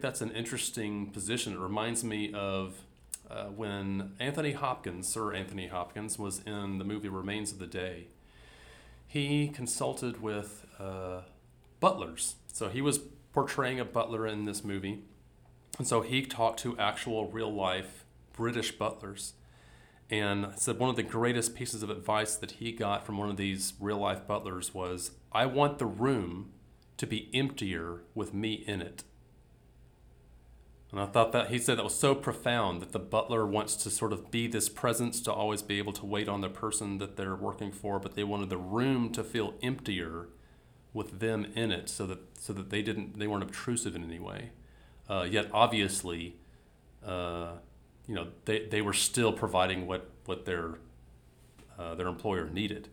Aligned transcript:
That's 0.00 0.20
an 0.20 0.30
interesting 0.30 1.06
position. 1.06 1.54
It 1.54 1.58
reminds 1.58 2.04
me 2.04 2.32
of 2.32 2.84
uh, 3.28 3.46
when 3.46 4.12
Anthony 4.20 4.52
Hopkins, 4.52 5.08
Sir 5.08 5.34
Anthony 5.34 5.66
Hopkins, 5.66 6.16
was 6.16 6.40
in 6.46 6.78
the 6.78 6.84
movie 6.84 7.08
Remains 7.08 7.50
of 7.50 7.58
the 7.58 7.66
Day. 7.66 8.06
He 9.08 9.48
consulted 9.48 10.22
with 10.22 10.66
uh, 10.78 11.22
butlers. 11.80 12.36
So 12.52 12.68
he 12.68 12.80
was 12.80 12.98
portraying 13.32 13.80
a 13.80 13.84
butler 13.84 14.24
in 14.24 14.44
this 14.44 14.62
movie. 14.62 15.02
And 15.78 15.86
so 15.88 16.02
he 16.02 16.22
talked 16.22 16.60
to 16.60 16.78
actual 16.78 17.28
real 17.32 17.52
life 17.52 18.04
British 18.32 18.70
butlers 18.70 19.32
and 20.08 20.52
said 20.54 20.78
one 20.78 20.90
of 20.90 20.96
the 20.96 21.02
greatest 21.02 21.56
pieces 21.56 21.82
of 21.82 21.90
advice 21.90 22.36
that 22.36 22.52
he 22.52 22.70
got 22.70 23.04
from 23.04 23.18
one 23.18 23.30
of 23.30 23.36
these 23.36 23.72
real 23.80 23.98
life 23.98 24.28
butlers 24.28 24.72
was 24.72 25.10
I 25.32 25.46
want 25.46 25.80
the 25.80 25.86
room 25.86 26.52
to 26.98 27.06
be 27.08 27.28
emptier 27.34 28.02
with 28.14 28.32
me 28.32 28.52
in 28.52 28.80
it. 28.80 29.02
And 30.90 31.00
I 31.00 31.06
thought 31.06 31.32
that 31.32 31.50
he 31.50 31.58
said 31.58 31.76
that 31.76 31.84
was 31.84 31.94
so 31.94 32.14
profound 32.14 32.80
that 32.80 32.92
the 32.92 32.98
butler 32.98 33.46
wants 33.46 33.76
to 33.76 33.90
sort 33.90 34.12
of 34.12 34.30
be 34.30 34.46
this 34.46 34.70
presence 34.70 35.20
to 35.22 35.32
always 35.32 35.60
be 35.60 35.78
able 35.78 35.92
to 35.92 36.06
wait 36.06 36.28
on 36.28 36.40
the 36.40 36.48
person 36.48 36.96
that 36.98 37.16
they're 37.16 37.36
working 37.36 37.72
for, 37.72 37.98
but 37.98 38.14
they 38.14 38.24
wanted 38.24 38.48
the 38.48 38.56
room 38.56 39.10
to 39.12 39.22
feel 39.22 39.54
emptier 39.62 40.28
with 40.94 41.20
them 41.20 41.46
in 41.54 41.70
it 41.70 41.90
so 41.90 42.06
that 42.06 42.18
so 42.38 42.54
that 42.54 42.70
they 42.70 42.80
didn't 42.80 43.18
they 43.18 43.26
weren't 43.26 43.42
obtrusive 43.42 43.94
in 43.94 44.02
any 44.02 44.18
way. 44.18 44.50
Uh, 45.10 45.26
yet 45.30 45.48
obviously, 45.52 46.36
uh, 47.04 47.52
you 48.06 48.14
know, 48.14 48.28
they, 48.46 48.66
they 48.66 48.80
were 48.80 48.94
still 48.94 49.32
providing 49.32 49.86
what 49.86 50.10
what 50.24 50.46
their 50.46 50.78
uh, 51.78 51.94
their 51.94 52.08
employer 52.08 52.48
needed. 52.48 52.88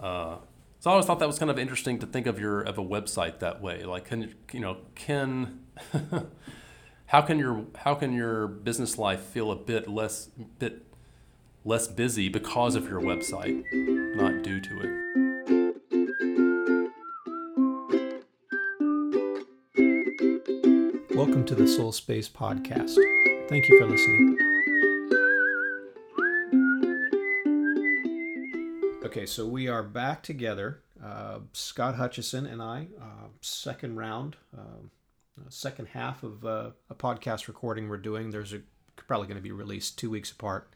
Uh, 0.00 0.36
so 0.80 0.90
I 0.90 0.92
always 0.92 1.06
thought 1.06 1.18
that 1.20 1.26
was 1.26 1.38
kind 1.38 1.50
of 1.50 1.58
interesting 1.58 1.98
to 2.00 2.06
think 2.06 2.26
of 2.26 2.38
your 2.38 2.60
of 2.60 2.78
a 2.78 2.84
website 2.84 3.38
that 3.38 3.60
way. 3.62 3.84
Like, 3.84 4.06
can 4.06 4.34
you 4.52 4.60
know, 4.60 4.78
can 4.96 5.60
how 7.08 7.22
can 7.22 7.38
your 7.38 7.64
how 7.74 7.94
can 7.94 8.12
your 8.12 8.46
business 8.46 8.98
life 8.98 9.20
feel 9.20 9.50
a 9.50 9.56
bit 9.56 9.88
less 9.88 10.26
bit 10.58 10.84
less 11.64 11.88
busy 11.88 12.28
because 12.28 12.74
of 12.74 12.86
your 12.86 13.00
website, 13.00 13.64
not 14.14 14.42
due 14.42 14.60
to 14.60 14.80
it? 14.82 14.90
Welcome 21.16 21.46
to 21.46 21.54
the 21.54 21.64
Solspace 21.64 22.30
Podcast. 22.30 22.98
Thank 23.48 23.70
you 23.70 23.78
for 23.80 23.86
listening. 23.86 24.36
Okay, 29.02 29.24
so 29.24 29.46
we 29.46 29.66
are 29.66 29.82
back 29.82 30.22
together. 30.22 30.82
Uh, 31.02 31.38
Scott 31.54 31.94
Hutchison 31.94 32.44
and 32.44 32.60
I, 32.60 32.88
uh, 33.00 33.28
second 33.40 33.96
round, 33.96 34.36
uh, 34.56 34.82
second 35.48 35.86
half 35.88 36.22
of 36.22 36.44
uh, 36.44 36.70
a 36.90 36.94
podcast 36.94 37.48
recording 37.48 37.88
we're 37.88 37.96
doing. 37.96 38.30
There's 38.30 38.52
a, 38.52 38.60
probably 38.96 39.26
going 39.26 39.36
to 39.38 39.42
be 39.42 39.52
released 39.52 39.98
two 39.98 40.10
weeks 40.10 40.30
apart. 40.30 40.70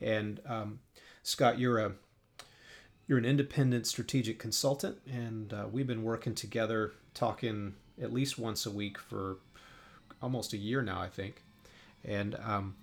And 0.00 0.40
um, 0.46 0.80
Scott, 1.22 1.58
you're 1.58 1.78
a 1.78 1.92
you're 3.06 3.18
an 3.18 3.24
independent 3.24 3.86
strategic 3.86 4.38
consultant, 4.38 4.98
and 5.06 5.52
uh, 5.52 5.66
we've 5.70 5.86
been 5.86 6.04
working 6.04 6.34
together, 6.34 6.92
talking 7.12 7.74
at 8.00 8.12
least 8.12 8.38
once 8.38 8.64
a 8.64 8.70
week 8.70 8.98
for 8.98 9.36
almost 10.22 10.54
a 10.54 10.56
year 10.56 10.80
now, 10.82 11.00
I 11.00 11.08
think. 11.08 11.42
And 12.02 12.34
um, 12.36 12.76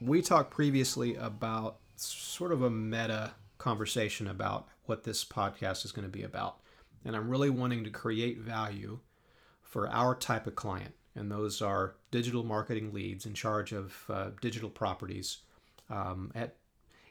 we 0.00 0.22
talked 0.22 0.50
previously 0.50 1.16
about 1.16 1.76
sort 1.96 2.50
of 2.50 2.62
a 2.62 2.70
meta 2.70 3.32
conversation 3.58 4.26
about 4.26 4.68
what 4.86 5.04
this 5.04 5.24
podcast 5.24 5.84
is 5.84 5.92
going 5.92 6.06
to 6.06 6.10
be 6.10 6.22
about. 6.22 6.56
And 7.04 7.14
I'm 7.14 7.28
really 7.28 7.50
wanting 7.50 7.84
to 7.84 7.90
create 7.90 8.38
value 8.38 9.00
for 9.72 9.88
our 9.88 10.14
type 10.14 10.46
of 10.46 10.54
client, 10.54 10.92
and 11.14 11.32
those 11.32 11.62
are 11.62 11.94
digital 12.10 12.44
marketing 12.44 12.92
leads 12.92 13.24
in 13.24 13.32
charge 13.32 13.72
of 13.72 14.04
uh, 14.10 14.28
digital 14.42 14.68
properties. 14.68 15.38
Um, 15.88 16.30
at 16.34 16.56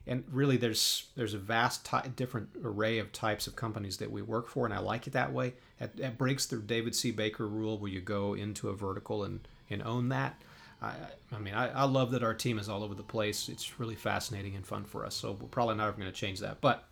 and 0.05 0.23
really, 0.31 0.57
there's 0.57 1.07
there's 1.15 1.33
a 1.33 1.39
vast 1.39 1.83
ty- 1.85 2.11
different 2.15 2.49
array 2.63 2.99
of 2.99 3.11
types 3.11 3.47
of 3.47 3.55
companies 3.55 3.97
that 3.97 4.11
we 4.11 4.21
work 4.21 4.47
for, 4.47 4.65
and 4.65 4.75
I 4.75 4.77
like 4.77 5.07
it 5.07 5.13
that 5.13 5.33
way. 5.33 5.55
It, 5.79 5.99
it 5.99 6.19
breaks 6.19 6.45
the 6.45 6.57
David 6.57 6.95
C. 6.95 7.09
Baker 7.09 7.47
rule, 7.47 7.79
where 7.79 7.89
you 7.89 7.99
go 7.99 8.35
into 8.35 8.69
a 8.69 8.75
vertical 8.75 9.23
and 9.23 9.47
and 9.71 9.81
own 9.81 10.09
that. 10.09 10.39
I, 10.83 10.93
I 11.31 11.39
mean, 11.39 11.55
I, 11.55 11.69
I 11.69 11.83
love 11.85 12.11
that 12.11 12.23
our 12.23 12.35
team 12.35 12.59
is 12.59 12.69
all 12.69 12.83
over 12.83 12.93
the 12.93 13.01
place. 13.01 13.49
It's 13.49 13.79
really 13.79 13.95
fascinating 13.95 14.55
and 14.55 14.65
fun 14.65 14.83
for 14.83 15.03
us. 15.03 15.15
So 15.15 15.31
we're 15.31 15.47
probably 15.47 15.75
not 15.75 15.87
ever 15.87 15.97
going 15.97 16.11
to 16.11 16.15
change 16.15 16.39
that, 16.41 16.61
but 16.61 16.87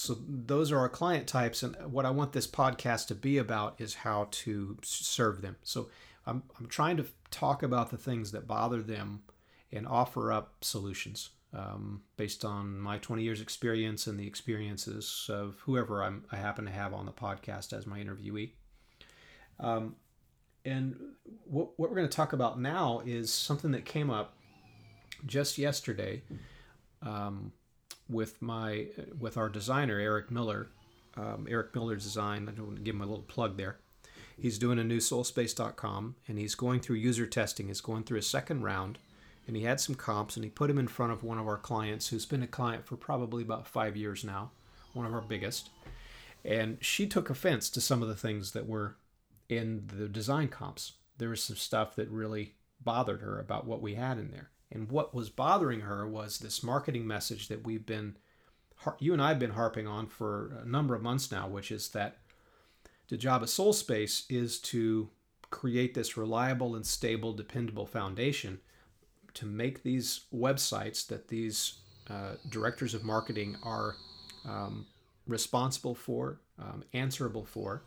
so 0.00 0.16
those 0.26 0.72
are 0.72 0.78
our 0.78 0.88
client 0.88 1.26
types, 1.26 1.62
and 1.62 1.76
what 1.92 2.06
I 2.06 2.10
want 2.10 2.32
this 2.32 2.46
podcast 2.46 3.08
to 3.08 3.14
be 3.14 3.36
about 3.36 3.74
is 3.78 3.96
how 3.96 4.28
to 4.30 4.78
serve 4.82 5.42
them. 5.42 5.56
So 5.62 5.90
I'm, 6.26 6.42
I'm 6.58 6.68
trying 6.68 6.96
to 6.96 7.04
talk 7.30 7.62
about 7.62 7.90
the 7.90 7.98
things 7.98 8.32
that 8.32 8.46
bother 8.46 8.80
them 8.82 9.24
and 9.70 9.86
offer 9.86 10.32
up 10.32 10.54
solutions 10.62 11.28
um, 11.52 12.00
based 12.16 12.46
on 12.46 12.80
my 12.80 12.96
20 12.96 13.22
years 13.22 13.42
experience 13.42 14.06
and 14.06 14.18
the 14.18 14.26
experiences 14.26 15.28
of 15.28 15.56
whoever 15.66 16.02
I'm, 16.02 16.24
i 16.32 16.36
happen 16.36 16.64
to 16.64 16.70
have 16.70 16.94
on 16.94 17.04
the 17.04 17.12
podcast 17.12 17.74
as 17.74 17.86
my 17.86 18.00
interviewee. 18.00 18.52
Um, 19.58 19.96
and 20.64 20.96
what, 21.44 21.78
what 21.78 21.90
we're 21.90 21.96
going 21.96 22.08
to 22.08 22.16
talk 22.16 22.32
about 22.32 22.58
now 22.58 23.02
is 23.04 23.30
something 23.30 23.72
that 23.72 23.84
came 23.84 24.08
up 24.08 24.34
just 25.26 25.58
yesterday. 25.58 26.22
Um, 27.02 27.52
with 28.10 28.40
my 28.42 28.86
with 29.18 29.36
our 29.36 29.48
designer 29.48 29.98
Eric 29.98 30.30
Miller. 30.30 30.68
Um, 31.16 31.46
Eric 31.50 31.74
Miller's 31.74 32.04
design. 32.04 32.48
I 32.48 32.60
want 32.60 32.76
to 32.76 32.82
give 32.82 32.94
him 32.94 33.00
a 33.00 33.06
little 33.06 33.24
plug 33.24 33.56
there. 33.56 33.78
He's 34.38 34.58
doing 34.58 34.78
a 34.78 34.84
new 34.84 34.98
solspace.com 34.98 36.16
and 36.26 36.38
he's 36.38 36.54
going 36.54 36.80
through 36.80 36.96
user 36.96 37.26
testing. 37.26 37.66
He's 37.66 37.80
going 37.80 38.04
through 38.04 38.18
a 38.18 38.22
second 38.22 38.62
round 38.62 38.98
and 39.46 39.56
he 39.56 39.64
had 39.64 39.80
some 39.80 39.94
comps 39.94 40.36
and 40.36 40.44
he 40.44 40.50
put 40.50 40.70
him 40.70 40.78
in 40.78 40.88
front 40.88 41.12
of 41.12 41.22
one 41.22 41.38
of 41.38 41.46
our 41.46 41.58
clients 41.58 42.08
who's 42.08 42.24
been 42.24 42.42
a 42.42 42.46
client 42.46 42.86
for 42.86 42.96
probably 42.96 43.42
about 43.42 43.66
five 43.66 43.96
years 43.96 44.24
now, 44.24 44.50
one 44.94 45.04
of 45.04 45.12
our 45.12 45.20
biggest. 45.20 45.68
And 46.44 46.78
she 46.80 47.06
took 47.06 47.28
offense 47.28 47.68
to 47.70 47.80
some 47.80 48.00
of 48.00 48.08
the 48.08 48.14
things 48.14 48.52
that 48.52 48.66
were 48.66 48.96
in 49.48 49.88
the 49.98 50.08
design 50.08 50.48
comps. 50.48 50.92
There 51.18 51.28
was 51.28 51.42
some 51.42 51.56
stuff 51.56 51.96
that 51.96 52.08
really 52.08 52.54
bothered 52.82 53.20
her 53.20 53.38
about 53.38 53.66
what 53.66 53.82
we 53.82 53.94
had 53.94 54.18
in 54.18 54.30
there. 54.30 54.50
And 54.72 54.90
what 54.90 55.14
was 55.14 55.30
bothering 55.30 55.80
her 55.80 56.06
was 56.06 56.38
this 56.38 56.62
marketing 56.62 57.06
message 57.06 57.48
that 57.48 57.64
we've 57.64 57.84
been, 57.84 58.16
you 58.98 59.12
and 59.12 59.20
I 59.20 59.28
have 59.28 59.38
been 59.38 59.50
harping 59.50 59.86
on 59.86 60.06
for 60.06 60.60
a 60.62 60.68
number 60.68 60.94
of 60.94 61.02
months 61.02 61.32
now, 61.32 61.48
which 61.48 61.72
is 61.72 61.88
that 61.88 62.18
the 63.08 63.16
job 63.16 63.42
of 63.42 63.48
Solspace 63.48 64.24
is 64.28 64.60
to 64.60 65.10
create 65.50 65.94
this 65.94 66.16
reliable 66.16 66.76
and 66.76 66.86
stable, 66.86 67.32
dependable 67.32 67.86
foundation 67.86 68.60
to 69.34 69.46
make 69.46 69.82
these 69.82 70.20
websites 70.32 71.06
that 71.08 71.28
these 71.28 71.80
uh, 72.08 72.34
directors 72.48 72.94
of 72.94 73.04
marketing 73.04 73.56
are 73.62 73.96
um, 74.44 74.86
responsible 75.26 75.94
for, 75.94 76.40
um, 76.58 76.82
answerable 76.92 77.44
for, 77.44 77.82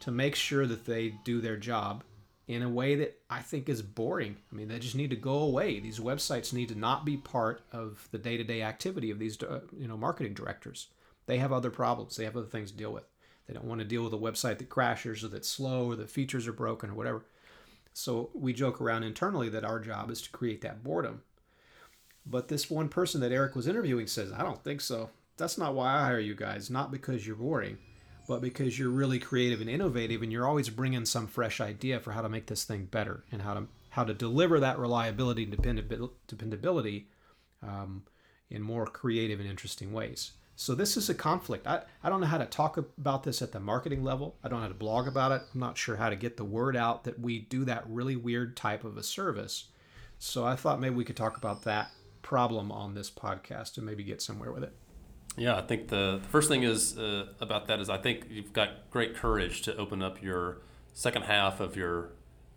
to 0.00 0.10
make 0.10 0.34
sure 0.34 0.66
that 0.66 0.84
they 0.84 1.14
do 1.24 1.40
their 1.40 1.56
job 1.56 2.04
in 2.48 2.62
a 2.62 2.68
way 2.68 2.94
that 2.94 3.18
I 3.28 3.40
think 3.40 3.68
is 3.68 3.82
boring. 3.82 4.36
I 4.52 4.54
mean, 4.54 4.68
they 4.68 4.78
just 4.78 4.94
need 4.94 5.10
to 5.10 5.16
go 5.16 5.38
away. 5.38 5.80
These 5.80 5.98
websites 5.98 6.52
need 6.52 6.68
to 6.68 6.78
not 6.78 7.04
be 7.04 7.16
part 7.16 7.62
of 7.72 8.08
the 8.12 8.18
day-to-day 8.18 8.62
activity 8.62 9.10
of 9.10 9.18
these, 9.18 9.42
uh, 9.42 9.60
you 9.76 9.88
know, 9.88 9.96
marketing 9.96 10.34
directors. 10.34 10.88
They 11.26 11.38
have 11.38 11.52
other 11.52 11.70
problems. 11.70 12.16
They 12.16 12.24
have 12.24 12.36
other 12.36 12.46
things 12.46 12.70
to 12.70 12.76
deal 12.76 12.92
with. 12.92 13.04
They 13.46 13.54
don't 13.54 13.64
want 13.64 13.80
to 13.80 13.86
deal 13.86 14.04
with 14.04 14.12
a 14.12 14.18
website 14.18 14.58
that 14.58 14.68
crashes 14.68 15.24
or 15.24 15.28
that's 15.28 15.48
slow 15.48 15.86
or 15.86 15.96
the 15.96 16.06
features 16.06 16.46
are 16.46 16.52
broken 16.52 16.90
or 16.90 16.94
whatever. 16.94 17.24
So 17.92 18.30
we 18.34 18.52
joke 18.52 18.80
around 18.80 19.02
internally 19.02 19.48
that 19.48 19.64
our 19.64 19.80
job 19.80 20.10
is 20.10 20.22
to 20.22 20.30
create 20.30 20.60
that 20.60 20.84
boredom. 20.84 21.22
But 22.24 22.48
this 22.48 22.70
one 22.70 22.88
person 22.88 23.20
that 23.22 23.32
Eric 23.32 23.56
was 23.56 23.66
interviewing 23.66 24.06
says, 24.06 24.32
I 24.32 24.42
don't 24.42 24.62
think 24.62 24.80
so. 24.80 25.10
That's 25.36 25.58
not 25.58 25.74
why 25.74 25.94
I 25.94 26.04
hire 26.04 26.20
you 26.20 26.34
guys. 26.34 26.70
Not 26.70 26.90
because 26.90 27.26
you're 27.26 27.36
boring 27.36 27.78
but 28.26 28.40
because 28.40 28.78
you're 28.78 28.90
really 28.90 29.18
creative 29.18 29.60
and 29.60 29.70
innovative 29.70 30.22
and 30.22 30.32
you're 30.32 30.46
always 30.46 30.68
bringing 30.68 31.04
some 31.04 31.26
fresh 31.26 31.60
idea 31.60 32.00
for 32.00 32.12
how 32.12 32.22
to 32.22 32.28
make 32.28 32.46
this 32.46 32.64
thing 32.64 32.84
better 32.84 33.24
and 33.30 33.42
how 33.42 33.54
to 33.54 33.66
how 33.90 34.04
to 34.04 34.12
deliver 34.12 34.60
that 34.60 34.78
reliability 34.78 35.44
and 35.44 35.52
dependability 36.26 37.08
um, 37.62 38.02
in 38.50 38.60
more 38.60 38.86
creative 38.86 39.40
and 39.40 39.48
interesting 39.48 39.90
ways. 39.90 40.32
So 40.54 40.74
this 40.74 40.96
is 40.98 41.08
a 41.08 41.14
conflict. 41.14 41.66
I, 41.66 41.82
I 42.02 42.10
don't 42.10 42.20
know 42.20 42.26
how 42.26 42.38
to 42.38 42.46
talk 42.46 42.76
about 42.76 43.22
this 43.22 43.40
at 43.40 43.52
the 43.52 43.60
marketing 43.60 44.02
level. 44.04 44.36
I 44.44 44.48
don't 44.48 44.58
know 44.58 44.64
how 44.64 44.68
to 44.68 44.74
blog 44.74 45.08
about 45.08 45.32
it. 45.32 45.42
I'm 45.52 45.60
not 45.60 45.78
sure 45.78 45.96
how 45.96 46.10
to 46.10 46.16
get 46.16 46.36
the 46.36 46.44
word 46.44 46.76
out 46.76 47.04
that 47.04 47.20
we 47.20 47.38
do 47.38 47.64
that 47.64 47.88
really 47.88 48.16
weird 48.16 48.54
type 48.56 48.84
of 48.84 48.98
a 48.98 49.02
service. 49.02 49.66
So 50.18 50.44
I 50.44 50.56
thought 50.56 50.80
maybe 50.80 50.94
we 50.94 51.04
could 51.04 51.16
talk 51.16 51.36
about 51.36 51.62
that 51.64 51.90
problem 52.22 52.72
on 52.72 52.94
this 52.94 53.10
podcast 53.10 53.76
and 53.76 53.86
maybe 53.86 54.02
get 54.02 54.22
somewhere 54.22 54.52
with 54.52 54.64
it. 54.64 54.74
Yeah, 55.36 55.56
I 55.56 55.60
think 55.60 55.88
the, 55.88 56.20
first 56.30 56.48
thing 56.48 56.62
is 56.62 56.96
uh, 56.98 57.26
about 57.40 57.66
that 57.66 57.80
is 57.80 57.90
I 57.90 57.98
think 57.98 58.26
you've 58.30 58.52
got 58.52 58.90
great 58.90 59.14
courage 59.14 59.62
to 59.62 59.76
open 59.76 60.02
up 60.02 60.22
your 60.22 60.58
second 60.94 61.22
half 61.22 61.60
of 61.60 61.76
your 61.76 62.10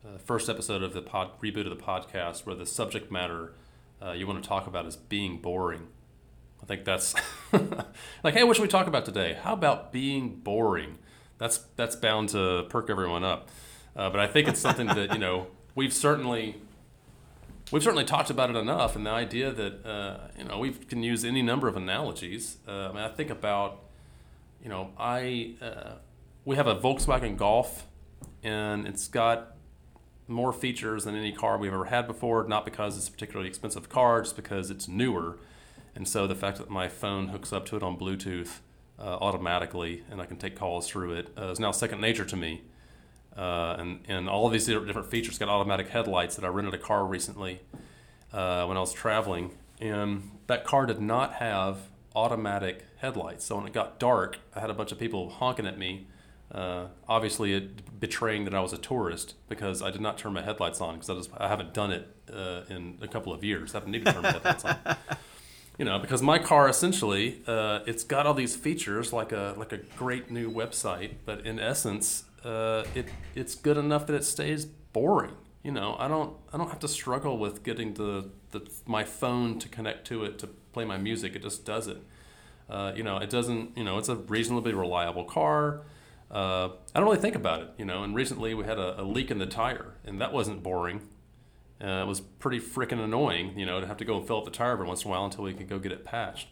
uh, 0.05 0.17
first 0.17 0.49
episode 0.49 0.81
of 0.81 0.93
the 0.93 1.01
pod, 1.01 1.31
reboot 1.41 1.69
of 1.69 1.77
the 1.77 1.83
podcast, 1.83 2.45
where 2.45 2.55
the 2.55 2.65
subject 2.65 3.11
matter 3.11 3.53
uh, 4.01 4.11
you 4.11 4.25
want 4.25 4.41
to 4.41 4.47
talk 4.47 4.65
about 4.65 4.85
is 4.85 4.95
being 4.95 5.39
boring. 5.39 5.87
I 6.63 6.65
think 6.65 6.85
that's 6.85 7.15
like, 8.23 8.33
hey, 8.33 8.43
what 8.43 8.55
should 8.55 8.61
we 8.61 8.69
talk 8.69 8.87
about 8.87 9.05
today? 9.05 9.37
How 9.41 9.53
about 9.53 9.91
being 9.91 10.35
boring? 10.35 10.97
That's 11.37 11.59
that's 11.75 11.95
bound 11.95 12.29
to 12.29 12.65
perk 12.69 12.89
everyone 12.89 13.23
up. 13.23 13.49
Uh, 13.95 14.09
but 14.09 14.19
I 14.19 14.27
think 14.27 14.47
it's 14.47 14.59
something 14.59 14.87
that 14.87 15.13
you 15.13 15.19
know 15.19 15.47
we've 15.75 15.93
certainly 15.93 16.61
we've 17.71 17.83
certainly 17.83 18.05
talked 18.05 18.29
about 18.29 18.49
it 18.49 18.55
enough, 18.55 18.95
and 18.95 19.05
the 19.05 19.11
idea 19.11 19.51
that 19.51 19.85
uh, 19.85 20.27
you 20.37 20.43
know 20.43 20.59
we 20.59 20.71
can 20.71 21.03
use 21.03 21.23
any 21.23 21.41
number 21.41 21.67
of 21.67 21.75
analogies. 21.75 22.57
Uh, 22.67 22.71
I 22.71 22.87
mean, 22.89 23.03
I 23.03 23.09
think 23.09 23.29
about 23.29 23.83
you 24.61 24.69
know 24.69 24.91
I 24.97 25.55
uh, 25.61 25.93
we 26.45 26.55
have 26.55 26.67
a 26.67 26.75
Volkswagen 26.75 27.37
Golf, 27.37 27.87
and 28.43 28.87
it's 28.87 29.07
got 29.07 29.55
more 30.27 30.53
features 30.53 31.05
than 31.05 31.15
any 31.15 31.31
car 31.31 31.57
we've 31.57 31.73
ever 31.73 31.85
had 31.85 32.07
before. 32.07 32.47
Not 32.47 32.65
because 32.65 32.97
it's 32.97 33.07
a 33.07 33.11
particularly 33.11 33.49
expensive 33.49 33.89
car, 33.89 34.21
just 34.21 34.35
because 34.35 34.69
it's 34.69 34.87
newer, 34.87 35.37
and 35.95 36.07
so 36.07 36.27
the 36.27 36.35
fact 36.35 36.57
that 36.57 36.69
my 36.69 36.87
phone 36.87 37.29
hooks 37.29 37.51
up 37.51 37.65
to 37.67 37.75
it 37.75 37.83
on 37.83 37.97
Bluetooth 37.97 38.59
uh, 38.99 39.17
automatically 39.21 40.03
and 40.11 40.21
I 40.21 40.25
can 40.25 40.37
take 40.37 40.55
calls 40.55 40.87
through 40.87 41.13
it 41.13 41.29
uh, 41.37 41.51
is 41.51 41.59
now 41.59 41.71
second 41.71 42.01
nature 42.01 42.25
to 42.25 42.35
me. 42.35 42.61
Uh, 43.37 43.75
and, 43.79 43.99
and 44.07 44.29
all 44.29 44.49
these 44.49 44.65
different 44.65 45.09
features 45.09 45.37
got 45.37 45.47
automatic 45.49 45.89
headlights 45.89 46.35
that 46.35 46.43
I 46.43 46.49
rented 46.49 46.73
a 46.73 46.77
car 46.77 47.05
recently 47.05 47.61
uh, 48.33 48.65
when 48.65 48.75
I 48.75 48.79
was 48.79 48.93
traveling. 48.93 49.51
And 49.79 50.31
that 50.47 50.65
car 50.65 50.85
did 50.85 50.99
not 50.99 51.35
have 51.35 51.77
automatic 52.15 52.85
headlights. 52.97 53.45
So 53.45 53.55
when 53.55 53.67
it 53.67 53.73
got 53.73 53.99
dark, 53.99 54.39
I 54.55 54.59
had 54.59 54.69
a 54.69 54.73
bunch 54.73 54.91
of 54.91 54.99
people 54.99 55.29
honking 55.29 55.65
at 55.67 55.77
me. 55.77 56.07
Uh, 56.51 56.87
obviously, 57.07 57.53
it 57.53 57.99
betraying 57.99 58.45
that 58.45 58.55
I 58.55 58.59
was 58.59 58.73
a 58.73 58.77
tourist 58.77 59.35
because 59.47 59.81
I 59.81 59.91
did 59.91 60.01
not 60.01 60.17
turn 60.17 60.33
my 60.33 60.41
headlights 60.41 60.81
on 60.81 60.95
because 60.95 61.09
I, 61.09 61.13
just, 61.13 61.29
I 61.37 61.47
haven't 61.47 61.73
done 61.73 61.91
it 61.91 62.07
uh, 62.33 62.61
in 62.69 62.97
a 63.01 63.07
couple 63.07 63.31
of 63.33 63.43
years. 63.43 63.73
I 63.73 63.77
haven't 63.77 63.91
needed 63.91 64.07
to 64.07 64.13
turn 64.13 64.23
my 64.23 64.31
headlights 64.31 64.65
on. 64.65 64.77
you 65.77 65.85
know, 65.85 65.99
because 65.99 66.21
my 66.21 66.39
car 66.39 66.67
essentially 66.67 67.41
uh, 67.47 67.79
it's 67.85 68.03
got 68.03 68.25
all 68.25 68.33
these 68.33 68.55
features 68.55 69.13
like 69.13 69.31
a 69.31 69.53
like 69.57 69.71
a 69.71 69.77
great 69.77 70.31
new 70.31 70.51
website, 70.51 71.13
but 71.25 71.45
in 71.45 71.59
essence, 71.59 72.25
uh, 72.43 72.83
it 72.95 73.07
it's 73.35 73.55
good 73.55 73.77
enough 73.77 74.07
that 74.07 74.15
it 74.15 74.23
stays 74.23 74.65
boring. 74.65 75.35
You 75.63 75.71
know, 75.71 75.95
I 75.99 76.07
don't 76.07 76.35
I 76.53 76.57
don't 76.57 76.69
have 76.69 76.79
to 76.79 76.87
struggle 76.87 77.37
with 77.37 77.63
getting 77.63 77.93
the, 77.93 78.29
the 78.51 78.69
my 78.85 79.03
phone 79.03 79.59
to 79.59 79.69
connect 79.69 80.07
to 80.07 80.23
it 80.23 80.39
to 80.39 80.47
play 80.47 80.85
my 80.85 80.97
music. 80.97 81.35
It 81.35 81.43
just 81.43 81.65
does 81.65 81.87
it. 81.87 81.97
Uh, 82.69 82.93
you 82.95 83.03
know, 83.03 83.17
it 83.17 83.29
doesn't. 83.29 83.77
You 83.77 83.83
know, 83.83 83.97
it's 83.97 84.09
a 84.09 84.15
reasonably 84.15 84.73
reliable 84.73 85.25
car. 85.25 85.81
Uh, 86.31 86.69
I 86.93 86.99
don't 86.99 87.05
really 87.05 87.17
think 87.17 87.35
about 87.35 87.61
it. 87.61 87.69
You 87.77 87.85
know, 87.85 88.03
and 88.03 88.15
recently 88.15 88.53
we 88.53 88.65
had 88.65 88.77
a, 88.77 89.01
a 89.01 89.03
leak 89.03 89.31
in 89.31 89.39
the 89.39 89.45
tire, 89.45 89.95
and 90.05 90.21
that 90.21 90.31
wasn't 90.31 90.63
boring. 90.63 91.01
Uh, 91.81 92.03
it 92.03 92.07
was 92.07 92.19
pretty 92.19 92.59
freaking 92.59 93.01
annoying, 93.01 93.57
you 93.57 93.65
know, 93.65 93.79
to 93.79 93.87
have 93.87 93.95
to 93.95 94.03
go 94.05 94.17
and 94.17 94.27
fill 94.27 94.39
up 94.39 94.45
the 94.45 94.51
tire 94.51 94.71
every 94.71 94.85
once 94.85 95.03
in 95.03 95.07
a 95.07 95.11
while 95.11 95.23
until 95.23 95.45
we 95.45 95.53
could 95.53 95.69
go 95.69 95.79
get 95.79 95.93
it 95.93 96.03
patched. 96.03 96.49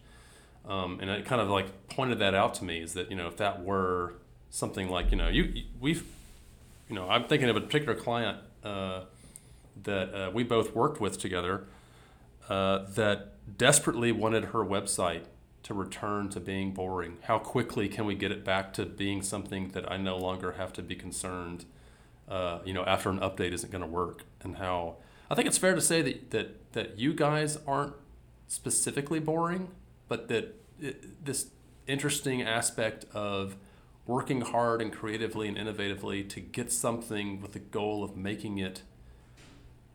Um, 0.66 1.00
and 1.02 1.10
it 1.10 1.26
kind 1.26 1.42
of 1.42 1.50
like 1.50 1.90
pointed 1.90 2.20
that 2.20 2.34
out 2.34 2.54
to 2.56 2.66
me 2.66 2.82
is 2.82 2.94
that 2.94 3.10
you 3.10 3.16
know 3.16 3.28
if 3.28 3.38
that 3.38 3.64
were 3.64 4.16
something 4.50 4.90
like 4.90 5.12
you 5.12 5.18
know 5.18 5.28
you 5.28 5.64
we've 5.80 6.06
you 6.90 6.96
know 6.96 7.10
I'm 7.10 7.26
thinking 7.26 7.50
of 7.50 7.56
a 7.56 7.62
particular 7.62 7.96
client 7.96 8.40
uh, 8.64 9.02
that 9.84 10.14
uh, 10.14 10.32
we 10.32 10.44
both 10.44 10.76
worked 10.76 11.00
with 11.00 11.20
together 11.20 11.66
uh, 12.50 12.86
that 12.96 13.34
desperately 13.58 14.12
wanted 14.12 14.46
her 14.46 14.60
website 14.60 15.24
to 15.64 15.74
return 15.74 16.30
to 16.30 16.40
being 16.40 16.72
boring. 16.72 17.18
How 17.24 17.40
quickly 17.40 17.90
can 17.90 18.06
we 18.06 18.16
get 18.16 18.32
it 18.32 18.46
back 18.46 18.74
to 18.74 18.86
being 18.86 19.22
something 19.22 19.70
that 19.70 19.92
I 19.92 19.98
no 19.98 20.18
longer 20.18 20.54
have 20.54 20.72
to 20.74 20.82
be 20.82 20.96
concerned, 20.96 21.66
uh, 22.30 22.60
you 22.64 22.74
know, 22.74 22.86
after 22.86 23.10
an 23.10 23.20
update 23.20 23.52
isn't 23.52 23.72
going 23.72 23.82
to 23.82 23.88
work, 23.88 24.24
and 24.42 24.58
how 24.58 24.96
I 25.30 25.36
think 25.36 25.48
it's 25.48 25.58
fair 25.58 25.76
to 25.76 25.82
say 25.82 26.02
that 26.02 26.32
that 26.32 26.74
that 26.74 27.00
you 27.00 27.14
guys 27.14 27.58
aren't 27.68 27.94
specifically 28.48 29.20
boring, 29.20 29.70
but 30.08 30.30
that 30.30 30.56
it, 30.80 31.26
this 31.26 31.48
interesting 31.86 32.42
aspect 32.42 33.06
of 33.14 33.56
working 34.08 34.42
hard 34.42 34.82
and 34.82 34.92
creatively 34.92 35.48
and 35.48 35.58
innovatively 35.58 36.28
to 36.30 36.40
get 36.40 36.72
something 36.72 37.42
with 37.42 37.52
the 37.52 37.60
goal 37.60 38.04
of 38.04 38.16
making 38.16 38.58
it 38.58 38.82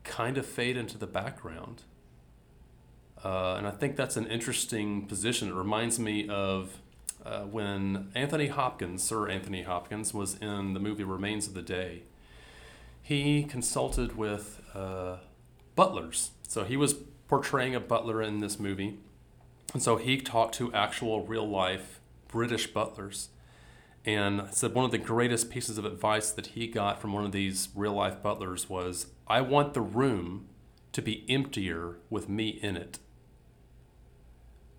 kind 0.04 0.36
of 0.36 0.44
fade 0.44 0.76
into 0.76 0.98
the 0.98 1.06
background. 1.06 1.82
Uh, 3.24 3.54
and 3.54 3.66
I 3.66 3.70
think 3.70 3.96
that's 3.96 4.16
an 4.16 4.26
interesting 4.26 5.06
position. 5.06 5.48
It 5.48 5.54
reminds 5.54 5.98
me 5.98 6.28
of 6.28 6.78
uh, 7.24 7.42
when 7.42 8.10
Anthony 8.14 8.48
Hopkins, 8.48 9.02
Sir 9.02 9.28
Anthony 9.28 9.62
Hopkins, 9.62 10.12
was 10.12 10.36
in 10.38 10.74
the 10.74 10.80
movie 10.80 11.04
Remains 11.04 11.46
of 11.46 11.54
the 11.54 11.62
Day. 11.62 12.02
He 13.00 13.44
consulted 13.44 14.16
with 14.16 14.60
uh, 14.74 15.18
butlers. 15.74 16.32
So 16.42 16.64
he 16.64 16.76
was 16.76 16.94
portraying 17.28 17.74
a 17.74 17.80
butler 17.80 18.20
in 18.20 18.40
this 18.40 18.58
movie. 18.58 18.98
And 19.72 19.82
so 19.82 19.96
he 19.96 20.18
talked 20.18 20.54
to 20.56 20.72
actual 20.74 21.24
real 21.24 21.48
life 21.48 22.00
British 22.28 22.66
butlers 22.66 23.28
and 24.04 24.48
said 24.50 24.74
one 24.74 24.84
of 24.84 24.90
the 24.90 24.98
greatest 24.98 25.50
pieces 25.50 25.78
of 25.78 25.84
advice 25.84 26.30
that 26.30 26.48
he 26.48 26.66
got 26.66 27.00
from 27.00 27.12
one 27.12 27.24
of 27.24 27.32
these 27.32 27.68
real 27.74 27.92
life 27.92 28.22
butlers 28.22 28.68
was 28.68 29.06
I 29.28 29.40
want 29.40 29.74
the 29.74 29.80
room 29.80 30.48
to 30.92 31.02
be 31.02 31.24
emptier 31.28 31.98
with 32.10 32.28
me 32.28 32.48
in 32.48 32.76
it. 32.76 32.98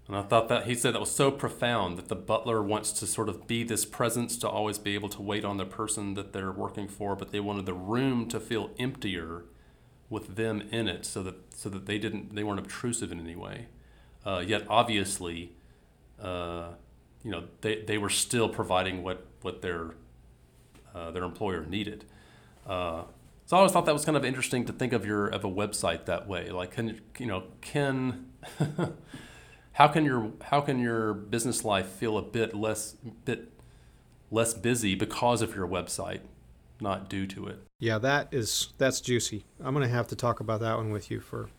And 0.07 0.17
I 0.17 0.21
thought 0.21 0.49
that 0.49 0.65
he 0.65 0.75
said 0.75 0.93
that 0.93 0.99
was 0.99 1.15
so 1.15 1.31
profound 1.31 1.97
that 1.97 2.09
the 2.09 2.15
butler 2.15 2.61
wants 2.61 2.91
to 2.93 3.07
sort 3.07 3.29
of 3.29 3.47
be 3.47 3.63
this 3.63 3.85
presence 3.85 4.37
to 4.39 4.49
always 4.49 4.77
be 4.77 4.95
able 4.95 5.09
to 5.09 5.21
wait 5.21 5.45
on 5.45 5.55
the 5.57 5.65
person 5.65 6.15
that 6.15 6.33
they're 6.33 6.51
working 6.51 6.89
for, 6.89 7.15
but 7.15 7.31
they 7.31 7.39
wanted 7.39 7.65
the 7.65 7.73
room 7.73 8.27
to 8.27 8.39
feel 8.39 8.71
emptier 8.77 9.45
with 10.09 10.35
them 10.35 10.61
in 10.71 10.87
it 10.89 11.05
so 11.05 11.23
that 11.23 11.35
so 11.55 11.69
that 11.69 11.85
they 11.85 11.97
didn't 11.97 12.35
they 12.35 12.43
weren't 12.43 12.59
obtrusive 12.59 13.11
in 13.11 13.19
any 13.19 13.35
way. 13.35 13.67
Uh, 14.25 14.43
yet 14.45 14.65
obviously 14.69 15.53
uh, 16.21 16.73
you 17.23 17.31
know 17.31 17.45
they, 17.61 17.81
they 17.81 17.97
were 17.97 18.09
still 18.09 18.49
providing 18.49 19.03
what 19.03 19.25
what 19.41 19.61
their 19.61 19.91
uh, 20.93 21.11
their 21.11 21.23
employer 21.23 21.65
needed. 21.65 22.05
Uh, 22.67 23.03
so 23.45 23.57
I 23.57 23.59
always 23.59 23.71
thought 23.71 23.85
that 23.85 23.93
was 23.93 24.05
kind 24.05 24.15
of 24.15 24.23
interesting 24.23 24.65
to 24.65 24.73
think 24.73 24.93
of 24.93 25.05
your 25.05 25.27
of 25.27 25.43
a 25.43 25.49
website 25.49 26.05
that 26.05 26.27
way. 26.27 26.49
Like, 26.49 26.71
can 26.71 27.01
you 27.17 27.25
know 27.25 27.43
can 27.61 28.29
how 29.73 29.87
can 29.87 30.05
your 30.05 30.31
how 30.41 30.61
can 30.61 30.79
your 30.79 31.13
business 31.13 31.65
life 31.65 31.87
feel 31.87 32.17
a 32.17 32.21
bit 32.21 32.53
less 32.53 32.95
bit 33.25 33.51
less 34.31 34.53
busy 34.53 34.95
because 34.95 35.41
of 35.41 35.55
your 35.55 35.67
website, 35.67 36.21
not 36.79 37.09
due 37.09 37.27
to 37.27 37.47
it? 37.47 37.59
Yeah, 37.79 37.97
that 37.99 38.29
is 38.31 38.69
that's 38.77 39.01
juicy. 39.01 39.45
I'm 39.61 39.73
gonna 39.73 39.87
have 39.87 40.07
to 40.07 40.15
talk 40.15 40.39
about 40.39 40.61
that 40.61 40.77
one 40.77 40.91
with 40.91 41.11
you 41.11 41.19
for 41.19 41.49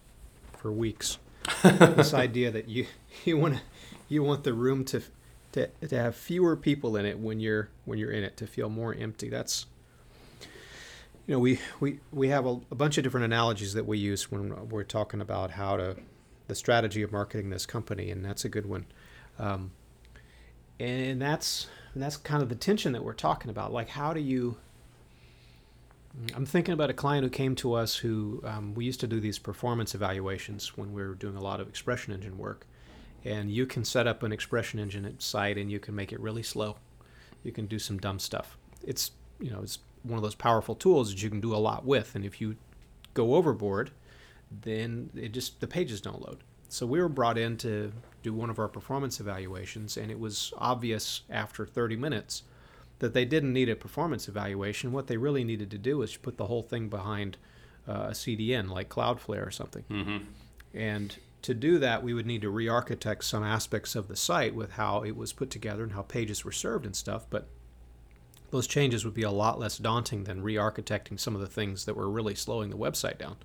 for 0.56 0.72
weeks. 0.72 1.18
this 1.62 2.14
idea 2.14 2.50
that 2.50 2.68
you 2.68 2.86
you 3.24 3.36
want 3.36 3.60
you 4.08 4.22
want 4.22 4.44
the 4.44 4.54
room 4.54 4.84
to 4.86 5.02
to, 5.54 5.68
to 5.68 5.96
have 5.96 6.16
fewer 6.16 6.56
people 6.56 6.96
in 6.96 7.06
it 7.06 7.18
when 7.18 7.38
you're 7.38 7.68
when 7.84 7.98
you're 7.98 8.10
in 8.10 8.24
it 8.24 8.36
to 8.38 8.46
feel 8.46 8.68
more 8.68 8.94
empty. 8.94 9.28
That's 9.28 9.66
you 11.26 11.34
know 11.34 11.38
we 11.38 11.60
we, 11.80 12.00
we 12.12 12.28
have 12.28 12.44
a, 12.44 12.60
a 12.70 12.74
bunch 12.74 12.98
of 12.98 13.04
different 13.04 13.24
analogies 13.24 13.72
that 13.74 13.86
we 13.86 13.98
use 13.98 14.30
when 14.30 14.68
we're 14.68 14.82
talking 14.82 15.20
about 15.20 15.52
how 15.52 15.76
to 15.76 15.96
the 16.48 16.54
strategy 16.54 17.02
of 17.02 17.10
marketing 17.10 17.50
this 17.50 17.66
company 17.66 18.10
and 18.10 18.24
that's 18.24 18.44
a 18.44 18.48
good 18.48 18.66
one. 18.66 18.86
Um, 19.38 19.70
and 20.80 21.22
that's 21.22 21.68
and 21.94 22.02
that's 22.02 22.16
kind 22.16 22.42
of 22.42 22.48
the 22.48 22.56
tension 22.56 22.92
that 22.92 23.04
we're 23.04 23.12
talking 23.12 23.50
about. 23.50 23.72
Like 23.72 23.88
how 23.88 24.12
do 24.12 24.20
you 24.20 24.56
i'm 26.36 26.46
thinking 26.46 26.72
about 26.72 26.90
a 26.90 26.92
client 26.92 27.24
who 27.24 27.30
came 27.30 27.56
to 27.56 27.74
us 27.74 27.96
who 27.96 28.40
um, 28.44 28.72
we 28.74 28.84
used 28.84 29.00
to 29.00 29.06
do 29.08 29.18
these 29.18 29.36
performance 29.36 29.96
evaluations 29.96 30.76
when 30.76 30.92
we 30.92 31.02
were 31.02 31.14
doing 31.16 31.34
a 31.34 31.40
lot 31.40 31.58
of 31.58 31.66
ExpressionEngine 31.72 32.36
work 32.36 32.68
and 33.24 33.50
you 33.50 33.66
can 33.66 33.84
set 33.84 34.06
up 34.06 34.22
an 34.22 34.32
ExpressionEngine 34.32 35.20
site 35.20 35.56
and 35.56 35.70
you 35.70 35.80
can 35.80 35.94
make 35.94 36.12
it 36.12 36.20
really 36.20 36.42
slow. 36.42 36.76
You 37.42 37.52
can 37.52 37.66
do 37.66 37.78
some 37.78 37.98
dumb 37.98 38.18
stuff. 38.18 38.56
It's 38.82 39.12
you 39.40 39.50
know 39.50 39.60
it's 39.62 39.78
one 40.02 40.18
of 40.18 40.22
those 40.22 40.34
powerful 40.34 40.74
tools 40.74 41.10
that 41.10 41.22
you 41.22 41.30
can 41.30 41.40
do 41.40 41.54
a 41.54 41.56
lot 41.56 41.84
with 41.84 42.14
and 42.14 42.24
if 42.24 42.40
you 42.40 42.56
go 43.14 43.34
overboard 43.34 43.90
then 44.62 45.10
it 45.14 45.32
just 45.32 45.60
the 45.60 45.66
pages 45.66 46.00
don't 46.00 46.22
load. 46.22 46.38
So 46.68 46.86
we 46.86 47.00
were 47.00 47.08
brought 47.08 47.38
in 47.38 47.56
to 47.58 47.92
do 48.22 48.32
one 48.32 48.50
of 48.50 48.58
our 48.58 48.68
performance 48.68 49.20
evaluations 49.20 49.96
and 49.96 50.10
it 50.10 50.18
was 50.18 50.52
obvious 50.58 51.22
after 51.30 51.66
30 51.66 51.96
minutes 51.96 52.42
that 52.98 53.14
they 53.14 53.24
didn't 53.24 53.52
need 53.52 53.68
a 53.68 53.76
performance 53.76 54.28
evaluation. 54.28 54.92
What 54.92 55.06
they 55.06 55.16
really 55.16 55.44
needed 55.44 55.70
to 55.72 55.78
do 55.78 55.98
was 55.98 56.16
put 56.16 56.36
the 56.36 56.46
whole 56.46 56.62
thing 56.62 56.88
behind 56.88 57.36
uh, 57.88 57.92
a 57.92 58.10
cdn 58.12 58.70
like 58.70 58.88
Cloudflare 58.88 59.46
or 59.46 59.50
something. 59.50 59.84
Mm-hmm. 59.90 60.18
and 60.74 61.16
to 61.44 61.54
do 61.54 61.78
that, 61.78 62.02
we 62.02 62.14
would 62.14 62.26
need 62.26 62.40
to 62.42 62.50
re 62.50 62.68
architect 62.68 63.24
some 63.24 63.44
aspects 63.44 63.94
of 63.94 64.08
the 64.08 64.16
site 64.16 64.54
with 64.54 64.72
how 64.72 65.02
it 65.02 65.14
was 65.16 65.32
put 65.32 65.50
together 65.50 65.82
and 65.82 65.92
how 65.92 66.02
pages 66.02 66.44
were 66.44 66.52
served 66.52 66.86
and 66.86 66.96
stuff. 66.96 67.26
But 67.28 67.48
those 68.50 68.66
changes 68.66 69.04
would 69.04 69.14
be 69.14 69.22
a 69.22 69.30
lot 69.30 69.58
less 69.58 69.76
daunting 69.78 70.24
than 70.24 70.42
re 70.42 70.54
architecting 70.54 71.20
some 71.20 71.34
of 71.34 71.40
the 71.42 71.46
things 71.46 71.84
that 71.84 71.96
were 71.96 72.08
really 72.10 72.34
slowing 72.34 72.70
the 72.70 72.78
website 72.78 73.18
down. 73.18 73.36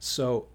So, 0.00 0.48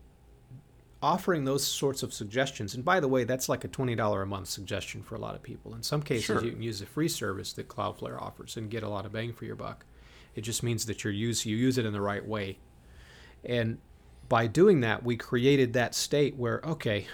offering 1.01 1.46
those 1.46 1.66
sorts 1.66 2.04
of 2.04 2.13
suggestions, 2.13 2.75
and 2.75 2.84
by 2.84 3.00
the 3.00 3.08
way, 3.08 3.24
that's 3.24 3.48
like 3.48 3.63
a 3.63 3.70
$20 3.70 4.22
a 4.22 4.25
month 4.25 4.50
suggestion 4.50 5.01
for 5.01 5.16
a 5.16 5.20
lot 5.20 5.36
of 5.36 5.42
people. 5.42 5.74
In 5.74 5.82
some 5.82 6.01
cases, 6.01 6.25
Sure. 6.25 6.44
you 6.44 6.51
can 6.51 6.62
use 6.62 6.82
a 6.82 6.86
free 6.86 7.08
service 7.08 7.54
that 7.54 7.70
Cloudflare 7.70 8.22
offers 8.22 8.58
and 8.58 8.70
get 8.70 8.84
a 8.84 8.89
lot 8.89 9.06
of 9.06 9.13
bang 9.13 9.32
for 9.32 9.46
your 9.46 9.56
buck. 9.56 9.86
It 10.36 10.42
just 10.42 10.62
means 10.62 10.86
that 10.88 11.06
you're 11.06 11.13
use, 11.13 11.46
you 11.46 11.56
use 11.56 11.78
it 11.78 11.86
in 11.86 11.94
the 11.94 12.01
right 12.01 12.25
way. 12.28 12.60
And 13.46 13.78
by 14.29 14.48
doing 14.48 14.81
that, 14.81 15.03
we 15.03 15.17
created 15.17 15.74
that 15.74 15.95
state 15.95 16.36
where, 16.38 16.62
okay, 16.63 17.07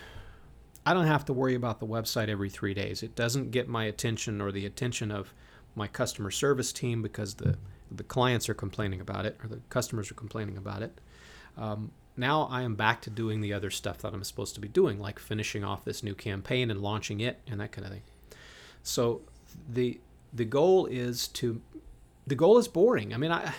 I 0.86 0.94
don't 0.94 1.08
have 1.08 1.26
to 1.26 1.34
worry 1.34 1.56
about 1.56 1.80
the 1.80 1.88
website 1.88 2.30
every 2.30 2.50
three 2.50 2.74
days. 2.74 3.02
It 3.02 3.16
doesn't 3.16 3.52
get 3.52 3.68
my 3.68 3.86
attention 3.86 4.42
or 4.42 4.52
the 4.52 4.66
attention 4.66 5.12
of 5.12 5.34
my 5.74 5.88
customer 5.88 6.30
service 6.30 6.72
team 6.72 7.02
because 7.02 7.36
the 7.36 7.58
the 7.92 8.04
clients 8.04 8.50
are 8.50 8.54
complaining 8.54 9.00
about 9.00 9.26
it 9.26 9.38
or 9.44 9.48
the 9.48 9.62
customers 9.70 10.10
are 10.10 10.16
complaining 10.16 10.58
about 10.58 10.82
it. 10.82 11.00
Um, 11.56 11.92
now 12.18 12.44
I 12.50 12.64
am 12.64 12.76
back 12.76 13.02
to 13.02 13.10
doing 13.10 13.42
the 13.42 13.54
other 13.54 13.70
stuff 13.70 14.00
that 14.00 14.14
I'm 14.14 14.24
supposed 14.24 14.56
to 14.56 14.62
be 14.62 14.68
doing, 14.68 15.00
like 15.00 15.20
finishing 15.20 15.64
off 15.64 15.86
this 15.86 16.02
new 16.02 16.16
campaign 16.16 16.72
and 16.72 16.82
launching 16.82 17.20
it 17.20 17.40
and 17.48 17.60
that 17.60 17.72
kind 17.72 17.86
of 17.86 17.94
thing. 17.94 18.04
So 18.84 19.22
the 19.70 20.00
the 20.34 20.46
goal 20.46 20.86
is 20.88 21.28
to 21.30 21.62
the 22.28 22.36
goal 22.36 22.58
is 22.58 22.68
boring. 22.68 23.14
I 23.14 23.18
mean, 23.18 23.32
I 23.32 23.54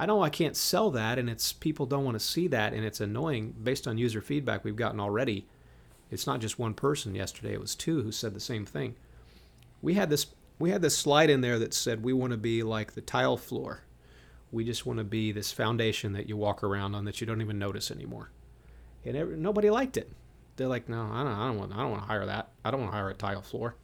I 0.00 0.06
know 0.06 0.22
I 0.22 0.30
can't 0.30 0.56
sell 0.56 0.90
that, 0.92 1.18
and 1.18 1.28
it's 1.28 1.52
people 1.52 1.86
don't 1.86 2.04
want 2.04 2.18
to 2.18 2.24
see 2.24 2.48
that, 2.48 2.72
and 2.72 2.84
it's 2.84 3.00
annoying 3.00 3.54
based 3.62 3.86
on 3.86 3.98
user 3.98 4.20
feedback 4.20 4.64
we've 4.64 4.76
gotten 4.76 5.00
already. 5.00 5.46
It's 6.10 6.26
not 6.26 6.40
just 6.40 6.58
one 6.58 6.74
person. 6.74 7.14
Yesterday 7.14 7.52
it 7.52 7.60
was 7.60 7.74
two 7.74 8.02
who 8.02 8.10
said 8.10 8.34
the 8.34 8.40
same 8.40 8.66
thing. 8.66 8.96
We 9.82 9.94
had 9.94 10.10
this 10.10 10.26
we 10.58 10.70
had 10.70 10.82
this 10.82 10.96
slide 10.96 11.30
in 11.30 11.40
there 11.40 11.58
that 11.58 11.72
said 11.72 12.02
we 12.02 12.12
want 12.12 12.32
to 12.32 12.36
be 12.36 12.62
like 12.62 12.92
the 12.92 13.00
tile 13.00 13.36
floor 13.36 13.82
we 14.52 14.64
just 14.64 14.86
want 14.86 14.98
to 14.98 15.04
be 15.04 15.32
this 15.32 15.52
foundation 15.52 16.12
that 16.12 16.28
you 16.28 16.36
walk 16.36 16.62
around 16.62 16.94
on 16.94 17.04
that 17.04 17.20
you 17.20 17.26
don't 17.26 17.40
even 17.40 17.58
notice 17.58 17.90
anymore. 17.90 18.30
And 19.04 19.16
every, 19.16 19.36
nobody 19.36 19.70
liked 19.70 19.96
it. 19.96 20.10
They're 20.56 20.68
like, 20.68 20.88
no, 20.88 21.08
I 21.12 21.22
don't, 21.22 21.32
I 21.32 21.46
don't 21.46 21.58
want, 21.58 21.72
I 21.72 21.78
don't 21.78 21.90
want 21.90 22.02
to 22.02 22.08
hire 22.08 22.26
that. 22.26 22.50
I 22.64 22.70
don't 22.70 22.80
want 22.80 22.92
to 22.92 22.96
hire 22.96 23.10
a 23.10 23.14
tile 23.14 23.42
floor. 23.42 23.76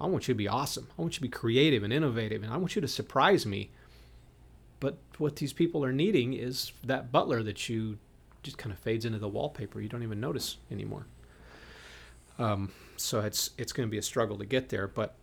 I 0.00 0.06
want 0.06 0.28
you 0.28 0.34
to 0.34 0.38
be 0.38 0.48
awesome. 0.48 0.88
I 0.98 1.02
want 1.02 1.14
you 1.14 1.18
to 1.18 1.22
be 1.22 1.28
creative 1.28 1.82
and 1.82 1.92
innovative, 1.92 2.42
and 2.42 2.52
I 2.52 2.56
want 2.56 2.74
you 2.74 2.82
to 2.82 2.88
surprise 2.88 3.44
me. 3.44 3.70
But 4.80 4.98
what 5.18 5.36
these 5.36 5.52
people 5.52 5.84
are 5.84 5.92
needing 5.92 6.32
is 6.32 6.72
that 6.82 7.12
butler 7.12 7.42
that 7.42 7.68
you 7.68 7.98
just 8.42 8.58
kind 8.58 8.72
of 8.72 8.78
fades 8.78 9.04
into 9.04 9.18
the 9.18 9.28
wallpaper. 9.28 9.80
You 9.80 9.88
don't 9.88 10.02
even 10.02 10.20
notice 10.20 10.56
anymore. 10.70 11.06
Um, 12.38 12.72
so 12.96 13.20
it's 13.20 13.50
it's 13.58 13.72
going 13.72 13.86
to 13.86 13.90
be 13.90 13.98
a 13.98 14.02
struggle 14.02 14.38
to 14.38 14.46
get 14.46 14.70
there. 14.70 14.88
But 14.88 15.14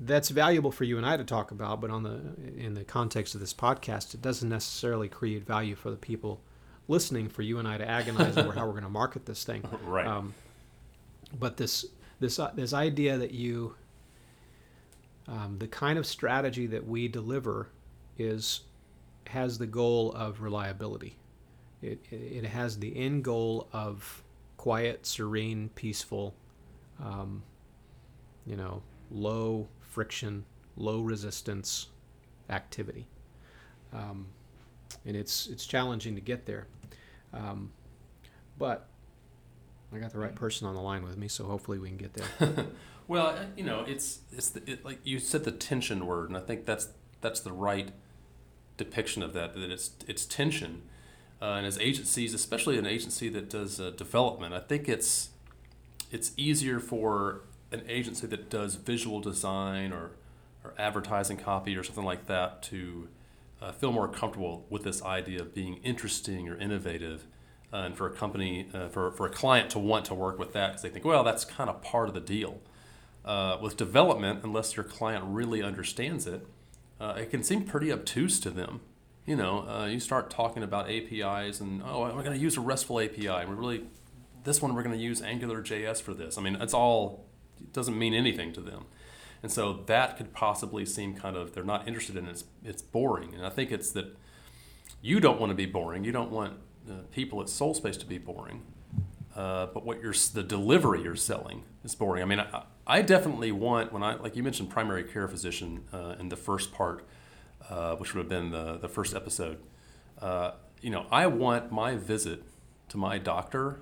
that's 0.00 0.28
valuable 0.28 0.70
for 0.70 0.84
you 0.84 0.96
and 0.96 1.06
I 1.06 1.16
to 1.16 1.24
talk 1.24 1.50
about, 1.50 1.80
but 1.80 1.90
on 1.90 2.02
the 2.02 2.20
in 2.56 2.74
the 2.74 2.84
context 2.84 3.34
of 3.34 3.40
this 3.40 3.54
podcast, 3.54 4.14
it 4.14 4.22
doesn't 4.22 4.48
necessarily 4.48 5.08
create 5.08 5.46
value 5.46 5.74
for 5.74 5.90
the 5.90 5.96
people 5.96 6.40
listening 6.88 7.28
for 7.28 7.42
you 7.42 7.58
and 7.58 7.68
I 7.68 7.78
to 7.78 7.88
agonize 7.88 8.36
over 8.36 8.52
how 8.52 8.66
we're 8.66 8.72
going 8.72 8.84
to 8.84 8.90
market 8.90 9.26
this 9.26 9.44
thing. 9.44 9.62
Right. 9.84 10.06
Um, 10.06 10.34
but 11.38 11.56
this 11.56 11.84
this 12.20 12.38
uh, 12.38 12.50
this 12.54 12.72
idea 12.72 13.18
that 13.18 13.32
you 13.32 13.74
um, 15.26 15.56
the 15.58 15.68
kind 15.68 15.98
of 15.98 16.06
strategy 16.06 16.66
that 16.66 16.86
we 16.86 17.06
deliver 17.08 17.68
is 18.18 18.60
has 19.28 19.58
the 19.58 19.66
goal 19.66 20.12
of 20.12 20.40
reliability. 20.40 21.16
It, 21.82 22.00
it, 22.10 22.44
has 22.44 22.78
the 22.78 22.96
end 22.96 23.22
goal 23.22 23.68
of 23.72 24.24
quiet, 24.56 25.06
serene, 25.06 25.70
peaceful, 25.74 26.34
um, 27.00 27.42
you 28.46 28.56
know, 28.56 28.82
low 29.10 29.68
friction, 29.80 30.44
low 30.76 31.02
resistance 31.02 31.88
activity. 32.50 33.06
Um, 33.92 34.26
and 35.06 35.16
it's 35.16 35.46
it's 35.46 35.66
challenging 35.66 36.14
to 36.14 36.20
get 36.20 36.46
there. 36.46 36.66
Um, 37.32 37.70
but 38.58 38.88
I 39.94 39.98
got 39.98 40.12
the 40.12 40.18
right 40.18 40.34
person 40.34 40.66
on 40.66 40.74
the 40.74 40.80
line 40.80 41.04
with 41.04 41.16
me, 41.16 41.28
so 41.28 41.44
hopefully 41.44 41.78
we 41.78 41.88
can 41.88 41.96
get 41.96 42.14
there. 42.14 42.66
well, 43.08 43.28
uh, 43.28 43.44
you 43.56 43.64
know, 43.64 43.84
it's 43.86 44.20
it's 44.32 44.50
the, 44.50 44.70
it, 44.70 44.84
like 44.84 44.98
you 45.04 45.18
said 45.18 45.44
the 45.44 45.52
tension 45.52 46.06
word, 46.06 46.28
and 46.28 46.36
I 46.36 46.40
think 46.40 46.66
that's 46.66 46.88
that's 47.20 47.40
the 47.40 47.52
right 47.52 47.90
depiction 48.78 49.22
of 49.22 49.34
that. 49.34 49.54
That 49.54 49.70
it's 49.70 49.90
it's 50.06 50.24
tension, 50.24 50.82
uh, 51.42 51.56
and 51.56 51.66
as 51.66 51.78
agencies, 51.78 52.32
especially 52.32 52.78
an 52.78 52.86
agency 52.86 53.28
that 53.28 53.50
does 53.50 53.78
uh, 53.78 53.90
development, 53.90 54.54
I 54.54 54.60
think 54.60 54.88
it's 54.88 55.30
it's 56.10 56.32
easier 56.38 56.80
for 56.80 57.42
an 57.70 57.82
agency 57.88 58.26
that 58.26 58.48
does 58.48 58.76
visual 58.76 59.20
design 59.20 59.92
or, 59.92 60.12
or 60.64 60.74
advertising 60.78 61.36
copy 61.36 61.76
or 61.76 61.84
something 61.84 62.04
like 62.04 62.26
that 62.26 62.62
to 62.62 63.08
uh, 63.60 63.72
feel 63.72 63.92
more 63.92 64.08
comfortable 64.08 64.64
with 64.70 64.84
this 64.84 65.02
idea 65.02 65.40
of 65.40 65.54
being 65.54 65.80
interesting 65.82 66.48
or 66.48 66.56
innovative. 66.56 67.26
Uh, 67.70 67.76
and 67.78 67.96
for 67.96 68.06
a 68.06 68.10
company, 68.10 68.66
uh, 68.72 68.88
for, 68.88 69.10
for 69.10 69.26
a 69.26 69.30
client 69.30 69.68
to 69.68 69.78
want 69.78 70.06
to 70.06 70.14
work 70.14 70.38
with 70.38 70.54
that 70.54 70.68
because 70.68 70.82
they 70.82 70.88
think, 70.88 71.04
well, 71.04 71.22
that's 71.22 71.44
kind 71.44 71.68
of 71.68 71.82
part 71.82 72.08
of 72.08 72.14
the 72.14 72.20
deal. 72.20 72.60
Uh, 73.24 73.58
with 73.60 73.76
development, 73.76 74.40
unless 74.42 74.74
your 74.74 74.84
client 74.84 75.22
really 75.26 75.62
understands 75.62 76.26
it, 76.26 76.46
uh, 77.00 77.14
it 77.16 77.30
can 77.30 77.42
seem 77.42 77.64
pretty 77.64 77.92
obtuse 77.92 78.40
to 78.40 78.50
them. 78.50 78.80
You 79.26 79.36
know, 79.36 79.68
uh, 79.68 79.86
you 79.86 80.00
start 80.00 80.30
talking 80.30 80.62
about 80.62 80.90
APIs 80.90 81.60
and, 81.60 81.82
oh, 81.84 82.00
we're 82.14 82.22
going 82.22 82.36
to 82.36 82.38
use 82.38 82.56
a 82.56 82.60
RESTful 82.60 83.00
API. 83.00 83.28
And 83.28 83.50
we're 83.50 83.56
really, 83.56 83.84
this 84.44 84.62
one, 84.62 84.74
we're 84.74 84.82
going 84.82 84.96
to 84.96 85.02
use 85.02 85.20
AngularJS 85.20 86.00
for 86.00 86.14
this. 86.14 86.38
I 86.38 86.40
mean, 86.40 86.56
it's 86.56 86.72
all 86.72 87.26
it 87.60 87.72
doesn't 87.72 87.98
mean 87.98 88.14
anything 88.14 88.52
to 88.54 88.60
them. 88.60 88.86
And 89.42 89.52
so 89.52 89.84
that 89.86 90.16
could 90.16 90.32
possibly 90.32 90.84
seem 90.84 91.14
kind 91.14 91.36
of 91.36 91.54
they're 91.54 91.64
not 91.64 91.86
interested 91.86 92.16
in 92.16 92.26
it. 92.26 92.30
It's, 92.30 92.44
it's 92.64 92.82
boring. 92.82 93.34
And 93.34 93.44
I 93.44 93.50
think 93.50 93.70
it's 93.70 93.90
that 93.92 94.16
you 95.00 95.20
don't 95.20 95.38
want 95.38 95.50
to 95.50 95.54
be 95.54 95.66
boring. 95.66 96.04
You 96.04 96.12
don't 96.12 96.30
want 96.30 96.54
uh, 96.88 96.94
people 97.12 97.40
at 97.40 97.46
Solspace 97.46 97.98
to 98.00 98.06
be 98.06 98.18
boring. 98.18 98.62
Uh, 99.36 99.66
but 99.66 99.84
what 99.84 100.00
you're 100.02 100.14
the 100.34 100.42
delivery 100.42 101.02
you're 101.02 101.14
selling 101.14 101.62
is 101.84 101.94
boring. 101.94 102.22
I 102.22 102.26
mean, 102.26 102.40
I, 102.40 102.64
I 102.88 103.02
definitely 103.02 103.52
want 103.52 103.92
when 103.92 104.02
I 104.02 104.14
like 104.14 104.34
you 104.34 104.42
mentioned 104.42 104.70
primary 104.70 105.04
care 105.04 105.28
physician 105.28 105.84
uh, 105.92 106.14
in 106.18 106.30
the 106.30 106.36
first 106.36 106.72
part, 106.72 107.06
uh, 107.68 107.96
which 107.96 108.14
would 108.14 108.20
have 108.20 108.28
been 108.30 108.50
the 108.50 108.78
the 108.78 108.88
first 108.88 109.14
episode. 109.14 109.58
Uh, 110.20 110.52
you 110.80 110.90
know, 110.90 111.06
I 111.10 111.26
want 111.26 111.70
my 111.70 111.96
visit 111.96 112.42
to 112.88 112.96
my 112.96 113.18
doctor 113.18 113.80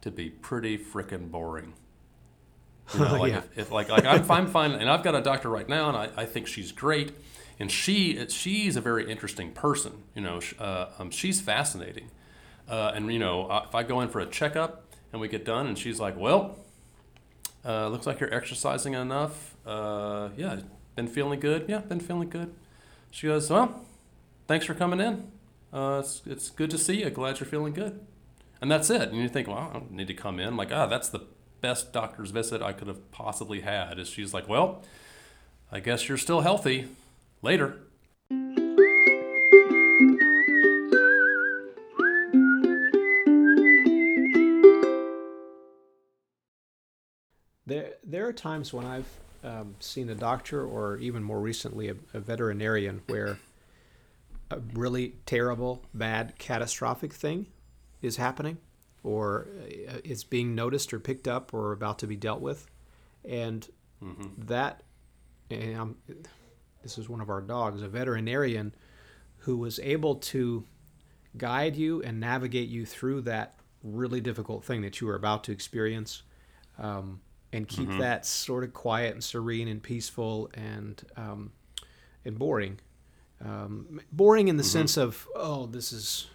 to 0.00 0.10
be 0.10 0.28
pretty 0.28 0.76
freaking 0.76 1.30
boring. 1.30 1.74
You 2.94 3.00
know, 3.00 3.14
like 3.20 3.32
yeah. 3.32 3.38
if, 3.38 3.58
if, 3.58 3.70
like 3.70 3.88
like 3.90 4.04
I'm, 4.04 4.28
I'm 4.28 4.46
fine, 4.48 4.72
and 4.72 4.90
I've 4.90 5.04
got 5.04 5.14
a 5.14 5.22
doctor 5.22 5.48
right 5.48 5.68
now, 5.68 5.88
and 5.88 5.96
I, 5.96 6.22
I 6.22 6.26
think 6.26 6.48
she's 6.48 6.72
great, 6.72 7.12
and 7.60 7.70
she 7.70 8.26
she's 8.28 8.74
a 8.74 8.80
very 8.80 9.08
interesting 9.08 9.52
person. 9.52 10.02
You 10.16 10.22
know, 10.22 10.40
uh, 10.58 10.86
um, 10.98 11.10
she's 11.12 11.40
fascinating, 11.40 12.10
uh, 12.68 12.90
and 12.92 13.12
you 13.12 13.20
know, 13.20 13.62
if 13.68 13.74
I 13.76 13.84
go 13.84 14.00
in 14.00 14.08
for 14.08 14.18
a 14.18 14.26
checkup 14.26 14.84
and 15.12 15.20
we 15.20 15.28
get 15.28 15.44
done, 15.44 15.68
and 15.68 15.78
she's 15.78 16.00
like, 16.00 16.18
"Well, 16.18 16.58
uh, 17.68 17.88
looks 17.88 18.06
like 18.06 18.18
you're 18.20 18.34
exercising 18.34 18.94
enough. 18.94 19.54
Uh, 19.66 20.30
yeah, 20.36 20.60
been 20.96 21.08
feeling 21.08 21.38
good. 21.38 21.66
Yeah, 21.68 21.78
been 21.78 22.00
feeling 22.00 22.30
good." 22.30 22.54
She 23.10 23.26
goes, 23.26 23.50
"Well, 23.50 23.84
thanks 24.46 24.64
for 24.64 24.74
coming 24.74 25.00
in. 25.00 25.30
Uh, 25.72 26.00
it's 26.02 26.22
it's 26.26 26.50
good 26.50 26.70
to 26.70 26.78
see 26.78 27.02
you. 27.02 27.10
Glad 27.10 27.38
you're 27.38 27.48
feeling 27.48 27.74
good." 27.74 28.00
And 28.60 28.70
that's 28.70 28.90
it. 28.90 29.10
And 29.10 29.16
you 29.16 29.28
think, 29.28 29.48
well, 29.48 29.70
I 29.70 29.72
don't 29.74 29.92
need 29.92 30.08
to 30.08 30.14
come 30.14 30.40
in. 30.40 30.56
Like, 30.56 30.72
ah, 30.72 30.86
that's 30.86 31.08
the 31.08 31.20
best 31.60 31.92
doctor's 31.92 32.30
visit 32.30 32.62
I 32.62 32.72
could 32.72 32.88
have 32.88 33.10
possibly 33.10 33.60
had. 33.60 33.98
Is 33.98 34.08
she's 34.08 34.34
like, 34.34 34.48
well, 34.48 34.82
I 35.70 35.80
guess 35.80 36.08
you're 36.08 36.18
still 36.18 36.40
healthy. 36.40 36.88
Later. 37.42 37.78
There, 47.68 47.92
there 48.02 48.26
are 48.26 48.32
times 48.32 48.72
when 48.72 48.86
I've 48.86 49.08
um, 49.44 49.74
seen 49.78 50.08
a 50.08 50.14
doctor, 50.14 50.64
or 50.64 50.96
even 50.96 51.22
more 51.22 51.38
recently, 51.38 51.88
a, 51.88 51.96
a 52.14 52.20
veterinarian, 52.20 53.02
where 53.08 53.38
a 54.50 54.58
really 54.72 55.16
terrible, 55.26 55.82
bad, 55.92 56.38
catastrophic 56.38 57.12
thing 57.12 57.46
is 58.00 58.16
happening 58.16 58.56
or 59.04 59.46
uh, 59.88 59.98
is 60.02 60.24
being 60.24 60.54
noticed 60.54 60.94
or 60.94 60.98
picked 60.98 61.28
up 61.28 61.52
or 61.52 61.72
about 61.72 61.98
to 61.98 62.06
be 62.06 62.16
dealt 62.16 62.40
with. 62.40 62.66
And 63.28 63.68
mm-hmm. 64.02 64.46
that, 64.46 64.82
and 65.50 65.76
I'm, 65.76 65.96
this 66.82 66.96
is 66.96 67.06
one 67.06 67.20
of 67.20 67.28
our 67.28 67.42
dogs, 67.42 67.82
a 67.82 67.88
veterinarian 67.88 68.74
who 69.40 69.58
was 69.58 69.78
able 69.80 70.16
to 70.16 70.64
guide 71.36 71.76
you 71.76 72.02
and 72.02 72.18
navigate 72.18 72.70
you 72.70 72.86
through 72.86 73.20
that 73.22 73.56
really 73.84 74.22
difficult 74.22 74.64
thing 74.64 74.80
that 74.80 75.02
you 75.02 75.06
were 75.06 75.14
about 75.14 75.44
to 75.44 75.52
experience 75.52 76.22
um, 76.78 77.20
and 77.52 77.66
keep 77.66 77.88
mm-hmm. 77.88 77.98
that 77.98 78.26
sort 78.26 78.64
of 78.64 78.72
quiet 78.72 79.14
and 79.14 79.24
serene 79.24 79.68
and 79.68 79.82
peaceful 79.82 80.50
and 80.54 81.02
um, 81.16 81.52
and 82.24 82.38
boring. 82.38 82.78
Um, 83.44 84.00
boring 84.12 84.48
in 84.48 84.56
the 84.56 84.62
mm-hmm. 84.62 84.70
sense 84.70 84.96
of, 84.96 85.28
oh, 85.36 85.66
this 85.66 85.92
is 85.92 86.26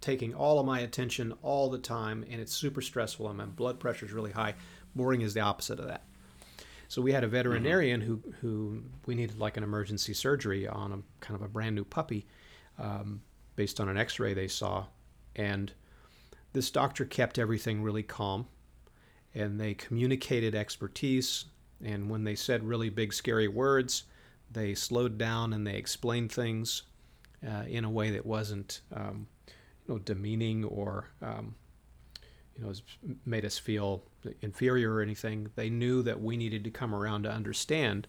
taking 0.00 0.34
all 0.34 0.58
of 0.58 0.66
my 0.66 0.80
attention 0.80 1.34
all 1.42 1.68
the 1.68 1.78
time, 1.78 2.24
and 2.30 2.40
it's 2.40 2.54
super 2.54 2.80
stressful, 2.80 3.28
and 3.28 3.38
my 3.38 3.44
blood 3.44 3.78
pressure 3.78 4.06
is 4.06 4.12
really 4.12 4.32
high. 4.32 4.54
Boring 4.94 5.20
is 5.20 5.34
the 5.34 5.40
opposite 5.40 5.78
of 5.78 5.86
that. 5.86 6.04
So 6.88 7.02
we 7.02 7.12
had 7.12 7.24
a 7.24 7.28
veterinarian 7.28 8.00
mm-hmm. 8.00 8.30
who 8.30 8.34
who 8.40 8.82
we 9.06 9.14
needed 9.14 9.38
like 9.38 9.56
an 9.56 9.64
emergency 9.64 10.14
surgery 10.14 10.66
on 10.66 10.92
a 10.92 11.24
kind 11.24 11.38
of 11.38 11.42
a 11.42 11.48
brand 11.48 11.74
new 11.74 11.84
puppy, 11.84 12.26
um, 12.78 13.22
based 13.56 13.80
on 13.80 13.88
an 13.88 13.98
X-ray 13.98 14.34
they 14.34 14.48
saw, 14.48 14.86
and 15.34 15.72
this 16.52 16.70
doctor 16.70 17.04
kept 17.04 17.38
everything 17.38 17.82
really 17.82 18.02
calm, 18.02 18.46
and 19.36 19.60
they 19.60 19.74
communicated 19.74 20.54
expertise. 20.56 21.46
And 21.84 22.10
when 22.10 22.24
they 22.24 22.36
said 22.36 22.64
really 22.64 22.90
big 22.90 23.12
scary 23.12 23.48
words, 23.48 24.04
they 24.50 24.74
slowed 24.74 25.18
down 25.18 25.52
and 25.52 25.66
they 25.66 25.76
explained 25.76 26.32
things 26.32 26.82
uh, 27.46 27.64
in 27.68 27.84
a 27.84 27.90
way 27.90 28.10
that 28.12 28.26
wasn't 28.26 28.80
um, 28.94 29.28
you 29.86 29.94
know, 29.94 30.00
demeaning 30.00 30.64
or 30.64 31.10
um, 31.22 31.54
you 32.56 32.64
know 32.64 32.72
made 33.26 33.44
us 33.44 33.58
feel 33.58 34.02
inferior 34.42 34.94
or 34.94 35.02
anything. 35.02 35.50
They 35.56 35.70
knew 35.70 36.02
that 36.04 36.20
we 36.22 36.36
needed 36.36 36.64
to 36.64 36.70
come 36.70 36.94
around 36.94 37.24
to 37.24 37.30
understand 37.32 38.08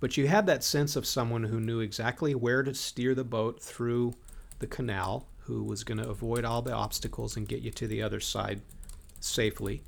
But 0.00 0.16
you 0.16 0.28
had 0.28 0.46
that 0.46 0.64
sense 0.64 0.96
of 0.96 1.06
someone 1.06 1.44
who 1.44 1.60
knew 1.60 1.80
exactly 1.80 2.34
where 2.34 2.62
to 2.62 2.74
steer 2.74 3.14
the 3.14 3.24
boat 3.24 3.62
through 3.62 4.14
the 4.58 4.66
canal, 4.66 5.28
who 5.40 5.64
was 5.64 5.84
going 5.84 5.98
to 5.98 6.08
avoid 6.08 6.44
all 6.44 6.62
the 6.62 6.72
obstacles 6.74 7.36
and 7.36 7.48
get 7.48 7.62
you 7.62 7.70
to 7.72 7.86
the 7.88 8.02
other 8.02 8.20
side 8.20 8.62
safely. 9.20 9.82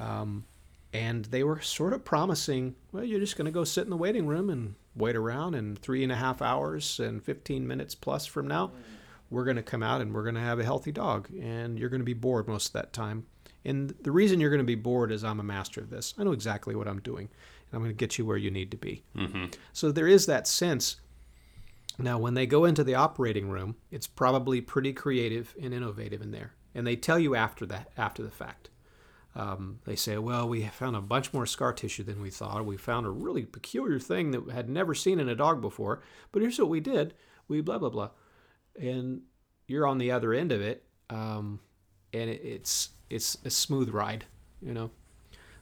Um, 0.00 0.44
and 0.92 1.26
they 1.26 1.44
were 1.44 1.60
sort 1.60 1.92
of 1.92 2.04
promising, 2.04 2.74
well, 2.90 3.04
you're 3.04 3.20
just 3.20 3.36
going 3.36 3.44
to 3.44 3.52
go 3.52 3.64
sit 3.64 3.84
in 3.84 3.90
the 3.90 3.96
waiting 3.96 4.26
room 4.26 4.50
and 4.50 4.74
wait 4.96 5.14
around, 5.14 5.54
and 5.54 5.78
three 5.78 6.02
and 6.02 6.10
a 6.10 6.16
half 6.16 6.42
hours 6.42 6.98
and 6.98 7.22
15 7.22 7.66
minutes 7.66 7.94
plus 7.94 8.26
from 8.26 8.48
now, 8.48 8.72
we're 9.30 9.44
going 9.44 9.56
to 9.56 9.62
come 9.62 9.82
out 9.82 10.00
and 10.00 10.12
we're 10.12 10.24
going 10.24 10.34
to 10.34 10.40
have 10.40 10.58
a 10.58 10.64
healthy 10.64 10.90
dog, 10.90 11.28
and 11.40 11.78
you're 11.78 11.88
going 11.88 12.00
to 12.00 12.04
be 12.04 12.14
bored 12.14 12.48
most 12.48 12.68
of 12.68 12.72
that 12.72 12.92
time. 12.92 13.26
And 13.64 13.94
the 14.00 14.10
reason 14.10 14.40
you're 14.40 14.50
going 14.50 14.58
to 14.58 14.64
be 14.64 14.74
bored 14.74 15.12
is 15.12 15.22
I'm 15.22 15.38
a 15.38 15.44
master 15.44 15.80
of 15.80 15.90
this. 15.90 16.14
I 16.18 16.24
know 16.24 16.32
exactly 16.32 16.74
what 16.74 16.88
I'm 16.88 17.00
doing, 17.00 17.28
and 17.28 17.74
I'm 17.74 17.80
going 17.80 17.90
to 17.90 17.96
get 17.96 18.18
you 18.18 18.24
where 18.24 18.36
you 18.36 18.50
need 18.50 18.70
to 18.72 18.76
be. 18.76 19.04
Mm-hmm. 19.16 19.46
So 19.72 19.92
there 19.92 20.08
is 20.08 20.26
that 20.26 20.48
sense. 20.48 20.96
Now, 21.98 22.18
when 22.18 22.34
they 22.34 22.46
go 22.46 22.64
into 22.64 22.82
the 22.82 22.94
operating 22.94 23.50
room, 23.50 23.76
it's 23.90 24.06
probably 24.06 24.60
pretty 24.60 24.92
creative 24.92 25.54
and 25.62 25.74
innovative 25.74 26.22
in 26.22 26.30
there, 26.30 26.54
and 26.74 26.86
they 26.86 26.96
tell 26.96 27.18
you 27.18 27.36
after 27.36 27.66
that, 27.66 27.90
after 27.96 28.22
the 28.22 28.30
fact. 28.30 28.69
Um, 29.36 29.78
they 29.84 29.94
say, 29.94 30.18
well, 30.18 30.48
we 30.48 30.64
found 30.64 30.96
a 30.96 31.00
bunch 31.00 31.32
more 31.32 31.46
scar 31.46 31.72
tissue 31.72 32.02
than 32.02 32.20
we 32.20 32.30
thought. 32.30 32.64
We 32.66 32.76
found 32.76 33.06
a 33.06 33.10
really 33.10 33.44
peculiar 33.44 34.00
thing 34.00 34.32
that 34.32 34.46
we 34.46 34.52
had 34.52 34.68
never 34.68 34.94
seen 34.94 35.20
in 35.20 35.28
a 35.28 35.36
dog 35.36 35.60
before. 35.60 36.02
But 36.32 36.42
here's 36.42 36.58
what 36.58 36.68
we 36.68 36.80
did: 36.80 37.14
we 37.46 37.60
blah 37.60 37.78
blah 37.78 37.90
blah, 37.90 38.10
and 38.80 39.22
you're 39.68 39.86
on 39.86 39.98
the 39.98 40.10
other 40.10 40.32
end 40.34 40.50
of 40.50 40.60
it, 40.60 40.84
um, 41.10 41.60
and 42.12 42.28
it, 42.28 42.40
it's 42.42 42.88
it's 43.08 43.38
a 43.44 43.50
smooth 43.50 43.90
ride, 43.90 44.24
you 44.60 44.74
know. 44.74 44.90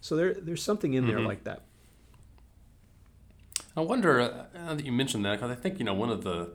So 0.00 0.16
there 0.16 0.32
there's 0.32 0.62
something 0.62 0.94
in 0.94 1.06
there 1.06 1.18
Mhm. 1.18 1.26
like 1.26 1.44
that. 1.44 1.62
I 3.76 3.80
wonder 3.82 4.18
uh, 4.20 4.74
that 4.74 4.84
you 4.84 4.92
mentioned 4.92 5.24
that 5.26 5.36
because 5.40 5.50
I 5.50 5.54
think 5.60 5.78
you 5.78 5.84
know 5.84 5.94
one 5.94 6.08
of 6.10 6.24
the 6.24 6.52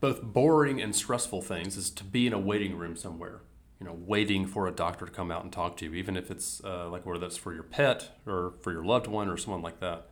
both 0.00 0.22
boring 0.22 0.80
and 0.80 0.94
stressful 0.94 1.42
things 1.42 1.76
is 1.76 1.90
to 1.90 2.04
be 2.04 2.26
in 2.26 2.32
a 2.32 2.38
waiting 2.38 2.76
room 2.76 2.96
somewhere. 2.96 3.40
You 3.82 3.88
know, 3.88 3.98
waiting 4.06 4.46
for 4.46 4.68
a 4.68 4.70
doctor 4.70 5.06
to 5.06 5.10
come 5.10 5.32
out 5.32 5.42
and 5.42 5.52
talk 5.52 5.76
to 5.78 5.86
you, 5.86 5.94
even 5.94 6.16
if 6.16 6.30
it's 6.30 6.62
uh, 6.62 6.88
like 6.88 7.04
whether 7.04 7.18
that's 7.18 7.36
for 7.36 7.52
your 7.52 7.64
pet 7.64 8.10
or 8.26 8.54
for 8.60 8.70
your 8.70 8.84
loved 8.84 9.08
one 9.08 9.28
or 9.28 9.36
someone 9.36 9.60
like 9.60 9.80
that. 9.80 10.08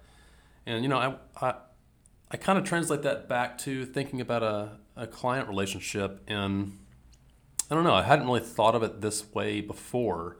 And 0.66 0.82
you 0.82 0.88
know, 0.88 0.98
I 0.98 1.14
I, 1.40 1.54
I 2.32 2.36
kind 2.36 2.58
of 2.58 2.64
translate 2.64 3.02
that 3.02 3.28
back 3.28 3.58
to 3.58 3.86
thinking 3.86 4.20
about 4.20 4.42
a, 4.42 4.78
a 4.96 5.06
client 5.06 5.48
relationship, 5.48 6.20
and 6.26 6.78
I 7.70 7.76
don't 7.76 7.84
know, 7.84 7.94
I 7.94 8.02
hadn't 8.02 8.26
really 8.26 8.40
thought 8.40 8.74
of 8.74 8.82
it 8.82 9.00
this 9.02 9.32
way 9.32 9.60
before 9.60 10.36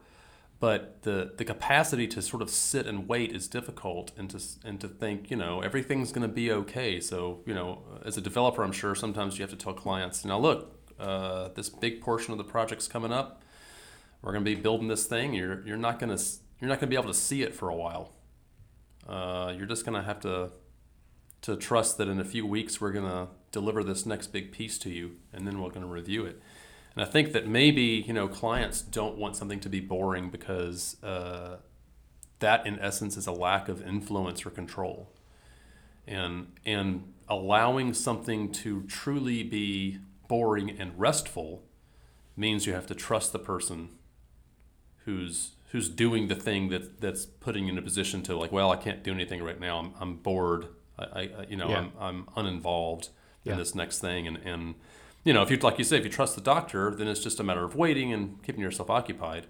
but 0.61 1.01
the 1.01 1.33
the 1.37 1.43
capacity 1.43 2.07
to 2.07 2.21
sort 2.21 2.41
of 2.41 2.49
sit 2.49 2.85
and 2.85 3.09
wait 3.09 3.33
is 3.33 3.47
difficult 3.47 4.11
and 4.15 4.29
to 4.29 4.39
and 4.63 4.79
to 4.79 4.87
think 4.87 5.31
you 5.31 5.35
know 5.35 5.59
everything's 5.61 6.11
going 6.11 6.21
to 6.21 6.33
be 6.33 6.51
okay 6.51 6.99
so 7.01 7.41
you 7.45 7.53
know 7.53 7.81
as 8.05 8.15
a 8.15 8.21
developer 8.21 8.63
i'm 8.63 8.71
sure 8.71 8.93
sometimes 8.93 9.37
you 9.37 9.41
have 9.41 9.49
to 9.49 9.57
tell 9.57 9.73
clients 9.73 10.23
now 10.23 10.37
look 10.37 10.80
uh, 11.01 11.49
this 11.55 11.69
big 11.69 11.99
portion 12.01 12.31
of 12.31 12.37
the 12.37 12.43
project's 12.43 12.87
coming 12.87 13.11
up. 13.11 13.41
We're 14.21 14.33
going 14.33 14.45
to 14.45 14.55
be 14.55 14.59
building 14.61 14.87
this 14.87 15.05
thing. 15.05 15.33
You're 15.33 15.65
you're 15.65 15.77
not 15.77 15.99
going 15.99 16.15
to 16.15 16.23
you're 16.59 16.69
not 16.69 16.79
going 16.79 16.87
to 16.89 16.95
be 16.95 16.95
able 16.95 17.11
to 17.11 17.19
see 17.19 17.41
it 17.41 17.55
for 17.55 17.69
a 17.69 17.75
while. 17.75 18.13
Uh, 19.07 19.53
you're 19.57 19.65
just 19.65 19.83
going 19.83 19.99
to 19.99 20.05
have 20.05 20.19
to 20.21 20.51
to 21.41 21.55
trust 21.55 21.97
that 21.97 22.07
in 22.07 22.19
a 22.19 22.23
few 22.23 22.45
weeks 22.45 22.79
we're 22.79 22.91
going 22.91 23.09
to 23.09 23.27
deliver 23.51 23.83
this 23.83 24.05
next 24.05 24.27
big 24.27 24.51
piece 24.51 24.77
to 24.77 24.91
you 24.91 25.15
and 25.33 25.47
then 25.47 25.59
we're 25.59 25.69
going 25.69 25.81
to 25.81 25.87
review 25.87 26.23
it. 26.23 26.39
And 26.95 27.03
I 27.03 27.07
think 27.07 27.31
that 27.33 27.47
maybe 27.47 28.03
you 28.05 28.13
know 28.13 28.27
clients 28.27 28.81
don't 28.81 29.17
want 29.17 29.35
something 29.35 29.59
to 29.61 29.69
be 29.69 29.79
boring 29.79 30.29
because 30.29 31.01
uh, 31.03 31.57
that 32.39 32.67
in 32.67 32.77
essence 32.79 33.17
is 33.17 33.27
a 33.27 33.31
lack 33.31 33.69
of 33.69 33.81
influence 33.81 34.45
or 34.45 34.51
control, 34.51 35.09
and 36.05 36.51
and 36.65 37.13
allowing 37.27 37.93
something 37.93 38.51
to 38.51 38.83
truly 38.83 39.41
be 39.41 39.99
boring 40.31 40.69
and 40.81 40.89
restful 41.07 41.49
means 42.37 42.65
you 42.65 42.73
have 42.73 42.87
to 42.87 42.95
trust 42.95 43.27
the 43.33 43.39
person 43.39 43.79
who's 45.05 45.51
who's 45.71 45.89
doing 45.89 46.27
the 46.27 46.35
thing 46.47 46.69
that 46.69 47.01
that's 47.01 47.25
putting 47.25 47.65
you 47.65 47.71
in 47.73 47.77
a 47.77 47.81
position 47.81 48.21
to 48.23 48.31
like 48.37 48.51
well 48.51 48.69
I 48.71 48.77
can't 48.85 49.03
do 49.03 49.11
anything 49.11 49.43
right 49.43 49.59
now 49.59 49.75
I'm, 49.81 49.91
I'm 49.99 50.13
bored 50.29 50.67
I, 50.97 51.05
I 51.39 51.45
you 51.49 51.57
know 51.57 51.69
Yeah. 51.69 51.79
I'm, 51.79 51.91
I'm 52.07 52.19
uninvolved 52.35 53.09
Yeah. 53.43 53.53
in 53.53 53.57
this 53.59 53.73
next 53.75 53.99
thing 53.99 54.27
and 54.29 54.37
and 54.37 54.75
you 55.23 55.33
know, 55.33 55.43
if 55.43 55.51
you 55.51 55.57
like 55.57 55.77
you 55.77 55.83
say, 55.83 55.97
if 55.97 56.03
you 56.03 56.09
trust 56.09 56.33
the 56.33 56.41
doctor, 56.41 56.95
then 56.95 57.07
it's 57.07 57.19
just 57.27 57.39
a 57.39 57.43
matter 57.43 57.63
of 57.63 57.75
waiting 57.75 58.11
and 58.11 58.41
keeping 58.41 58.61
yourself 58.67 58.89
occupied. 58.89 59.45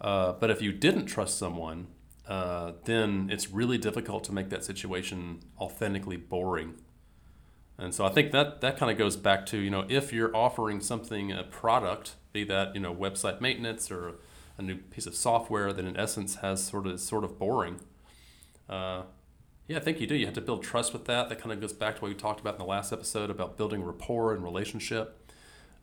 Uh, 0.00 0.32
but 0.40 0.48
if 0.50 0.62
you 0.62 0.72
didn't 0.72 1.04
trust 1.04 1.36
someone, 1.38 1.88
uh, 2.26 2.72
then 2.86 3.28
it's 3.30 3.50
really 3.50 3.76
difficult 3.76 4.24
to 4.24 4.32
make 4.32 4.48
that 4.48 4.64
situation 4.64 5.40
authentically 5.60 6.16
boring. 6.16 6.70
And 7.82 7.92
so 7.92 8.06
I 8.06 8.10
think 8.10 8.30
that 8.30 8.60
that 8.60 8.76
kind 8.76 8.92
of 8.92 8.96
goes 8.96 9.16
back 9.16 9.44
to 9.46 9.58
you 9.58 9.70
know 9.70 9.84
if 9.88 10.12
you're 10.12 10.34
offering 10.36 10.80
something 10.80 11.32
a 11.32 11.42
product, 11.42 12.14
be 12.32 12.44
that 12.44 12.74
you 12.74 12.80
know 12.80 12.94
website 12.94 13.40
maintenance 13.40 13.90
or 13.90 14.14
a 14.56 14.62
new 14.62 14.76
piece 14.76 15.06
of 15.06 15.16
software 15.16 15.72
that 15.72 15.84
in 15.84 15.96
essence 15.96 16.36
has 16.36 16.62
sort 16.62 16.86
of 16.86 17.00
sort 17.00 17.24
of 17.24 17.40
boring. 17.40 17.80
Uh, 18.68 19.02
yeah, 19.66 19.78
I 19.78 19.80
think 19.80 20.00
you 20.00 20.06
do. 20.06 20.14
You 20.14 20.26
have 20.26 20.34
to 20.36 20.40
build 20.40 20.62
trust 20.62 20.92
with 20.92 21.06
that. 21.06 21.28
That 21.28 21.40
kind 21.40 21.52
of 21.52 21.60
goes 21.60 21.72
back 21.72 21.96
to 21.96 22.02
what 22.02 22.08
we 22.08 22.14
talked 22.14 22.38
about 22.38 22.54
in 22.54 22.60
the 22.60 22.66
last 22.66 22.92
episode 22.92 23.30
about 23.30 23.56
building 23.56 23.82
rapport 23.82 24.32
and 24.32 24.44
relationship. 24.44 25.32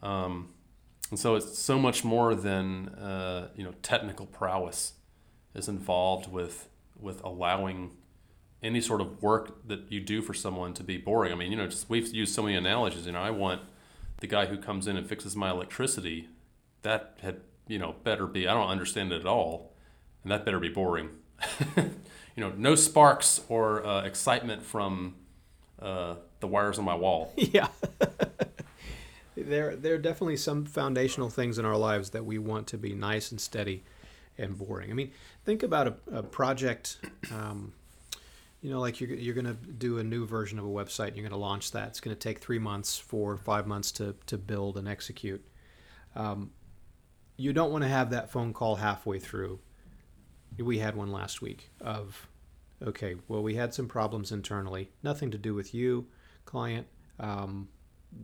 Um, 0.02 0.54
and 1.10 1.20
so 1.20 1.36
it's 1.36 1.60
so 1.60 1.78
much 1.78 2.06
more 2.06 2.34
than 2.34 2.90
uh, 2.90 3.50
you 3.56 3.64
know 3.66 3.74
technical 3.82 4.26
prowess 4.26 4.94
is 5.54 5.68
involved 5.68 6.32
with 6.32 6.70
with 6.98 7.22
allowing 7.26 7.98
any 8.62 8.82
sort 8.82 9.02
of 9.02 9.22
work 9.22 9.68
that 9.68 9.92
you 9.92 10.00
do 10.02 10.22
for 10.22 10.34
someone 10.34 10.74
to 10.74 10.84
be 10.84 10.98
boring. 10.98 11.32
I 11.32 11.36
mean, 11.36 11.52
you 11.52 11.58
know, 11.58 11.68
just 11.68 11.90
we've 11.90 12.14
used 12.14 12.34
so 12.34 12.44
many 12.44 12.56
analogies. 12.56 13.06
You 13.06 13.14
know, 13.14 13.22
I 13.22 13.30
want 13.30 13.62
the 14.20 14.28
guy 14.28 14.48
who 14.48 14.58
comes 14.58 14.88
in 14.88 14.98
and 14.98 15.08
fixes 15.08 15.36
my 15.36 15.50
electricity. 15.50 16.28
That 16.82 17.18
had 17.22 17.42
you 17.68 17.80
know 17.80 17.96
better 18.04 18.26
be. 18.26 18.48
I 18.48 18.54
don't 18.54 18.70
understand 18.70 19.12
it 19.12 19.22
at 19.22 19.28
all, 19.28 19.74
and 20.24 20.32
that 20.32 20.46
better 20.46 20.60
be 20.60 20.70
boring. 20.70 21.10
you 21.78 22.46
know, 22.46 22.54
no 22.58 22.76
sparks 22.76 23.42
or 23.50 23.86
uh, 23.86 24.04
excitement 24.04 24.64
from 24.64 25.16
uh, 25.82 26.16
the 26.40 26.48
wires 26.48 26.80
on 26.80 26.86
my 26.86 26.96
wall. 26.96 27.34
yeah. 27.38 27.68
there, 29.36 29.76
there 29.76 29.96
are 29.96 30.00
definitely 30.00 30.38
some 30.38 30.66
foundational 30.66 31.30
things 31.30 31.58
in 31.58 31.66
our 31.66 31.78
lives 31.78 32.12
that 32.12 32.26
we 32.26 32.38
want 32.38 32.68
to 32.68 32.78
be 32.78 32.94
nice 32.94 33.32
and 33.32 33.40
steady 33.40 33.84
and 34.38 34.58
boring. 34.58 34.90
I 34.90 34.94
mean, 34.94 35.12
think 35.46 35.64
about 35.64 35.88
a, 35.88 35.96
a 36.12 36.24
project, 36.24 36.98
um, 37.32 37.74
you 38.62 38.70
know, 38.70 38.80
like 38.80 39.00
you're, 39.00 39.12
you're 39.12 39.36
going 39.36 39.46
to 39.46 39.54
do 39.54 40.00
a 40.00 40.04
new 40.04 40.26
version 40.26 40.60
of 40.60 40.66
a 40.66 40.70
website, 40.70 41.16
you're 41.16 41.28
going 41.28 41.30
to 41.30 41.38
launch 41.38 41.72
that. 41.72 41.88
It's 41.90 42.00
going 42.00 42.16
to 42.16 42.20
take 42.20 42.40
three 42.40 42.60
months, 42.60 42.98
four, 42.98 43.38
five 43.38 43.68
months 43.68 43.92
to, 43.94 44.16
to 44.26 44.38
build 44.38 44.78
and 44.78 44.88
execute. 44.88 45.46
Um, 46.16 46.52
you 47.38 47.54
don't 47.54 47.72
want 47.72 47.84
to 47.84 47.90
have 47.90 48.10
that 48.10 48.32
phone 48.32 48.52
call 48.52 48.76
halfway 48.76 49.20
through. 49.20 49.60
We 50.58 50.80
had 50.80 50.96
one 50.96 51.12
last 51.12 51.42
week 51.42 51.70
of, 51.80 52.28
okay, 52.86 53.16
well, 53.30 53.42
we 53.42 53.56
had 53.56 53.74
some 53.74 53.88
problems 53.88 54.34
internally, 54.34 54.92
nothing 55.04 55.32
to 55.32 55.38
do 55.38 55.54
with 55.54 55.74
you, 55.74 56.08
client. 56.44 56.88
Um, 57.18 57.70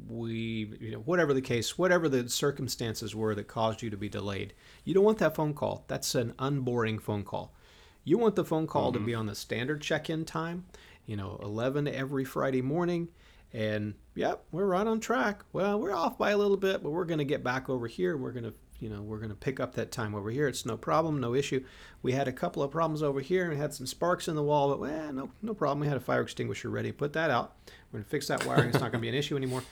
we, 0.10 0.74
you 0.82 0.92
know, 0.92 1.00
whatever 1.00 1.34
the 1.34 1.42
case, 1.42 1.78
whatever 1.78 2.10
the 2.10 2.28
circumstances 2.28 3.16
were 3.16 3.36
that 3.36 3.48
caused 3.48 3.82
you 3.82 3.90
to 3.90 3.98
be 3.98 4.10
delayed, 4.10 4.54
you 4.84 4.94
don't 4.94 5.04
want 5.04 5.20
that 5.20 5.36
phone 5.36 5.54
call. 5.54 5.86
That's 5.88 6.16
an 6.16 6.34
unboring 6.40 7.00
phone 7.00 7.24
call. 7.24 7.56
You 8.06 8.18
want 8.18 8.36
the 8.36 8.46
phone 8.46 8.68
call 8.68 8.94
to 8.94 9.00
mm-hmm. 9.00 9.06
be 9.06 9.16
on 9.16 9.26
the 9.26 9.36
standard 9.36 9.82
check-in 9.82 10.24
time, 10.24 10.66
you 11.06 11.18
know, 11.18 11.38
11 11.44 11.88
every 11.88 12.24
Friday 12.24 12.62
morning, 12.62 13.10
and 13.52 13.96
yep, 14.16 14.44
we're 14.52 14.66
right 14.66 14.86
on 14.86 15.00
track. 15.00 15.44
Well, 15.52 15.80
we're 15.80 15.94
off 15.94 16.18
by 16.18 16.32
a 16.32 16.38
little 16.38 16.56
bit, 16.58 16.84
but 16.84 16.92
we're 16.92 17.06
going 17.06 17.18
to 17.18 17.26
get 17.26 17.44
back 17.44 17.70
over 17.70 17.88
here. 17.88 18.16
We're 18.16 18.32
going 18.32 18.44
to, 18.44 18.54
you 18.80 18.90
know, 18.90 19.02
we're 19.02 19.18
going 19.18 19.30
to 19.30 19.36
pick 19.36 19.60
up 19.60 19.74
that 19.76 19.92
time 19.92 20.14
over 20.14 20.30
here. 20.30 20.48
It's 20.48 20.66
no 20.66 20.78
problem, 20.78 21.20
no 21.20 21.34
issue. 21.34 21.64
We 22.02 22.12
had 22.12 22.28
a 22.28 22.32
couple 22.34 22.62
of 22.62 22.70
problems 22.72 23.02
over 23.02 23.22
here 23.22 23.50
and 23.50 23.60
had 23.60 23.74
some 23.74 23.88
sparks 23.88 24.28
in 24.28 24.36
the 24.36 24.44
wall, 24.44 24.70
but 24.70 24.80
well, 24.80 25.12
no, 25.14 25.32
no 25.42 25.54
problem. 25.54 25.80
We 25.80 25.88
had 25.88 25.98
a 25.98 26.02
fire 26.02 26.22
extinguisher 26.22 26.70
ready. 26.70 26.92
Put 26.92 27.14
that 27.14 27.32
out. 27.32 27.56
We're 27.92 28.00
going 28.00 28.04
to 28.04 28.10
fix 28.10 28.28
that 28.28 28.46
wiring. 28.46 28.70
It's 28.70 28.80
not 28.80 28.92
going 28.92 29.00
to 29.00 29.00
be 29.00 29.10
an 29.10 29.16
issue 29.16 29.38
anymore. 29.38 29.64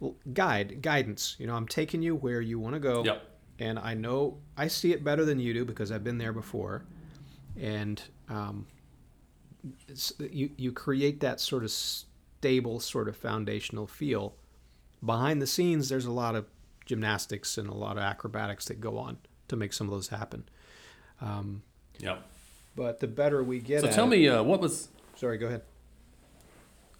Well, 0.00 0.16
guide, 0.32 0.80
guidance. 0.80 1.36
You 1.38 1.46
know, 1.46 1.54
I'm 1.54 1.68
taking 1.68 2.02
you 2.02 2.14
where 2.16 2.40
you 2.40 2.58
want 2.58 2.74
to 2.74 2.80
go 2.80 3.04
Yep. 3.04 3.22
and 3.58 3.78
I 3.78 3.94
know 3.94 4.38
I 4.56 4.68
see 4.68 4.92
it 4.92 5.04
better 5.04 5.24
than 5.24 5.38
you 5.38 5.52
do 5.52 5.64
because 5.64 5.92
I've 5.92 6.04
been 6.04 6.18
there 6.18 6.32
before, 6.32 6.84
and 7.60 8.00
um, 8.28 8.66
you 10.18 10.50
you 10.56 10.72
create 10.72 11.20
that 11.20 11.40
sort 11.40 11.64
of 11.64 11.70
stable, 11.70 12.80
sort 12.80 13.08
of 13.08 13.16
foundational 13.16 13.86
feel. 13.86 14.34
Behind 15.04 15.40
the 15.40 15.46
scenes, 15.46 15.88
there's 15.88 16.06
a 16.06 16.12
lot 16.12 16.34
of 16.34 16.46
gymnastics 16.84 17.58
and 17.58 17.68
a 17.68 17.74
lot 17.74 17.96
of 17.96 18.02
acrobatics 18.02 18.64
that 18.66 18.80
go 18.80 18.98
on 18.98 19.18
to 19.48 19.56
make 19.56 19.72
some 19.72 19.86
of 19.86 19.92
those 19.92 20.08
happen. 20.08 20.48
Um, 21.20 21.62
Yep. 22.00 22.22
but 22.76 23.00
the 23.00 23.08
better 23.08 23.42
we 23.42 23.58
get, 23.60 23.80
So 23.80 23.88
tell 23.90 24.06
it- 24.06 24.10
me, 24.10 24.28
uh, 24.28 24.42
what 24.42 24.60
was 24.60 24.88
Sorry, 25.16 25.36
go 25.38 25.46
ahead. 25.46 25.62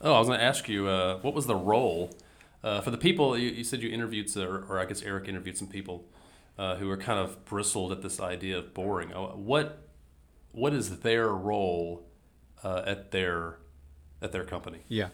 Oh, 0.00 0.12
I 0.14 0.18
was 0.18 0.28
going 0.28 0.38
to 0.40 0.44
ask 0.44 0.68
you, 0.68 0.88
uh, 0.88 1.18
what 1.20 1.34
was 1.34 1.46
the 1.46 1.54
role 1.56 2.10
uh, 2.64 2.80
for 2.80 2.90
the 2.90 2.98
people? 2.98 3.36
You, 3.38 3.48
you 3.50 3.64
said 3.64 3.82
you 3.82 3.88
interviewed, 3.90 4.36
or, 4.36 4.64
or 4.68 4.78
I 4.80 4.84
guess 4.84 5.02
Eric 5.02 5.28
interviewed 5.28 5.56
some 5.56 5.68
people 5.68 6.04
uh, 6.56 6.76
who 6.76 6.86
were 6.88 6.96
kind 6.96 7.18
of 7.18 7.44
bristled 7.44 7.92
at 7.92 8.02
this 8.02 8.20
idea 8.20 8.58
of 8.58 8.74
boring. 8.74 9.12
Uh, 9.12 9.28
What 9.36 9.87
what 10.52 10.72
is 10.72 11.00
their 11.00 11.28
role 11.28 12.08
uh, 12.64 12.82
at 12.86 13.10
their 13.10 13.58
at 14.22 14.32
their 14.32 14.44
company. 14.44 14.80
Yeah. 14.88 15.08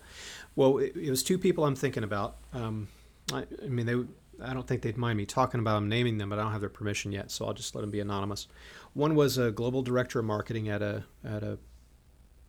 Well, 0.56 0.78
it, 0.78 0.96
it 0.96 1.10
was 1.10 1.22
two 1.22 1.38
people 1.38 1.64
I'm 1.64 1.76
thinking 1.76 2.04
about. 2.04 2.36
Um, 2.52 2.88
I, 3.32 3.44
I 3.62 3.66
mean, 3.66 3.86
they. 3.86 3.96
I 4.42 4.52
don't 4.52 4.66
think 4.66 4.82
they'd 4.82 4.96
mind 4.96 5.16
me 5.16 5.26
talking 5.26 5.60
about 5.60 5.76
them, 5.76 5.88
naming 5.88 6.18
them, 6.18 6.28
but 6.28 6.40
I 6.40 6.42
don't 6.42 6.50
have 6.50 6.60
their 6.60 6.68
permission 6.68 7.12
yet, 7.12 7.30
so 7.30 7.46
I'll 7.46 7.52
just 7.52 7.76
let 7.76 7.82
them 7.82 7.92
be 7.92 8.00
anonymous. 8.00 8.48
One 8.92 9.14
was 9.14 9.38
a 9.38 9.52
global 9.52 9.80
director 9.82 10.18
of 10.18 10.24
marketing 10.24 10.68
at 10.68 10.82
a 10.82 11.04
at 11.24 11.42
a 11.42 11.58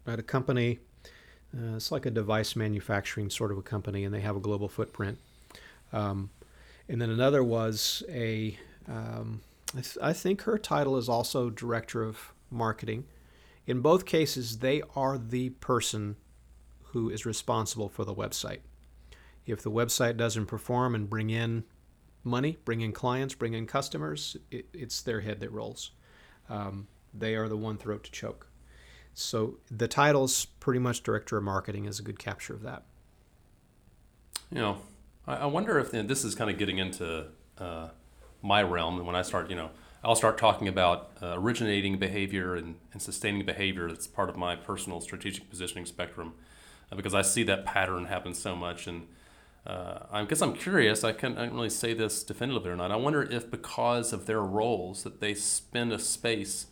at 0.08 0.18
a 0.20 0.24
company. 0.24 0.80
Uh, 1.56 1.76
it's 1.76 1.92
like 1.92 2.06
a 2.06 2.12
device 2.12 2.56
manufacturing 2.56 3.30
sort 3.30 3.52
of 3.52 3.58
a 3.58 3.62
company, 3.62 4.04
and 4.04 4.14
they 4.14 4.22
have 4.22 4.36
a 4.36 4.40
global 4.40 4.68
footprint. 4.68 5.20
Um, 5.94 6.32
and 6.90 7.02
then 7.02 7.10
another 7.10 7.44
was 7.44 8.04
a. 8.10 8.58
Um, 8.88 9.42
I, 9.74 9.82
th- 9.82 9.98
I 10.02 10.14
think 10.14 10.44
her 10.44 10.58
title 10.58 10.98
is 10.98 11.10
also 11.10 11.50
director 11.50 12.04
of 12.04 12.34
marketing. 12.56 13.06
In 13.68 13.82
both 13.82 14.06
cases, 14.06 14.60
they 14.60 14.82
are 14.96 15.18
the 15.18 15.50
person 15.50 16.16
who 16.92 17.10
is 17.10 17.26
responsible 17.26 17.90
for 17.90 18.06
the 18.06 18.16
website. 18.16 18.60
If 19.46 19.62
the 19.62 19.72
website 19.72 20.18
doesn't 20.18 20.48
perform 20.48 20.96
and 20.96 21.10
bring 21.10 21.30
in 21.30 21.66
money, 22.24 22.58
bring 22.66 22.82
in 22.82 22.92
clients, 22.92 23.36
bring 23.36 23.54
in 23.54 23.68
customers, 23.68 24.38
it, 24.50 24.68
it's 24.74 25.02
their 25.02 25.22
head 25.22 25.40
that 25.42 25.52
rolls. 25.52 25.92
Um, 26.50 26.88
they 27.14 27.36
are 27.36 27.48
the 27.48 27.58
one 27.58 27.78
throat 27.78 28.04
to 28.06 28.12
choke. 28.12 28.50
So 29.14 29.60
the 29.72 29.88
title's 29.88 30.46
pretty 30.46 30.80
much 30.80 31.04
director 31.04 31.38
of 31.38 31.44
marketing 31.44 31.86
is 31.86 32.00
a 32.00 32.04
good 32.04 32.20
capture 32.20 32.54
of 32.54 32.64
that. 32.64 32.84
You 34.52 34.60
know, 34.60 34.78
I, 35.26 35.36
I 35.36 35.46
wonder 35.46 35.80
if 35.80 35.92
this 35.92 36.24
is 36.24 36.36
kind 36.36 36.50
of 36.50 36.58
getting 36.58 36.80
into 36.80 37.28
uh, 37.58 37.90
my 38.42 38.62
realm. 38.64 38.98
And 38.98 39.08
when 39.08 39.16
I 39.16 39.22
start, 39.22 39.50
you 39.50 39.56
know, 39.56 39.70
I'll 40.06 40.16
start 40.16 40.38
talking 40.38 40.68
about 40.68 41.10
uh, 41.20 41.34
originating 41.36 41.98
behavior 41.98 42.54
and, 42.54 42.76
and 42.94 43.02
sustaining 43.02 43.44
behavior 43.44 43.88
that's 43.90 44.06
part 44.06 44.30
of 44.30 44.38
my 44.38 44.56
personal 44.56 45.02
strategic 45.02 45.50
positioning 45.50 45.88
spectrum 45.88 46.36
uh, 46.92 46.96
because 46.96 47.16
I 47.16 47.24
see 47.24 47.42
that 47.44 47.66
pattern 47.66 48.06
happen 48.06 48.36
so 48.36 48.56
much. 48.56 48.86
And 48.86 49.08
uh, 49.66 50.02
I 50.12 50.24
guess 50.26 50.44
I'm 50.44 50.54
curious, 50.54 51.04
I 51.04 51.12
can't, 51.12 51.40
I 51.40 51.46
can't 51.46 51.56
really 51.56 51.72
say 51.72 51.96
this 51.96 52.24
definitively 52.24 52.70
or 52.70 52.76
not. 52.76 52.92
I 52.92 52.98
wonder 52.98 53.24
if 53.24 53.50
because 53.50 54.14
of 54.14 54.28
their 54.28 54.44
roles 54.44 55.02
that 55.02 55.22
they 55.22 55.34
spend 55.34 55.92
a 55.92 55.98
space 55.98 56.68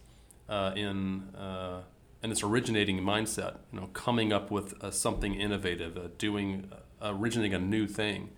uh, 0.48 0.74
in 0.76 1.34
uh, 1.36 1.82
in 2.22 2.30
this 2.30 2.43
originating 2.43 3.02
mindset, 3.02 3.56
you 3.72 3.80
know, 3.82 3.88
coming 3.88 4.32
up 4.32 4.52
with 4.52 4.82
uh, 4.82 4.91
something 4.91 5.34
innovative, 5.34 5.98
uh, 5.98 6.08
doing, 6.17 6.69
originating 7.02 7.54
a 7.54 7.60
new 7.60 7.86
thing, 7.86 8.30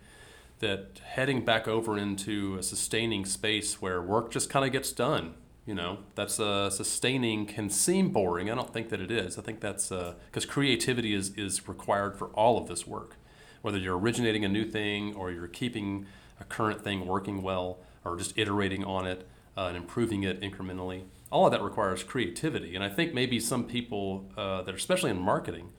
that 0.59 1.01
heading 1.03 1.43
back 1.43 1.67
over 1.67 1.97
into 1.97 2.57
a 2.57 2.63
sustaining 2.63 3.25
space 3.25 3.81
where 3.81 4.01
work 4.01 4.31
just 4.31 4.49
kind 4.49 4.65
of 4.65 4.71
gets 4.71 4.91
done. 4.91 5.33
You 5.65 5.73
know, 5.73 5.99
that's 6.13 6.39
uh, 6.39 6.69
sustaining 6.69 7.47
can 7.47 7.69
seem 7.69 8.09
boring. 8.09 8.51
I 8.51 8.55
don't 8.55 8.71
think 8.71 8.89
that 8.89 9.01
it 9.01 9.11
is. 9.11 9.39
I 9.39 9.41
think 9.41 9.61
that's 9.61 9.89
because 9.89 10.45
uh, 10.45 10.49
creativity 10.49 11.13
is, 11.13 11.31
is 11.35 11.67
required 11.67 12.17
for 12.17 12.27
all 12.27 12.57
of 12.57 12.67
this 12.67 12.85
work. 12.85 13.15
Whether 13.63 13.79
you're 13.79 13.97
originating 13.97 14.45
a 14.45 14.49
new 14.49 14.65
thing 14.65 15.15
or 15.15 15.31
you're 15.31 15.47
keeping 15.47 16.05
a 16.39 16.43
current 16.43 16.83
thing 16.83 17.07
working 17.07 17.41
well 17.41 17.79
or 18.03 18.15
just 18.15 18.37
iterating 18.37 18.83
on 18.83 19.07
it 19.07 19.27
uh, 19.57 19.65
and 19.65 19.77
improving 19.77 20.23
it 20.23 20.39
incrementally 20.41 21.03
all 21.31 21.45
of 21.45 21.51
that 21.51 21.61
requires 21.61 22.01
creativity. 22.01 22.75
And 22.75 22.83
I 22.83 22.89
think 22.89 23.13
maybe 23.13 23.41
some 23.41 23.65
people 23.65 24.29
uh, 24.37 24.61
that 24.61 24.73
are 24.73 24.77
especially 24.77 25.11
in 25.11 25.19
marketing 25.19 25.69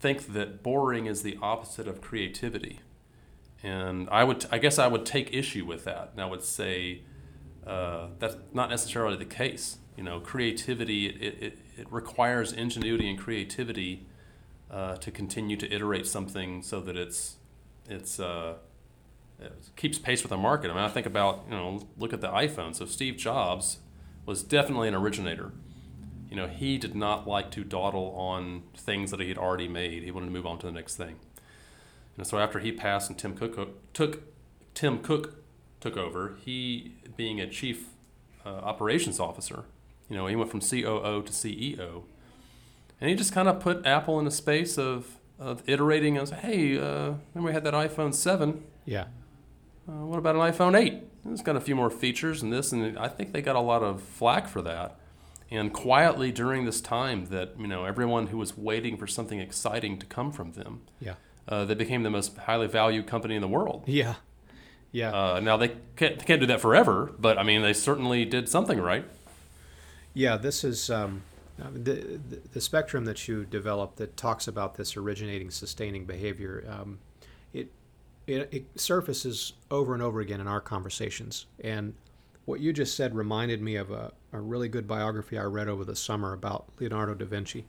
think 0.00 0.32
that 0.32 0.62
boring 0.62 1.06
is 1.06 1.22
the 1.22 1.38
opposite 1.42 1.86
of 1.86 2.00
creativity. 2.00 2.80
And 3.62 4.08
I 4.10 4.24
would, 4.24 4.46
I 4.52 4.58
guess, 4.58 4.78
I 4.78 4.86
would 4.86 5.04
take 5.04 5.34
issue 5.34 5.64
with 5.64 5.84
that, 5.84 6.10
and 6.12 6.20
I 6.20 6.26
would 6.26 6.44
say 6.44 7.02
uh, 7.66 8.08
that's 8.18 8.36
not 8.52 8.70
necessarily 8.70 9.16
the 9.16 9.24
case. 9.24 9.78
You 9.96 10.04
know, 10.04 10.20
creativity 10.20 11.06
it, 11.06 11.42
it, 11.42 11.58
it 11.76 11.92
requires 11.92 12.52
ingenuity 12.52 13.10
and 13.10 13.18
creativity 13.18 14.06
uh, 14.70 14.96
to 14.96 15.10
continue 15.10 15.56
to 15.56 15.72
iterate 15.72 16.06
something 16.06 16.62
so 16.62 16.80
that 16.80 16.96
it's 16.96 17.36
it's 17.88 18.20
uh, 18.20 18.54
it 19.40 19.52
keeps 19.76 19.98
pace 19.98 20.22
with 20.22 20.30
the 20.30 20.36
market. 20.36 20.70
I 20.70 20.74
mean, 20.74 20.84
I 20.84 20.88
think 20.88 21.06
about 21.06 21.44
you 21.48 21.56
know, 21.56 21.80
look 21.96 22.12
at 22.12 22.20
the 22.20 22.28
iPhone. 22.28 22.74
So 22.74 22.86
Steve 22.86 23.16
Jobs 23.16 23.78
was 24.24 24.42
definitely 24.42 24.88
an 24.88 24.94
originator. 24.94 25.52
You 26.30 26.36
know, 26.36 26.46
he 26.46 26.76
did 26.76 26.94
not 26.94 27.26
like 27.26 27.50
to 27.52 27.64
dawdle 27.64 28.14
on 28.16 28.62
things 28.76 29.10
that 29.10 29.20
he 29.20 29.28
had 29.28 29.38
already 29.38 29.66
made. 29.68 30.02
He 30.02 30.10
wanted 30.10 30.26
to 30.26 30.32
move 30.32 30.46
on 30.46 30.58
to 30.58 30.66
the 30.66 30.72
next 30.72 30.96
thing. 30.96 31.16
And 32.18 32.26
so 32.26 32.38
after 32.38 32.58
he 32.58 32.72
passed 32.72 33.08
and 33.08 33.18
Tim 33.18 33.34
Cook 33.34 33.94
took 33.94 34.22
Tim 34.74 34.98
Cook 34.98 35.36
took 35.80 35.96
over, 35.96 36.36
he 36.44 36.96
being 37.16 37.40
a 37.40 37.48
chief 37.48 37.90
uh, 38.44 38.48
operations 38.48 39.20
officer, 39.20 39.64
you 40.10 40.16
know, 40.16 40.26
he 40.26 40.36
went 40.36 40.50
from 40.50 40.60
COO 40.60 41.22
to 41.22 41.32
CEO, 41.32 42.02
and 43.00 43.08
he 43.08 43.16
just 43.16 43.32
kind 43.32 43.48
of 43.48 43.60
put 43.60 43.86
Apple 43.86 44.18
in 44.18 44.26
a 44.26 44.30
space 44.30 44.76
of 44.76 45.16
of 45.38 45.62
iterating 45.68 46.18
and 46.18 46.28
say, 46.28 46.36
hey, 46.36 46.78
uh, 46.78 47.14
remember 47.32 47.46
we 47.46 47.52
had 47.52 47.62
that 47.62 47.74
iPhone 47.74 48.12
seven? 48.12 48.64
Yeah. 48.84 49.04
Uh, 49.88 50.04
what 50.04 50.18
about 50.18 50.34
an 50.34 50.40
iPhone 50.40 50.76
eight? 50.78 51.04
It's 51.30 51.42
got 51.42 51.54
a 51.54 51.60
few 51.60 51.76
more 51.76 51.90
features 51.90 52.42
and 52.42 52.52
this, 52.52 52.72
and 52.72 52.98
I 52.98 53.08
think 53.08 53.32
they 53.32 53.40
got 53.40 53.54
a 53.54 53.60
lot 53.60 53.82
of 53.82 54.02
flack 54.02 54.48
for 54.48 54.60
that. 54.62 54.98
And 55.50 55.72
quietly 55.72 56.32
during 56.32 56.64
this 56.64 56.80
time, 56.80 57.26
that 57.26 57.54
you 57.58 57.68
know 57.68 57.84
everyone 57.84 58.26
who 58.26 58.38
was 58.38 58.58
waiting 58.58 58.96
for 58.96 59.06
something 59.06 59.38
exciting 59.38 59.98
to 59.98 60.06
come 60.06 60.32
from 60.32 60.52
them, 60.52 60.82
yeah, 61.00 61.14
uh, 61.48 61.64
they 61.64 61.74
became 61.74 62.02
the 62.02 62.10
most 62.10 62.36
highly 62.36 62.66
valued 62.66 63.06
company 63.06 63.34
in 63.34 63.40
the 63.40 63.48
world. 63.48 63.84
Yeah, 63.86 64.16
yeah. 64.92 65.12
Uh, 65.12 65.40
now 65.40 65.56
they 65.56 65.68
can't, 65.96 66.18
they 66.18 66.24
can't 66.24 66.40
do 66.40 66.46
that 66.46 66.60
forever, 66.60 67.12
but 67.18 67.38
I 67.38 67.42
mean 67.42 67.62
they 67.62 67.72
certainly 67.72 68.24
did 68.24 68.48
something 68.48 68.80
right. 68.80 69.04
Yeah, 70.14 70.36
this 70.36 70.64
is 70.64 70.90
um, 70.90 71.22
the, 71.58 72.20
the, 72.52 72.60
spectrum 72.60 73.04
that 73.04 73.28
you 73.28 73.44
developed 73.44 73.96
that 73.96 74.16
talks 74.16 74.48
about 74.48 74.74
this 74.74 74.96
originating, 74.96 75.50
sustaining 75.50 76.06
behavior. 76.06 76.64
Um, 76.68 76.98
it 77.52 77.70
it, 78.26 78.48
it 78.52 78.80
surfaces 78.80 79.54
over 79.70 79.94
and 79.94 80.02
over 80.02 80.20
again 80.20 80.40
in 80.40 80.48
our 80.48 80.60
conversations. 80.60 81.46
And 81.62 81.94
what 82.44 82.60
you 82.60 82.72
just 82.72 82.96
said 82.96 83.14
reminded 83.14 83.60
me 83.60 83.76
of 83.76 83.90
a, 83.90 84.12
a 84.32 84.40
really 84.40 84.68
good 84.68 84.86
biography 84.86 85.38
I 85.38 85.44
read 85.44 85.68
over 85.68 85.84
the 85.84 85.96
summer 85.96 86.32
about 86.32 86.66
Leonardo 86.78 87.14
da 87.14 87.26
Vinci. 87.26 87.66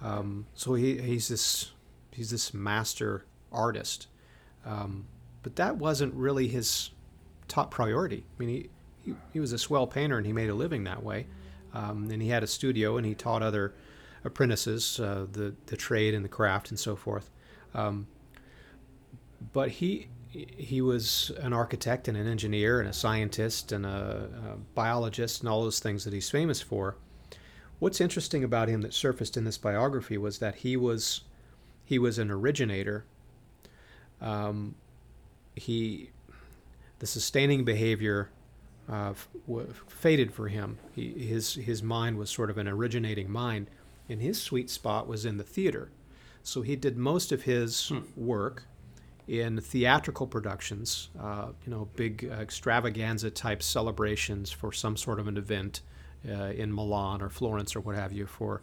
Um, 0.00 0.46
so 0.54 0.74
he, 0.74 0.98
he's 1.00 1.28
this 1.28 1.72
he's 2.12 2.30
this 2.30 2.54
master 2.54 3.24
artist, 3.50 4.06
um, 4.64 5.06
but 5.42 5.56
that 5.56 5.76
wasn't 5.76 6.14
really 6.14 6.48
his 6.48 6.90
top 7.48 7.70
priority. 7.70 8.24
I 8.38 8.42
mean, 8.42 8.48
he, 8.48 8.70
he, 9.04 9.14
he 9.32 9.40
was 9.40 9.52
a 9.52 9.58
swell 9.58 9.86
painter 9.86 10.16
and 10.16 10.26
he 10.26 10.32
made 10.32 10.50
a 10.50 10.54
living 10.54 10.84
that 10.84 11.02
way. 11.02 11.26
Um, 11.74 12.08
and 12.10 12.20
he 12.22 12.28
had 12.28 12.42
a 12.42 12.46
studio 12.46 12.96
and 12.96 13.06
he 13.06 13.14
taught 13.14 13.42
other 13.42 13.74
apprentices 14.24 15.00
uh, 15.00 15.26
the 15.32 15.54
the 15.66 15.76
trade 15.76 16.14
and 16.14 16.24
the 16.24 16.28
craft 16.28 16.70
and 16.70 16.78
so 16.78 16.94
forth. 16.96 17.30
Um, 17.74 18.06
but 19.52 19.70
he 19.70 20.08
he 20.28 20.80
was 20.80 21.30
an 21.40 21.52
architect 21.52 22.08
and 22.08 22.16
an 22.16 22.26
engineer 22.26 22.80
and 22.80 22.88
a 22.88 22.92
scientist 22.92 23.70
and 23.70 23.84
a, 23.84 24.28
a, 24.54 24.56
biologist 24.74 25.40
and 25.40 25.48
all 25.48 25.62
those 25.62 25.78
things 25.78 26.04
that 26.04 26.14
he's 26.14 26.30
famous 26.30 26.62
for. 26.62 26.96
What's 27.80 28.00
interesting 28.00 28.42
about 28.42 28.68
him 28.68 28.80
that 28.80 28.94
surfaced 28.94 29.36
in 29.36 29.44
this 29.44 29.58
biography 29.58 30.16
was 30.16 30.38
that 30.38 30.56
he 30.56 30.74
was 30.74 31.22
he 31.84 31.98
was 31.98 32.18
an 32.18 32.30
originator. 32.30 33.04
Um, 34.20 34.74
he 35.54 36.10
the 36.98 37.06
sustaining 37.06 37.64
behavior 37.64 38.30
uh, 38.88 39.14
w- 39.46 39.72
faded 39.88 40.32
for 40.32 40.48
him. 40.48 40.78
He, 40.94 41.10
his 41.10 41.54
his 41.54 41.82
mind 41.82 42.18
was 42.18 42.30
sort 42.30 42.50
of 42.50 42.58
an 42.58 42.68
originating 42.68 43.30
mind, 43.30 43.68
and 44.08 44.20
his 44.20 44.40
sweet 44.40 44.70
spot 44.70 45.06
was 45.06 45.24
in 45.24 45.36
the 45.36 45.44
theater. 45.44 45.90
So 46.42 46.62
he 46.62 46.76
did 46.76 46.96
most 46.96 47.32
of 47.32 47.42
his 47.42 47.88
hmm. 47.88 48.00
work 48.16 48.64
in 49.28 49.60
theatrical 49.60 50.26
productions, 50.26 51.10
uh, 51.20 51.48
you 51.64 51.70
know, 51.70 51.88
big 51.94 52.28
uh, 52.30 52.34
extravaganza 52.34 53.30
type 53.30 53.62
celebrations 53.62 54.50
for 54.50 54.72
some 54.72 54.96
sort 54.96 55.20
of 55.20 55.28
an 55.28 55.36
event 55.36 55.80
uh, 56.28 56.46
in 56.46 56.74
Milan 56.74 57.22
or 57.22 57.28
Florence 57.28 57.76
or 57.76 57.80
what 57.80 57.96
have 57.96 58.12
you 58.12 58.26
for 58.26 58.62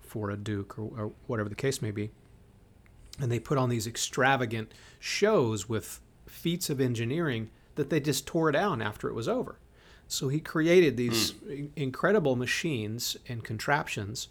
for 0.00 0.30
a 0.30 0.36
duke 0.36 0.78
or, 0.78 0.90
or, 0.98 1.12
whatever 1.26 1.50
the 1.50 1.54
case 1.54 1.82
may 1.82 1.90
be. 1.90 2.10
And 3.20 3.30
they 3.32 3.40
put 3.40 3.58
on 3.58 3.68
these 3.68 3.86
extravagant 3.86 4.72
shows 4.98 5.68
with 5.68 6.00
feats 6.26 6.70
of 6.70 6.80
engineering 6.80 7.50
that 7.74 7.90
they 7.90 8.00
just 8.00 8.26
tore 8.26 8.52
down 8.52 8.82
after 8.82 9.08
it 9.08 9.14
was 9.14 9.28
over. 9.28 9.58
So 10.06 10.28
he 10.28 10.40
created 10.40 10.96
these 10.96 11.32
mm. 11.32 11.70
incredible 11.76 12.34
machines 12.34 13.16
and 13.28 13.44
contraptions 13.44 14.28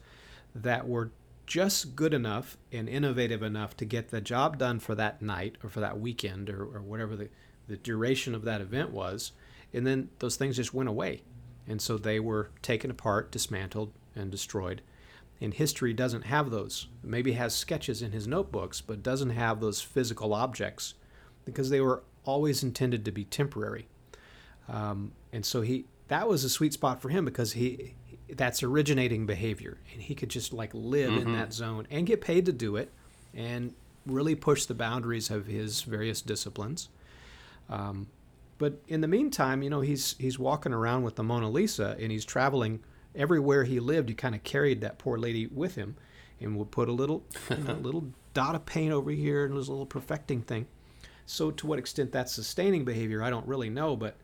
that 0.56 0.88
were 0.88 1.12
just 1.46 1.96
good 1.96 2.14
enough 2.14 2.58
and 2.72 2.90
innovative 2.90 3.42
enough 3.42 3.78
to 3.78 3.86
get 3.86 4.10
the 4.10 4.20
job 4.20 4.58
done 4.58 4.80
for 4.80 4.96
that 4.96 5.22
night 5.22 5.56
or 5.64 5.70
for 5.70 5.80
that 5.80 6.00
weekend 6.00 6.50
or, 6.50 6.64
or 6.64 6.82
whatever 6.82 7.16
the, 7.16 7.30
the 7.68 7.78
duration 7.78 8.36
of 8.36 8.44
that 8.44 8.60
event 8.60 8.92
was. 8.92 9.32
And 9.74 9.86
then 9.86 10.10
those 10.20 10.36
things 10.36 10.58
just 10.58 10.74
went 10.74 10.90
away. 10.90 11.22
And 11.68 11.82
so 11.82 11.98
they 11.98 12.20
were 12.20 12.50
taken 12.62 12.92
apart, 12.92 13.32
dismantled, 13.32 13.92
and 14.16 14.32
destroyed. 14.32 14.82
And 15.40 15.54
history 15.54 15.94
doesn't 15.94 16.24
have 16.24 16.50
those. 16.50 16.88
Maybe 17.04 17.34
has 17.34 17.54
sketches 17.54 18.02
in 18.02 18.12
his 18.12 18.28
notebooks, 18.28 18.82
but 18.82 19.04
doesn't 19.04 19.30
have 19.32 19.60
those 19.60 19.82
physical 19.82 20.34
objects 20.34 20.96
because 21.46 21.70
they 21.70 21.80
were 21.80 22.04
always 22.26 22.64
intended 22.64 23.06
to 23.06 23.12
be 23.12 23.24
temporary. 23.24 23.88
Um, 24.68 25.14
and 25.32 25.46
so 25.46 25.62
he 25.62 25.86
that 26.08 26.28
was 26.28 26.44
a 26.44 26.50
sweet 26.50 26.74
spot 26.74 27.02
for 27.02 27.10
him 27.10 27.26
because 27.26 27.54
he 27.54 27.94
that's 28.30 28.62
originating 28.64 29.26
behavior 29.26 29.78
and 29.94 30.02
he 30.02 30.14
could 30.14 30.30
just 30.30 30.52
like 30.52 30.72
live 30.74 31.12
mm-hmm. 31.12 31.28
in 31.28 31.34
that 31.34 31.54
zone 31.54 31.88
and 31.90 32.06
get 32.06 32.20
paid 32.20 32.46
to 32.46 32.52
do 32.52 32.76
it 32.76 32.92
and 33.34 33.74
really 34.06 34.36
push 34.36 34.66
the 34.66 34.74
boundaries 34.74 35.30
of 35.30 35.46
his 35.48 35.82
various 35.84 36.22
disciplines 36.22 36.90
um, 37.70 38.08
but 38.58 38.82
in 38.88 39.00
the 39.00 39.08
meantime 39.08 39.64
you 39.64 39.70
know 39.70 39.82
he's 39.82 40.16
he's 40.20 40.38
walking 40.38 40.74
around 40.74 41.04
with 41.04 41.16
the 41.16 41.24
Mona 41.24 41.50
Lisa 41.50 41.96
and 42.00 42.12
he's 42.12 42.26
traveling 42.26 42.82
everywhere 43.18 43.64
he 43.64 43.80
lived 43.80 44.10
he 44.10 44.16
kind 44.16 44.36
of 44.36 44.44
carried 44.44 44.82
that 44.82 44.98
poor 44.98 45.18
lady 45.18 45.48
with 45.48 45.76
him 45.76 45.96
and 46.40 46.56
would 46.56 46.72
put 46.72 46.88
a 46.88 46.94
little 46.94 47.24
you 47.50 47.58
know, 47.58 47.74
little 47.74 48.08
dot 48.34 48.56
of 48.56 48.66
paint 48.66 48.94
over 48.94 49.12
here 49.12 49.46
and 49.46 49.58
this 49.58 49.68
little 49.68 49.86
perfecting 49.86 50.42
thing 50.42 50.68
so 51.26 51.52
to 51.52 51.68
what 51.68 51.80
extent 51.80 52.12
that's 52.12 52.34
sustaining 52.34 52.86
behavior 52.86 53.24
i 53.24 53.30
don't 53.30 53.48
really 53.48 53.70
know 53.70 53.96
but 53.96 54.16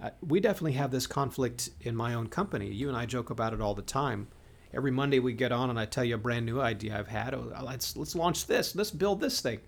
uh, 0.00 0.10
we 0.26 0.40
definitely 0.40 0.72
have 0.72 0.90
this 0.90 1.06
conflict 1.06 1.70
in 1.80 1.96
my 1.96 2.14
own 2.14 2.28
company. 2.28 2.68
You 2.72 2.88
and 2.88 2.96
I 2.96 3.06
joke 3.06 3.30
about 3.30 3.52
it 3.52 3.60
all 3.60 3.74
the 3.74 3.82
time. 3.82 4.28
Every 4.72 4.90
Monday 4.90 5.18
we 5.18 5.32
get 5.32 5.50
on 5.50 5.70
and 5.70 5.80
I 5.80 5.86
tell 5.86 6.04
you 6.04 6.14
a 6.14 6.18
brand 6.18 6.44
new 6.44 6.60
idea 6.60 6.96
I've 6.96 7.08
had. 7.08 7.34
Oh, 7.34 7.52
let's 7.64 7.96
let's 7.96 8.14
launch 8.14 8.46
this. 8.46 8.76
Let's 8.76 8.90
build 8.90 9.20
this 9.20 9.40
thing. 9.40 9.60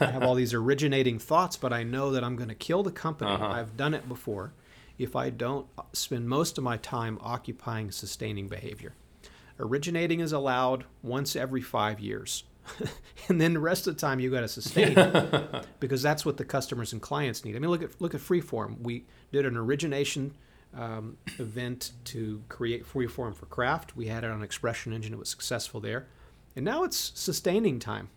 I 0.00 0.06
have 0.06 0.22
all 0.22 0.34
these 0.36 0.54
originating 0.54 1.18
thoughts, 1.18 1.56
but 1.56 1.72
I 1.72 1.82
know 1.82 2.10
that 2.12 2.24
I'm 2.24 2.34
going 2.34 2.48
to 2.48 2.54
kill 2.54 2.82
the 2.82 2.90
company. 2.90 3.30
Uh-huh. 3.30 3.46
I've 3.46 3.76
done 3.76 3.92
it 3.92 4.08
before. 4.08 4.52
If 4.98 5.14
I 5.14 5.30
don't 5.30 5.66
spend 5.92 6.28
most 6.28 6.58
of 6.58 6.64
my 6.64 6.76
time 6.76 7.18
occupying 7.20 7.90
sustaining 7.90 8.48
behavior, 8.48 8.94
originating 9.58 10.20
is 10.20 10.32
allowed 10.32 10.84
once 11.02 11.36
every 11.36 11.62
five 11.62 12.00
years. 12.00 12.44
and 13.28 13.40
then 13.40 13.54
the 13.54 13.60
rest 13.60 13.86
of 13.86 13.94
the 13.94 14.00
time 14.00 14.20
you 14.20 14.30
got 14.30 14.40
to 14.40 14.48
sustain 14.48 14.94
because 15.80 16.02
that's 16.02 16.26
what 16.26 16.36
the 16.36 16.44
customers 16.44 16.92
and 16.92 17.00
clients 17.00 17.44
need. 17.44 17.56
I 17.56 17.58
mean, 17.58 17.70
look 17.70 17.82
at 17.82 18.00
look 18.00 18.14
at 18.14 18.20
Freeform. 18.20 18.80
We 18.80 19.04
did 19.32 19.46
an 19.46 19.56
origination 19.56 20.34
um, 20.76 21.16
event 21.38 21.92
to 22.04 22.42
create 22.48 22.86
Freeform 22.86 23.34
for 23.34 23.46
Craft. 23.46 23.96
We 23.96 24.06
had 24.06 24.24
it 24.24 24.30
on 24.30 24.40
ExpressionEngine. 24.40 25.12
It 25.12 25.18
was 25.18 25.30
successful 25.30 25.80
there, 25.80 26.06
and 26.56 26.64
now 26.64 26.84
it's 26.84 27.12
sustaining 27.14 27.78
time. 27.78 28.10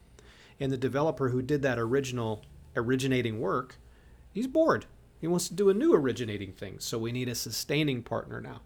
And 0.59 0.71
the 0.71 0.77
developer 0.77 1.29
who 1.29 1.41
did 1.41 1.61
that 1.63 1.79
original 1.79 2.43
originating 2.75 3.39
work, 3.39 3.77
he's 4.31 4.47
bored. 4.47 4.85
He 5.21 5.27
wants 5.27 5.47
to 5.47 5.53
do 5.53 5.69
a 5.69 5.73
new 5.73 5.93
originating 5.93 6.51
thing. 6.51 6.79
So 6.79 6.97
we 6.97 7.11
need 7.11 7.29
a 7.29 7.35
sustaining 7.35 8.01
partner 8.01 8.41
now. 8.41 8.61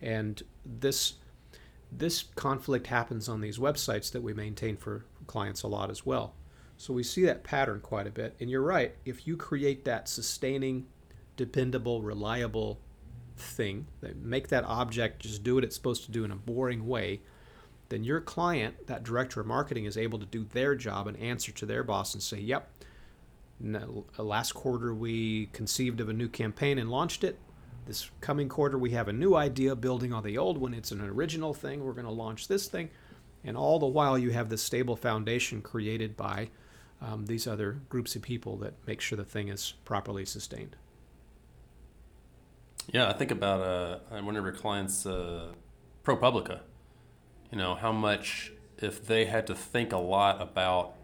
And 0.00 0.40
this 0.64 1.14
this 1.94 2.22
conflict 2.36 2.86
happens 2.86 3.28
on 3.28 3.42
these 3.42 3.58
websites 3.58 4.10
that 4.12 4.22
we 4.22 4.32
maintain 4.32 4.78
for 4.78 5.04
clients 5.26 5.62
a 5.62 5.68
lot 5.68 5.90
as 5.90 6.06
well. 6.06 6.32
So 6.78 6.94
we 6.94 7.02
see 7.02 7.22
that 7.26 7.44
pattern 7.44 7.80
quite 7.80 8.06
a 8.06 8.10
bit. 8.10 8.34
And 8.40 8.48
you're 8.48 8.62
right, 8.62 8.94
if 9.04 9.26
you 9.26 9.36
create 9.36 9.84
that 9.84 10.08
sustaining, 10.08 10.86
dependable, 11.36 12.00
reliable 12.00 12.80
thing, 13.36 13.88
that 14.00 14.16
make 14.16 14.48
that 14.48 14.64
object 14.64 15.20
just 15.20 15.44
do 15.44 15.56
what 15.56 15.64
it's 15.64 15.76
supposed 15.76 16.06
to 16.06 16.10
do 16.10 16.24
in 16.24 16.30
a 16.30 16.36
boring 16.36 16.86
way, 16.86 17.20
then 17.90 18.04
your 18.04 18.22
client, 18.22 18.86
that 18.86 19.04
director 19.04 19.40
of 19.42 19.46
marketing, 19.46 19.84
is 19.84 19.98
able 19.98 20.18
to 20.18 20.24
do 20.24 20.44
their 20.44 20.74
job 20.74 21.06
and 21.06 21.16
answer 21.18 21.52
to 21.52 21.66
their 21.66 21.82
boss 21.82 22.14
and 22.14 22.22
say, 22.22 22.38
Yep, 22.38 22.70
last 24.18 24.52
quarter 24.52 24.92
we 24.92 25.46
conceived 25.52 26.00
of 26.00 26.08
a 26.08 26.12
new 26.12 26.28
campaign 26.28 26.78
and 26.78 26.90
launched 26.90 27.24
it. 27.24 27.38
This 27.86 28.10
coming 28.20 28.48
quarter, 28.48 28.78
we 28.78 28.90
have 28.90 29.08
a 29.08 29.12
new 29.12 29.34
idea 29.34 29.74
building 29.74 30.12
on 30.12 30.22
the 30.22 30.38
old 30.38 30.58
one. 30.58 30.72
It's 30.74 30.92
an 30.92 31.00
original 31.00 31.52
thing. 31.52 31.84
We're 31.84 31.92
going 31.92 32.06
to 32.06 32.12
launch 32.12 32.48
this 32.48 32.68
thing. 32.68 32.90
And 33.44 33.56
all 33.56 33.78
the 33.78 33.86
while, 33.86 34.16
you 34.16 34.30
have 34.30 34.48
this 34.48 34.62
stable 34.62 34.94
foundation 34.94 35.62
created 35.62 36.16
by 36.16 36.50
um, 37.00 37.26
these 37.26 37.46
other 37.46 37.80
groups 37.88 38.14
of 38.14 38.22
people 38.22 38.56
that 38.58 38.74
make 38.86 39.00
sure 39.00 39.16
the 39.16 39.24
thing 39.24 39.48
is 39.48 39.74
properly 39.84 40.24
sustained. 40.24 40.76
Yeah, 42.92 43.08
I 43.08 43.12
think 43.12 43.30
about 43.30 43.60
uh, 43.60 44.22
one 44.22 44.36
of 44.36 44.44
your 44.44 44.52
clients, 44.52 45.06
uh, 45.06 45.52
ProPublica. 46.04 46.60
You 47.50 47.58
know, 47.58 47.74
how 47.74 47.92
much, 47.92 48.52
if 48.78 49.04
they 49.04 49.24
had 49.24 49.46
to 49.48 49.54
think 49.54 49.92
a 49.92 49.98
lot 49.98 50.40
about 50.40 50.94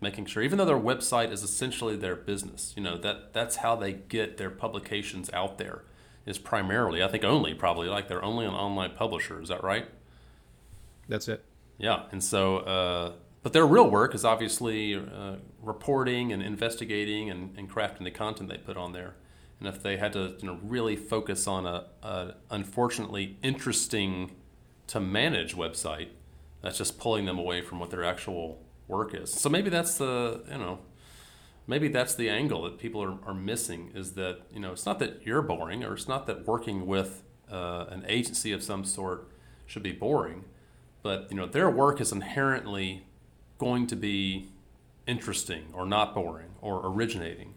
making 0.00 0.26
sure, 0.26 0.42
even 0.42 0.58
though 0.58 0.64
their 0.64 0.78
website 0.78 1.32
is 1.32 1.42
essentially 1.42 1.96
their 1.96 2.16
business, 2.16 2.72
you 2.76 2.82
know, 2.82 2.96
that 2.98 3.32
that's 3.32 3.56
how 3.56 3.74
they 3.74 3.92
get 3.92 4.36
their 4.36 4.50
publications 4.50 5.30
out 5.32 5.58
there 5.58 5.82
is 6.24 6.38
primarily, 6.38 7.02
I 7.02 7.08
think 7.08 7.24
only 7.24 7.54
probably 7.54 7.88
like 7.88 8.08
they're 8.08 8.24
only 8.24 8.44
an 8.44 8.54
online 8.54 8.92
publisher. 8.92 9.40
Is 9.40 9.48
that 9.48 9.64
right? 9.64 9.88
That's 11.08 11.26
it. 11.26 11.44
Yeah, 11.78 12.04
and 12.12 12.22
so, 12.22 12.58
uh, 12.58 13.12
but 13.42 13.52
their 13.52 13.66
real 13.66 13.88
work 13.88 14.14
is 14.14 14.24
obviously 14.24 14.94
uh, 14.94 15.36
reporting 15.62 16.32
and 16.32 16.42
investigating 16.42 17.30
and, 17.30 17.56
and, 17.56 17.70
crafting 17.70 18.04
the 18.04 18.10
content 18.10 18.50
they 18.50 18.58
put 18.58 18.76
on 18.76 18.92
there. 18.92 19.14
And 19.58 19.68
if 19.68 19.82
they 19.82 19.96
had 19.96 20.12
to, 20.12 20.36
you 20.38 20.46
know, 20.46 20.58
really 20.62 20.96
focus 20.96 21.46
on 21.46 21.64
a, 21.64 21.86
a 22.02 22.34
unfortunately 22.50 23.38
interesting 23.42 24.32
to 24.88 25.00
manage 25.00 25.56
website, 25.56 26.08
that's 26.62 26.78
just 26.78 26.98
pulling 26.98 27.24
them 27.24 27.38
away 27.38 27.62
from 27.62 27.78
what 27.78 27.90
their 27.90 28.04
actual 28.04 28.60
work 28.88 29.14
is. 29.14 29.32
So 29.32 29.48
maybe 29.48 29.70
that's 29.70 29.98
the, 29.98 30.42
you 30.50 30.58
know, 30.58 30.80
maybe 31.66 31.88
that's 31.88 32.14
the 32.14 32.28
angle 32.28 32.62
that 32.62 32.78
people 32.78 33.02
are, 33.02 33.18
are 33.26 33.34
missing 33.34 33.92
is 33.94 34.12
that, 34.12 34.40
you 34.52 34.58
know, 34.58 34.72
it's 34.72 34.86
not 34.86 34.98
that 34.98 35.24
you're 35.24 35.42
boring 35.42 35.84
or 35.84 35.94
it's 35.94 36.08
not 36.08 36.26
that 36.26 36.46
working 36.46 36.86
with 36.86 37.22
uh, 37.52 37.84
an 37.90 38.04
agency 38.08 38.52
of 38.52 38.62
some 38.62 38.84
sort 38.84 39.28
should 39.66 39.82
be 39.82 39.92
boring, 39.92 40.44
but, 41.02 41.28
you 41.30 41.36
know, 41.36 41.46
their 41.46 41.70
work 41.70 42.00
is 42.00 42.10
inherently 42.10 43.06
going 43.58 43.86
to 43.86 43.96
be 43.96 44.48
interesting 45.06 45.64
or 45.72 45.84
not 45.86 46.14
boring 46.14 46.50
or 46.60 46.80
originating. 46.84 47.54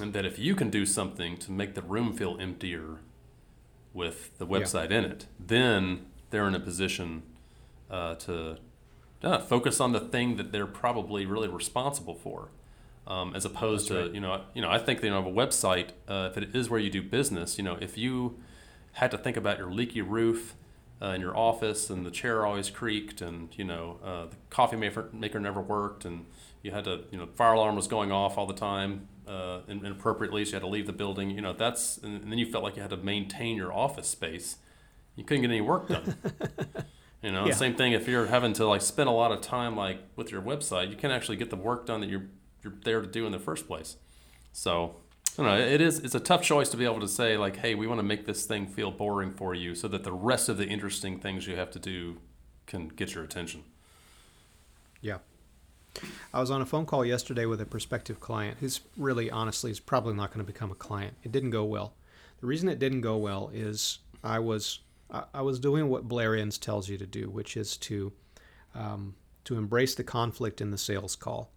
And 0.00 0.12
that 0.14 0.24
if 0.24 0.38
you 0.38 0.54
can 0.54 0.70
do 0.70 0.86
something 0.86 1.36
to 1.38 1.52
make 1.52 1.74
the 1.74 1.82
room 1.82 2.14
feel 2.14 2.38
emptier 2.40 3.00
with 3.92 4.36
the 4.38 4.46
website 4.46 4.90
yeah. 4.90 4.98
in 4.98 5.04
it, 5.04 5.26
then 5.38 6.06
they're 6.30 6.48
in 6.48 6.54
a 6.54 6.60
position 6.60 7.22
uh, 7.90 8.14
to 8.14 8.56
yeah, 9.22 9.38
focus 9.38 9.80
on 9.80 9.92
the 9.92 10.00
thing 10.00 10.36
that 10.36 10.52
they're 10.52 10.66
probably 10.66 11.26
really 11.26 11.48
responsible 11.48 12.14
for, 12.14 12.48
um, 13.06 13.34
as 13.34 13.44
opposed 13.44 13.88
That's 13.88 14.00
to 14.00 14.04
right. 14.06 14.14
you 14.14 14.20
know 14.20 14.40
you 14.54 14.62
know 14.62 14.70
I 14.70 14.78
think 14.78 15.02
you 15.02 15.10
know 15.10 15.20
a 15.20 15.32
website 15.32 15.90
uh, 16.08 16.30
if 16.30 16.36
it 16.36 16.54
is 16.54 16.68
where 16.68 16.80
you 16.80 16.90
do 16.90 17.02
business 17.02 17.58
you 17.58 17.64
know 17.64 17.76
if 17.80 17.96
you 17.96 18.38
had 18.92 19.10
to 19.10 19.18
think 19.18 19.36
about 19.36 19.58
your 19.58 19.72
leaky 19.72 20.02
roof 20.02 20.54
uh, 21.00 21.08
in 21.08 21.20
your 21.20 21.36
office 21.36 21.90
and 21.90 22.06
the 22.06 22.10
chair 22.10 22.46
always 22.46 22.70
creaked 22.70 23.20
and 23.20 23.56
you 23.58 23.64
know 23.64 23.98
uh, 24.04 24.26
the 24.26 24.36
coffee 24.50 24.76
maker, 24.76 25.08
maker 25.12 25.40
never 25.40 25.60
worked 25.60 26.04
and 26.04 26.26
you 26.62 26.70
had 26.70 26.84
to 26.84 27.04
you 27.10 27.18
know 27.18 27.26
fire 27.34 27.54
alarm 27.54 27.74
was 27.74 27.88
going 27.88 28.12
off 28.12 28.38
all 28.38 28.46
the 28.46 28.54
time 28.54 29.08
uh, 29.26 29.60
inappropriately 29.68 30.44
so 30.44 30.50
you 30.50 30.54
had 30.54 30.62
to 30.62 30.68
leave 30.68 30.86
the 30.86 30.92
building 30.92 31.30
you 31.30 31.40
know 31.40 31.52
that's 31.52 31.98
and, 31.98 32.22
and 32.22 32.30
then 32.30 32.38
you 32.38 32.46
felt 32.46 32.62
like 32.62 32.76
you 32.76 32.82
had 32.82 32.90
to 32.90 32.96
maintain 32.96 33.56
your 33.56 33.72
office 33.72 34.08
space 34.08 34.56
you 35.16 35.24
couldn't 35.24 35.42
get 35.42 35.50
any 35.50 35.60
work 35.60 35.88
done 35.88 36.16
You 37.22 37.30
know, 37.30 37.46
yeah. 37.46 37.54
same 37.54 37.74
thing 37.74 37.92
if 37.92 38.08
you're 38.08 38.26
having 38.26 38.52
to 38.54 38.66
like 38.66 38.82
spend 38.82 39.08
a 39.08 39.12
lot 39.12 39.30
of 39.30 39.40
time 39.40 39.76
like 39.76 39.98
with 40.16 40.32
your 40.32 40.42
website, 40.42 40.90
you 40.90 40.96
can't 40.96 41.12
actually 41.12 41.36
get 41.36 41.50
the 41.50 41.56
work 41.56 41.86
done 41.86 42.00
that 42.00 42.10
you're 42.10 42.26
you're 42.64 42.74
there 42.84 43.00
to 43.00 43.06
do 43.06 43.26
in 43.26 43.32
the 43.32 43.38
first 43.38 43.66
place. 43.66 43.96
So 44.52 44.96
I 45.38 45.42
don't 45.42 45.46
know. 45.46 45.64
It 45.64 45.80
is. 45.80 46.00
It's 46.00 46.14
a 46.14 46.20
tough 46.20 46.42
choice 46.42 46.68
to 46.70 46.76
be 46.76 46.84
able 46.84 47.00
to 47.00 47.08
say 47.08 47.36
like, 47.36 47.56
"Hey, 47.56 47.74
we 47.74 47.86
want 47.86 48.00
to 48.00 48.04
make 48.04 48.26
this 48.26 48.44
thing 48.44 48.66
feel 48.66 48.90
boring 48.90 49.32
for 49.32 49.54
you, 49.54 49.74
so 49.74 49.86
that 49.88 50.02
the 50.02 50.12
rest 50.12 50.48
of 50.48 50.56
the 50.58 50.66
interesting 50.66 51.20
things 51.20 51.46
you 51.46 51.56
have 51.56 51.70
to 51.70 51.78
do 51.78 52.18
can 52.66 52.88
get 52.88 53.14
your 53.14 53.22
attention." 53.22 53.62
Yeah. 55.00 55.18
I 56.32 56.40
was 56.40 56.50
on 56.50 56.62
a 56.62 56.66
phone 56.66 56.86
call 56.86 57.04
yesterday 57.04 57.44
with 57.44 57.60
a 57.60 57.66
prospective 57.66 58.18
client 58.18 58.58
who's 58.60 58.80
really, 58.96 59.30
honestly, 59.30 59.70
is 59.70 59.78
probably 59.78 60.14
not 60.14 60.30
going 60.30 60.44
to 60.44 60.50
become 60.50 60.70
a 60.70 60.74
client. 60.74 61.14
It 61.22 61.32
didn't 61.32 61.50
go 61.50 61.64
well. 61.64 61.94
The 62.40 62.46
reason 62.46 62.68
it 62.68 62.78
didn't 62.78 63.02
go 63.02 63.18
well 63.18 63.50
is 63.52 63.98
I 64.24 64.38
was 64.38 64.80
I 65.34 65.42
was 65.42 65.58
doing 65.58 65.88
what 65.88 66.08
Blair 66.08 66.34
Enns 66.34 66.56
tells 66.58 66.88
you 66.88 66.96
to 66.98 67.06
do, 67.06 67.28
which 67.28 67.56
is 67.56 67.76
to 67.78 68.12
um, 68.74 69.14
to 69.44 69.56
embrace 69.56 69.94
the 69.94 70.04
conflict 70.04 70.60
in 70.60 70.70
the 70.70 70.78
sales 70.78 71.16
call 71.16 71.52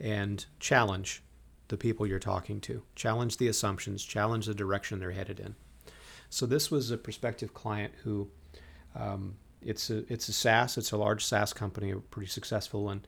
and 0.00 0.44
challenge 0.58 1.22
the 1.68 1.76
people 1.76 2.06
you're 2.06 2.18
talking 2.18 2.60
to, 2.60 2.82
challenge 2.94 3.36
the 3.36 3.48
assumptions, 3.48 4.04
challenge 4.04 4.46
the 4.46 4.54
direction 4.54 4.98
they're 4.98 5.10
headed 5.10 5.40
in. 5.40 5.54
So 6.30 6.46
this 6.46 6.70
was 6.70 6.90
a 6.90 6.96
prospective 6.96 7.54
client 7.54 7.92
who 8.02 8.28
um, 8.94 9.36
it's 9.62 9.90
a 9.90 10.10
it's 10.12 10.28
a 10.28 10.32
SaaS, 10.32 10.78
it's 10.78 10.92
a 10.92 10.96
large 10.96 11.24
SaaS 11.24 11.52
company, 11.52 11.90
a 11.90 11.96
pretty 11.96 12.28
successful 12.28 12.84
one, 12.84 13.04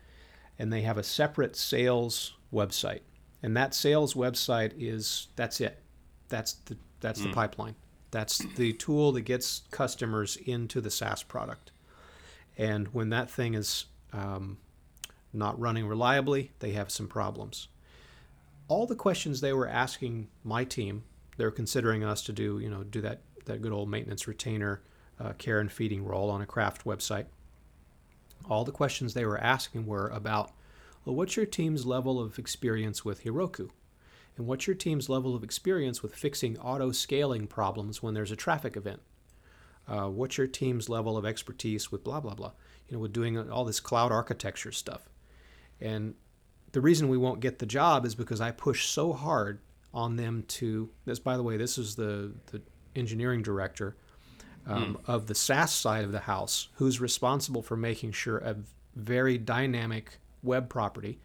and 0.59 0.73
they 0.73 0.83
have 0.83 0.99
a 0.99 1.03
separate 1.03 1.57
sales 1.57 2.35
website, 2.53 3.01
and 3.43 3.57
that 3.57 3.75
sales 3.75 4.15
website 4.15 4.73
is 4.79 5.29
that's 5.37 5.61
it, 5.61 5.83
that's 6.29 6.55
the 6.55 6.77
that's 7.01 7.21
mm. 7.21 7.25
the 7.25 7.29
hmm. 7.29 7.35
pipeline. 7.35 7.75
That's 8.17 8.39
the 8.39 8.73
tool 8.73 9.13
that 9.13 9.27
gets 9.27 9.65
customers 9.71 10.39
into 10.39 10.81
the 10.81 10.91
SaaS 10.91 11.23
product. 11.23 11.71
And 12.57 12.89
when 12.95 13.11
that 13.11 13.31
thing 13.31 13.53
is 13.53 13.85
um, 14.15 14.57
not 15.35 15.61
running 15.61 15.87
reliably, 15.87 16.51
they 16.61 16.71
have 16.71 16.91
some 16.91 17.09
problems. 17.09 17.69
All 18.69 18.87
the 18.87 18.95
questions 18.97 19.43
they 19.43 19.53
were 19.53 19.69
asking 19.69 20.29
my 20.45 20.65
team, 20.65 21.03
they're 21.37 21.51
considering 21.51 22.05
us 22.05 22.23
to 22.23 22.33
do, 22.33 22.59
you 22.59 22.71
know, 22.71 22.85
do 22.85 23.03
that, 23.03 23.21
that 23.45 23.61
good 23.61 23.71
old 23.71 23.91
maintenance 23.91 24.27
retainer 24.27 24.81
uh, 25.21 25.35
care 25.35 25.61
and 25.61 25.71
feeding 25.71 26.03
role 26.03 26.31
on 26.31 26.41
a 26.41 26.47
Craft 26.47 26.87
website. 26.87 27.27
All 28.49 28.65
the 28.65 28.73
questions 28.73 29.13
they 29.13 29.27
were 29.27 29.37
asking 29.37 29.85
were 29.85 30.09
about, 30.09 30.53
well, 31.05 31.15
what's 31.15 31.37
your 31.37 31.45
team's 31.45 31.85
level 31.85 32.19
of 32.19 32.39
experience 32.39 33.05
with 33.05 33.25
Heroku? 33.25 33.69
And 34.37 34.47
what's 34.47 34.67
your 34.67 34.77
team's 34.77 35.09
level 35.09 35.35
of 35.35 35.43
experience 35.43 36.03
with 36.03 36.15
fixing 36.15 36.59
auto 36.59 36.93
scaling 36.93 37.47
problems 37.47 38.03
when 38.03 38.15
there's 38.15 38.31
a 38.31 38.37
traffic 38.37 38.77
event? 38.77 39.01
Uh, 39.89 40.09
what's 40.09 40.37
your 40.37 40.47
team's 40.47 40.89
level 40.89 41.17
of 41.17 41.25
expertise 41.25 41.91
with 41.93 42.05
blah 42.05 42.21
blah 42.21 42.35
blah? 42.35 42.53
You 42.89 42.97
know, 42.97 43.01
with 43.01 43.13
doing 43.13 43.39
all 43.51 43.65
this 43.65 43.81
cloud 43.81 44.13
architecture 44.13 44.73
stuff. 44.73 45.09
And 45.81 46.15
the 46.73 46.81
reason 46.81 47.09
we 47.09 47.17
won't 47.17 47.41
get 47.41 47.59
the 47.59 47.67
job 47.67 48.05
is 48.05 48.15
because 48.15 48.41
I 48.41 48.51
push 48.51 48.87
so 48.89 49.13
hard 49.13 49.61
on 49.95 50.17
them 50.17 50.45
to. 50.49 50.91
This, 51.05 51.19
by 51.19 51.37
the 51.37 51.43
way, 51.43 51.57
this 51.57 51.79
is 51.79 51.95
the 51.97 52.33
the 52.53 52.61
engineering 52.95 53.43
director 53.43 53.97
um, 54.67 54.95
Hmm. 54.95 55.11
of 55.11 55.27
the 55.27 55.35
SaaS 55.35 55.73
side 55.73 56.05
of 56.05 56.13
the 56.13 56.21
house, 56.21 56.69
who's 56.75 57.01
responsible 57.01 57.63
for 57.63 57.77
making 57.77 58.13
sure 58.13 58.39
a 58.39 58.57
very 58.97 59.39
dynamic 59.39 60.19
web 60.43 60.69
property, 60.69 61.21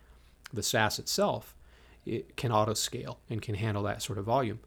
the 0.54 0.62
SaaS 0.63 1.00
itself, 1.00 1.56
it 2.06 2.36
can 2.38 2.52
auto 2.52 2.74
scale 2.74 3.20
and 3.30 3.42
can 3.42 3.56
handle 3.56 3.84
that 3.84 4.02
sort 4.02 4.18
of 4.18 4.26
volume. 4.26 4.60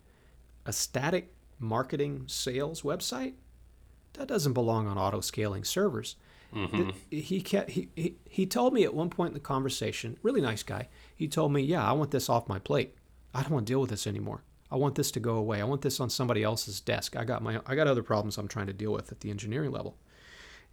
A 0.67 0.73
static 0.73 1.35
marketing 1.59 2.25
sales 2.27 2.83
website 2.83 3.35
that 4.15 4.29
doesn't 4.29 4.53
belong 4.53 4.87
on 4.87 4.99
auto 4.99 5.21
scaling 5.21 5.65
servers. 5.65 6.17
Mhm. 6.55 6.95
He, 7.11 7.41
kept, 7.41 7.71
he, 7.71 7.89
he 7.97 8.17
he 8.29 8.47
told 8.47 8.73
me 8.73 8.85
at 8.85 8.95
one 8.95 9.11
point 9.11 9.31
in 9.31 9.35
the 9.35 9.41
conversation, 9.41 10.17
really 10.23 10.41
nice 10.41 10.63
guy. 10.63 10.89
He 11.17 11.27
told 11.27 11.53
me, 11.53 11.63
"Yeah, 11.63 11.85
I 11.85 11.93
want 11.93 12.13
this 12.13 12.29
off 12.29 12.49
my 12.49 12.61
plate. 12.61 12.95
I 13.35 13.43
don't 13.43 13.51
want 13.51 13.67
to 13.67 13.73
deal 13.73 13.81
with 13.81 13.91
this 13.91 14.07
anymore. 14.07 14.45
I 14.71 14.77
want 14.77 14.95
this 14.95 15.11
to 15.13 15.21
go 15.21 15.35
away. 15.37 15.61
I 15.61 15.65
want 15.65 15.83
this 15.83 15.99
on 15.99 16.11
somebody 16.11 16.45
else's 16.45 16.81
desk. 16.81 17.17
I 17.17 17.25
got 17.25 17.43
my 17.43 17.61
I 17.67 17.75
got 17.75 17.89
other 17.89 18.05
problems 18.05 18.39
I'm 18.39 18.47
trying 18.47 18.69
to 18.69 18.73
deal 18.73 18.93
with 18.93 19.11
at 19.11 19.21
the 19.21 19.31
engineering 19.31 19.73
level." 19.73 19.97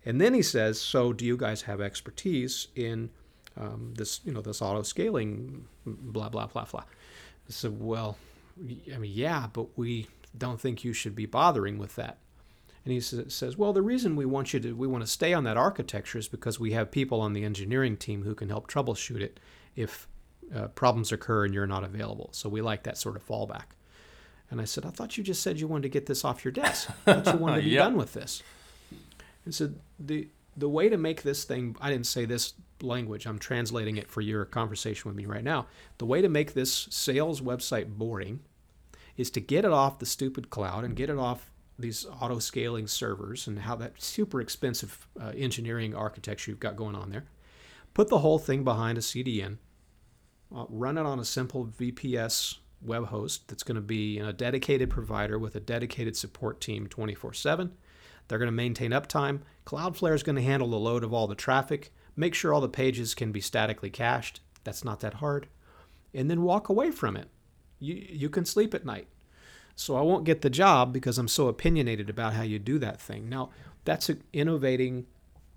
And 0.06 0.22
then 0.22 0.36
he 0.36 0.44
says, 0.44 0.80
"So, 0.80 1.14
do 1.14 1.26
you 1.26 1.36
guys 1.36 1.64
have 1.64 1.82
expertise 1.82 2.68
in 2.76 3.10
um, 3.58 3.94
this, 3.98 4.22
you 4.26 4.32
know, 4.32 4.42
this 4.42 4.62
auto 4.62 4.82
scaling, 4.84 5.66
blah 5.86 6.30
blah 6.30 6.48
blah 6.48 6.66
blah?" 6.66 6.82
I 6.82 7.52
said, 7.52 7.80
"Well, 7.80 8.18
I 8.60 8.98
mean, 8.98 9.12
yeah, 9.14 9.48
but 9.52 9.78
we 9.78 10.08
don't 10.38 10.60
think 10.60 10.84
you 10.84 10.94
should 10.94 11.16
be 11.16 11.26
bothering 11.26 11.78
with 11.78 11.96
that." 11.96 12.18
And 12.84 12.92
he 12.94 13.00
says, 13.00 13.58
"Well, 13.58 13.74
the 13.74 13.82
reason 13.82 14.16
we 14.16 14.26
want 14.26 14.54
you 14.54 14.60
to 14.62 14.74
we 14.76 14.88
want 14.88 15.04
to 15.04 15.08
stay 15.10 15.34
on 15.34 15.44
that 15.44 15.58
architecture 15.58 16.18
is 16.18 16.28
because 16.28 16.60
we 16.60 16.72
have 16.72 16.90
people 16.92 17.22
on 17.22 17.34
the 17.34 17.44
engineering 17.44 17.98
team 17.98 18.24
who 18.24 18.34
can 18.36 18.50
help 18.50 18.68
troubleshoot 18.72 19.22
it 19.22 19.40
if 19.76 20.08
uh, 20.56 20.68
problems 20.70 21.12
occur 21.12 21.46
and 21.46 21.54
you're 21.54 21.68
not 21.68 21.84
available. 21.84 22.30
So 22.34 22.50
we 22.50 22.62
like 22.62 22.84
that 22.84 22.98
sort 22.98 23.16
of 23.16 23.26
fallback." 23.28 23.76
And 24.50 24.60
I 24.60 24.66
said, 24.66 24.86
"I 24.86 24.90
thought 24.90 25.18
you 25.18 25.24
just 25.24 25.44
said 25.44 25.60
you 25.60 25.68
wanted 25.68 25.84
to 25.84 25.90
get 25.90 26.08
this 26.08 26.26
off 26.26 26.44
your 26.44 26.52
desk. 26.52 26.90
I 27.08 27.22
thought 27.22 27.36
you 27.36 27.40
wanted 27.40 27.58
to 27.58 27.64
be 27.64 27.70
Yep. 27.70 27.84
done 27.84 27.98
with 27.98 28.14
this." 28.14 28.42
And 29.46 29.54
so 29.54 29.72
the 30.00 30.28
the 30.58 30.68
way 30.70 30.90
to 30.90 30.98
make 30.98 31.22
this 31.22 31.44
thing 31.46 31.76
I 31.80 31.90
didn't 31.90 32.08
say 32.08 32.26
this 32.26 32.54
language. 32.84 33.26
I'm 33.26 33.40
translating 33.40 33.98
it 33.98 34.10
for 34.10 34.22
your 34.22 34.46
conversation 34.46 35.10
with 35.10 35.16
me 35.16 35.26
right 35.26 35.44
now. 35.44 35.68
The 35.98 36.06
way 36.06 36.22
to 36.22 36.30
make 36.30 36.54
this 36.54 36.88
sales 36.90 37.42
website 37.42 37.98
boring 37.98 38.42
is 39.18 39.30
to 39.32 39.40
get 39.40 39.66
it 39.66 39.72
off 39.72 40.00
the 40.00 40.06
stupid 40.06 40.50
cloud 40.50 40.84
and 40.84 40.96
get 40.96 41.10
it 41.10 41.18
off 41.18 41.52
these 41.78 42.06
auto 42.22 42.40
scaling 42.40 42.88
servers 42.88 43.48
and 43.48 43.60
how 43.60 43.76
that 43.76 44.02
super 44.02 44.40
expensive 44.40 45.08
uh, 45.20 45.32
engineering 45.36 45.96
architecture 45.96 46.52
you've 46.52 46.60
got 46.60 46.76
going 46.76 46.96
on 46.96 47.10
there. 47.10 47.26
Put 47.94 48.08
the 48.08 48.20
whole 48.20 48.40
thing 48.40 48.64
behind 48.64 48.98
a 48.98 49.02
CDN. 49.02 49.58
Uh, 50.56 50.66
run 50.70 50.98
it 50.98 51.06
on 51.06 51.20
a 51.20 51.26
simple 51.26 51.66
VPS 51.66 52.58
web 52.82 53.08
host 53.08 53.48
that's 53.48 53.64
going 53.64 53.76
to 53.76 53.82
be 53.82 54.20
a 54.20 54.34
dedicated 54.34 54.90
provider 54.90 55.38
with 55.38 55.56
a 55.56 55.60
dedicated 55.60 56.16
support 56.16 56.60
team 56.62 56.88
24 56.88 57.34
7. 57.34 57.72
They're 58.28 58.40
going 58.40 58.48
to 58.48 58.54
maintain 58.54 58.92
uptime. 58.92 59.42
Cloudflare 59.66 60.16
is 60.16 60.24
going 60.24 60.38
to 60.38 60.42
handle 60.42 60.70
the 60.70 60.80
load 60.80 61.04
of 61.04 61.14
all 61.14 61.28
the 61.28 61.36
traffic, 61.36 61.94
make 62.16 62.34
sure 62.34 62.54
all 62.54 62.62
the 62.62 62.70
pages 62.70 63.16
can 63.16 63.32
be 63.32 63.42
statically 63.42 63.90
cached. 63.90 64.42
That's 64.64 64.84
not 64.84 65.00
that 65.02 65.16
hard. 65.16 65.48
And 66.14 66.30
then 66.30 66.44
walk 66.44 66.70
away 66.70 66.92
from 66.92 67.16
it. 67.16 67.30
You, 67.80 67.96
you 67.96 68.30
can 68.30 68.46
sleep 68.46 68.74
at 68.74 68.86
night. 68.86 69.08
So 69.76 69.96
I 69.96 70.02
won't 70.02 70.26
get 70.26 70.42
the 70.42 70.50
job 70.50 70.94
because 70.94 71.18
I'm 71.18 71.28
so 71.28 71.48
opinionated 71.48 72.10
about 72.10 72.34
how 72.34 72.44
you 72.44 72.60
do 72.60 72.78
that 72.80 73.00
thing. 73.00 73.30
Now, 73.30 73.50
that's 73.86 74.10
an 74.10 74.22
innovating, 74.34 75.08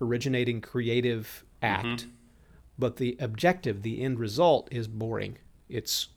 originating, 0.00 0.60
creative 0.60 1.44
act, 1.60 1.86
mm-hmm. 1.86 2.10
but 2.78 2.96
the 2.96 3.16
objective, 3.20 3.82
the 3.82 4.00
end 4.00 4.18
result 4.18 4.68
is 4.70 4.88
boring. 4.88 5.38
It's 5.68 6.08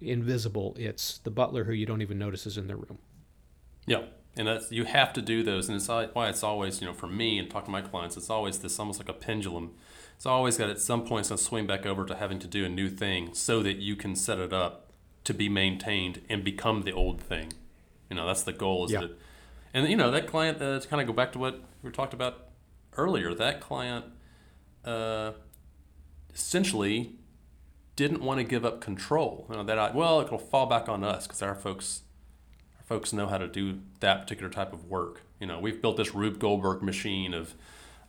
invisible. 0.00 0.76
It's 0.78 1.18
the 1.18 1.30
butler 1.30 1.64
who 1.64 1.72
you 1.72 1.84
don't 1.84 2.02
even 2.02 2.18
notice 2.18 2.46
is 2.46 2.56
in 2.56 2.66
the 2.66 2.76
room. 2.76 2.98
Yeah, 3.86 4.04
and 4.36 4.46
that's 4.48 4.70
you 4.70 4.84
have 4.84 5.12
to 5.14 5.22
do 5.22 5.42
those, 5.42 5.68
and 5.68 5.76
it's 5.76 5.88
why 5.88 6.28
it's 6.28 6.42
always 6.42 6.80
you 6.80 6.86
know 6.86 6.94
for 6.94 7.06
me 7.06 7.38
and 7.38 7.50
talking 7.50 7.66
to 7.66 7.70
my 7.72 7.82
clients, 7.82 8.16
it's 8.16 8.30
always 8.30 8.58
this 8.60 8.78
almost 8.78 8.98
like 9.00 9.08
a 9.08 9.12
pendulum. 9.12 9.72
It's 10.16 10.26
always 10.26 10.58
got 10.58 10.68
at 10.68 10.78
some 10.78 11.04
point 11.04 11.20
it's 11.20 11.28
going 11.30 11.38
to 11.38 11.44
swing 11.44 11.66
back 11.66 11.86
over 11.86 12.04
to 12.04 12.14
having 12.14 12.38
to 12.40 12.46
do 12.46 12.64
a 12.64 12.68
new 12.68 12.90
thing 12.90 13.32
so 13.34 13.62
that 13.62 13.76
you 13.78 13.96
can 13.96 14.14
set 14.14 14.38
it 14.38 14.52
up 14.52 14.92
to 15.24 15.32
be 15.32 15.48
maintained 15.48 16.20
and 16.28 16.44
become 16.44 16.82
the 16.82 16.92
old 16.92 17.20
thing. 17.20 17.52
You 18.10 18.16
know 18.16 18.26
that's 18.26 18.42
the 18.42 18.52
goal. 18.52 18.84
Is 18.86 18.92
Yeah. 18.92 19.00
that, 19.00 19.18
and 19.74 19.88
you 19.88 19.96
know 19.96 20.10
that 20.10 20.26
client 20.26 20.60
uh, 20.60 20.78
to 20.80 20.88
kind 20.88 21.00
of 21.00 21.06
go 21.06 21.12
back 21.12 21.32
to 21.32 21.38
what 21.38 21.62
we 21.82 21.90
talked 21.90 22.12
about 22.14 22.48
earlier. 22.96 23.34
That 23.34 23.60
client 23.60 24.04
uh, 24.84 25.32
essentially 26.34 27.14
didn't 27.96 28.22
want 28.22 28.38
to 28.38 28.44
give 28.44 28.64
up 28.64 28.80
control. 28.80 29.46
You 29.50 29.56
know, 29.56 29.62
that 29.64 29.78
I, 29.78 29.90
well, 29.90 30.20
it'll 30.20 30.38
fall 30.38 30.66
back 30.66 30.88
on 30.88 31.04
us 31.04 31.26
because 31.26 31.42
our 31.42 31.54
folks 31.54 32.02
folks 32.90 33.12
know 33.12 33.28
how 33.28 33.38
to 33.38 33.46
do 33.46 33.78
that 34.00 34.20
particular 34.22 34.50
type 34.50 34.72
of 34.72 34.84
work. 34.86 35.20
You 35.38 35.46
know, 35.46 35.60
we've 35.60 35.80
built 35.80 35.96
this 35.96 36.12
Rube 36.12 36.40
Goldberg 36.40 36.82
machine 36.82 37.32
of, 37.34 37.54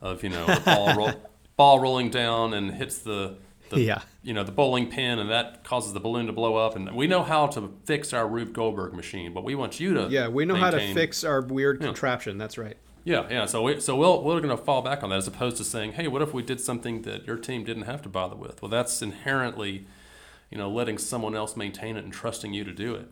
of 0.02 0.24
you 0.24 0.30
know, 0.30 0.44
the 0.48 0.60
ball 0.66 0.96
roll, 0.96 1.12
ball 1.56 1.80
rolling 1.80 2.10
down 2.10 2.56
and 2.56 2.72
hits 2.74 2.98
the, 2.98 3.36
the 3.70 3.80
Yeah. 3.80 4.02
you 4.24 4.34
know, 4.34 4.44
the 4.44 4.52
bowling 4.52 4.90
pin, 4.90 5.20
and 5.20 5.30
that 5.30 5.64
causes 5.64 5.94
the 5.94 6.00
balloon 6.00 6.26
to 6.26 6.34
blow 6.34 6.56
up. 6.56 6.76
And 6.76 6.96
we 6.96 7.06
know 7.06 7.22
how 7.22 7.46
to 7.50 7.72
fix 7.86 8.12
our 8.12 8.28
Rube 8.28 8.54
Goldberg 8.54 8.94
machine, 8.94 9.34
but 9.36 9.44
we 9.44 9.54
want 9.54 9.80
you 9.80 9.94
to 9.94 10.08
Yeah, 10.10 10.30
we 10.30 10.46
know 10.46 10.56
how 10.56 10.72
to 10.72 10.94
fix 10.96 11.24
our 11.24 11.42
weird 11.42 11.80
contraption. 11.80 12.40
That's 12.40 12.58
right. 12.58 12.76
yeah, 13.04 13.28
yeah. 13.30 13.46
So 13.46 13.62
we, 13.62 13.80
so 13.80 13.96
we'll, 13.96 14.24
we're 14.24 14.42
going 14.42 14.58
to 14.58 14.64
fall 14.64 14.82
back 14.82 15.04
on 15.04 15.12
that 15.12 15.18
as 15.18 15.28
opposed 15.28 15.58
to 15.58 15.64
saying, 15.64 15.92
hey, 15.94 16.08
what 16.08 16.24
if 16.24 16.34
we 16.34 16.42
did 16.42 16.60
something 16.60 17.04
that 17.04 17.28
your 17.28 17.38
team 17.38 17.64
didn't 17.64 17.84
have 17.84 18.02
to 18.02 18.10
bother 18.10 18.36
with? 18.36 18.64
Well, 18.64 18.70
that's 18.70 19.04
inherently, 19.04 19.86
you 20.50 20.58
know, 20.58 20.72
letting 20.72 20.98
someone 20.98 21.36
else 21.36 21.56
maintain 21.56 21.98
it 21.98 22.04
and 22.04 22.12
trusting 22.12 22.52
you 22.52 22.64
to 22.64 22.74
do 22.74 22.96
it. 22.96 23.10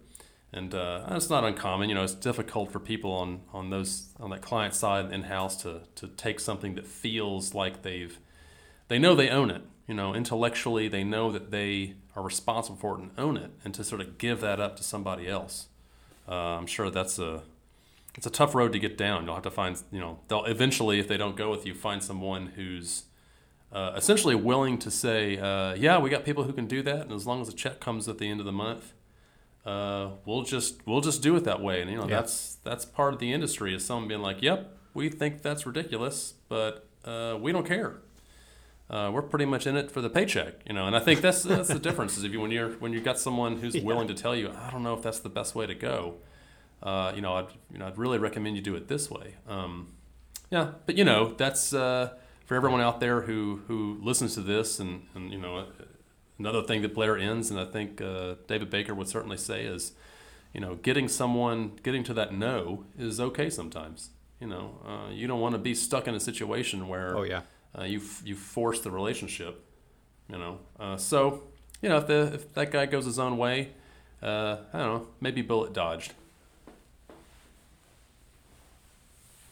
And 0.51 0.73
uh, 0.73 1.05
it's 1.11 1.29
not 1.29 1.43
uncommon. 1.43 1.89
You 1.89 1.95
know, 1.95 2.03
it's 2.03 2.15
difficult 2.15 2.71
for 2.71 2.79
people 2.79 3.11
on, 3.11 3.41
on 3.53 3.69
those 3.69 4.09
on 4.19 4.31
that 4.31 4.41
client 4.41 4.73
side 4.73 5.11
in 5.11 5.23
house 5.23 5.55
to 5.63 5.81
to 5.95 6.07
take 6.07 6.39
something 6.39 6.75
that 6.75 6.87
feels 6.87 7.53
like 7.53 7.83
they've 7.83 8.19
they 8.87 8.97
know 8.97 9.15
they 9.15 9.29
own 9.29 9.51
it. 9.51 9.61
You 9.87 9.93
know, 9.95 10.13
intellectually 10.13 10.87
they 10.87 11.03
know 11.03 11.31
that 11.31 11.51
they 11.51 11.95
are 12.15 12.23
responsible 12.23 12.77
for 12.77 12.95
it 12.95 13.01
and 13.01 13.11
own 13.17 13.37
it, 13.37 13.51
and 13.63 13.73
to 13.75 13.83
sort 13.83 14.01
of 14.01 14.17
give 14.17 14.41
that 14.41 14.59
up 14.59 14.75
to 14.77 14.83
somebody 14.83 15.27
else. 15.27 15.67
Uh, 16.27 16.57
I'm 16.57 16.67
sure 16.67 16.89
that's 16.89 17.19
a 17.19 17.43
it's 18.15 18.25
a 18.25 18.31
tough 18.31 18.55
road 18.55 18.73
to 18.73 18.79
get 18.79 18.97
down. 18.97 19.25
You'll 19.25 19.35
have 19.35 19.43
to 19.43 19.51
find, 19.51 19.81
you 19.91 19.99
know, 19.99 20.19
they'll 20.27 20.45
eventually, 20.45 20.99
if 20.99 21.07
they 21.07 21.17
don't 21.17 21.37
go 21.37 21.49
with 21.49 21.65
you, 21.65 21.73
find 21.73 22.03
someone 22.03 22.47
who's 22.47 23.03
uh, 23.71 23.93
essentially 23.95 24.35
willing 24.35 24.77
to 24.79 24.91
say, 24.91 25.37
uh, 25.37 25.73
yeah, 25.75 25.99
we 25.99 26.09
got 26.09 26.25
people 26.25 26.43
who 26.43 26.53
can 26.53 26.67
do 26.67 26.81
that, 26.83 27.01
and 27.01 27.11
as 27.11 27.25
long 27.25 27.41
as 27.41 27.47
the 27.47 27.53
check 27.53 27.79
comes 27.79 28.07
at 28.09 28.17
the 28.17 28.29
end 28.29 28.39
of 28.39 28.45
the 28.45 28.51
month, 28.51 28.93
uh, 29.65 30.09
we'll 30.25 30.43
just 30.43 30.85
we'll 30.87 31.01
just 31.01 31.21
do 31.21 31.35
it 31.35 31.43
that 31.43 31.61
way. 31.61 31.81
And 31.81 31.89
you 31.91 31.97
know, 31.97 32.07
Yeah. 32.07 32.17
that's 32.21 32.55
that's 32.63 32.85
part 32.85 33.13
of 33.13 33.19
the 33.19 33.33
industry 33.33 33.73
is 33.75 33.85
someone 33.85 34.07
being 34.07 34.21
like, 34.21 34.41
yep, 34.41 34.77
we 34.93 35.09
think 35.09 35.41
that's 35.41 35.65
ridiculous, 35.65 36.33
but 36.47 36.87
uh, 37.05 37.37
we 37.39 37.51
don't 37.51 37.65
care. 37.67 37.97
Uh, 38.89 39.11
we're 39.13 39.21
pretty 39.21 39.45
much 39.45 39.67
in 39.67 39.77
it 39.77 39.91
for 39.91 40.01
the 40.01 40.09
paycheck, 40.09 40.55
you 40.65 40.73
know, 40.73 40.87
and 40.87 40.95
I 40.95 40.99
think 40.99 41.21
that's 41.21 41.43
that's 41.43 41.67
the 41.69 41.77
difference 41.79 42.17
is 42.17 42.23
if 42.23 42.31
you 42.33 42.41
when 42.41 42.49
you're 42.51 42.71
when 42.73 42.91
you've 42.93 43.03
got 43.03 43.19
someone 43.19 43.57
who's 43.57 43.75
Yeah. 43.75 43.83
willing 43.83 44.07
to 44.07 44.15
tell 44.15 44.35
you, 44.35 44.49
I 44.51 44.71
don't 44.71 44.81
know 44.81 44.95
if 44.95 45.03
that's 45.03 45.19
the 45.19 45.29
best 45.29 45.53
way 45.55 45.67
to 45.67 45.75
go 45.75 46.15
uh, 46.81 47.11
you 47.13 47.21
know, 47.21 47.33
I'd 47.33 47.47
you 47.71 47.77
know 47.77 47.87
I'd 47.87 47.97
really 47.97 48.17
recommend 48.17 48.55
you 48.55 48.61
do 48.61 48.73
it 48.75 48.87
this 48.87 49.11
way. 49.11 49.35
Um, 49.49 49.89
yeah, 50.49 50.71
but 50.85 50.97
you 50.97 51.03
know 51.03 51.33
that's 51.33 51.73
uh, 51.73 52.13
for 52.45 52.55
everyone 52.55 52.79
out 52.81 52.99
there 53.01 53.21
who 53.21 53.61
who 53.67 53.99
listens 54.01 54.33
to 54.35 54.41
this, 54.41 54.79
and 54.79 55.01
and 55.13 55.29
you 55.31 55.37
know 55.37 55.65
another 56.39 56.63
thing 56.63 56.81
that 56.81 56.93
Blair 56.95 57.17
Enns, 57.17 57.51
and 57.51 57.59
I 57.59 57.65
think 57.65 58.01
uh, 58.01 58.35
David 58.47 58.69
Baker 58.69 58.95
would 58.95 59.07
certainly 59.07 59.37
say 59.37 59.65
is, 59.65 59.91
you 60.53 60.61
know, 60.61 60.75
getting 60.75 61.07
someone 61.07 61.73
getting 61.83 62.03
to 62.05 62.13
that 62.15 62.33
no 62.33 62.85
is 62.97 63.19
okay 63.19 63.49
sometimes. 63.49 64.09
You 64.39 64.47
know, 64.47 64.79
uh, 64.85 65.11
you 65.11 65.27
don't 65.27 65.41
want 65.41 65.53
to 65.53 65.59
be 65.59 65.75
stuck 65.75 66.07
in 66.07 66.15
a 66.15 66.19
situation 66.19 66.87
where 66.87 67.15
Oh 67.17 67.23
yeah. 67.23 67.41
uh, 67.77 67.83
you 67.83 68.01
you 68.23 68.35
force 68.35 68.79
the 68.81 68.91
relationship. 68.91 69.63
You 70.29 70.37
know, 70.37 70.59
uh, 70.79 70.97
so 70.97 71.43
you 71.81 71.89
know 71.89 71.97
if 71.97 72.07
the 72.07 72.31
if 72.35 72.53
that 72.53 72.71
guy 72.71 72.85
goes 72.85 73.05
his 73.05 73.19
own 73.19 73.37
way, 73.37 73.69
uh, 74.23 74.57
I 74.73 74.77
don't 74.79 74.93
know, 75.01 75.07
maybe 75.19 75.41
bullet 75.41 75.73
dodged. 75.73 76.13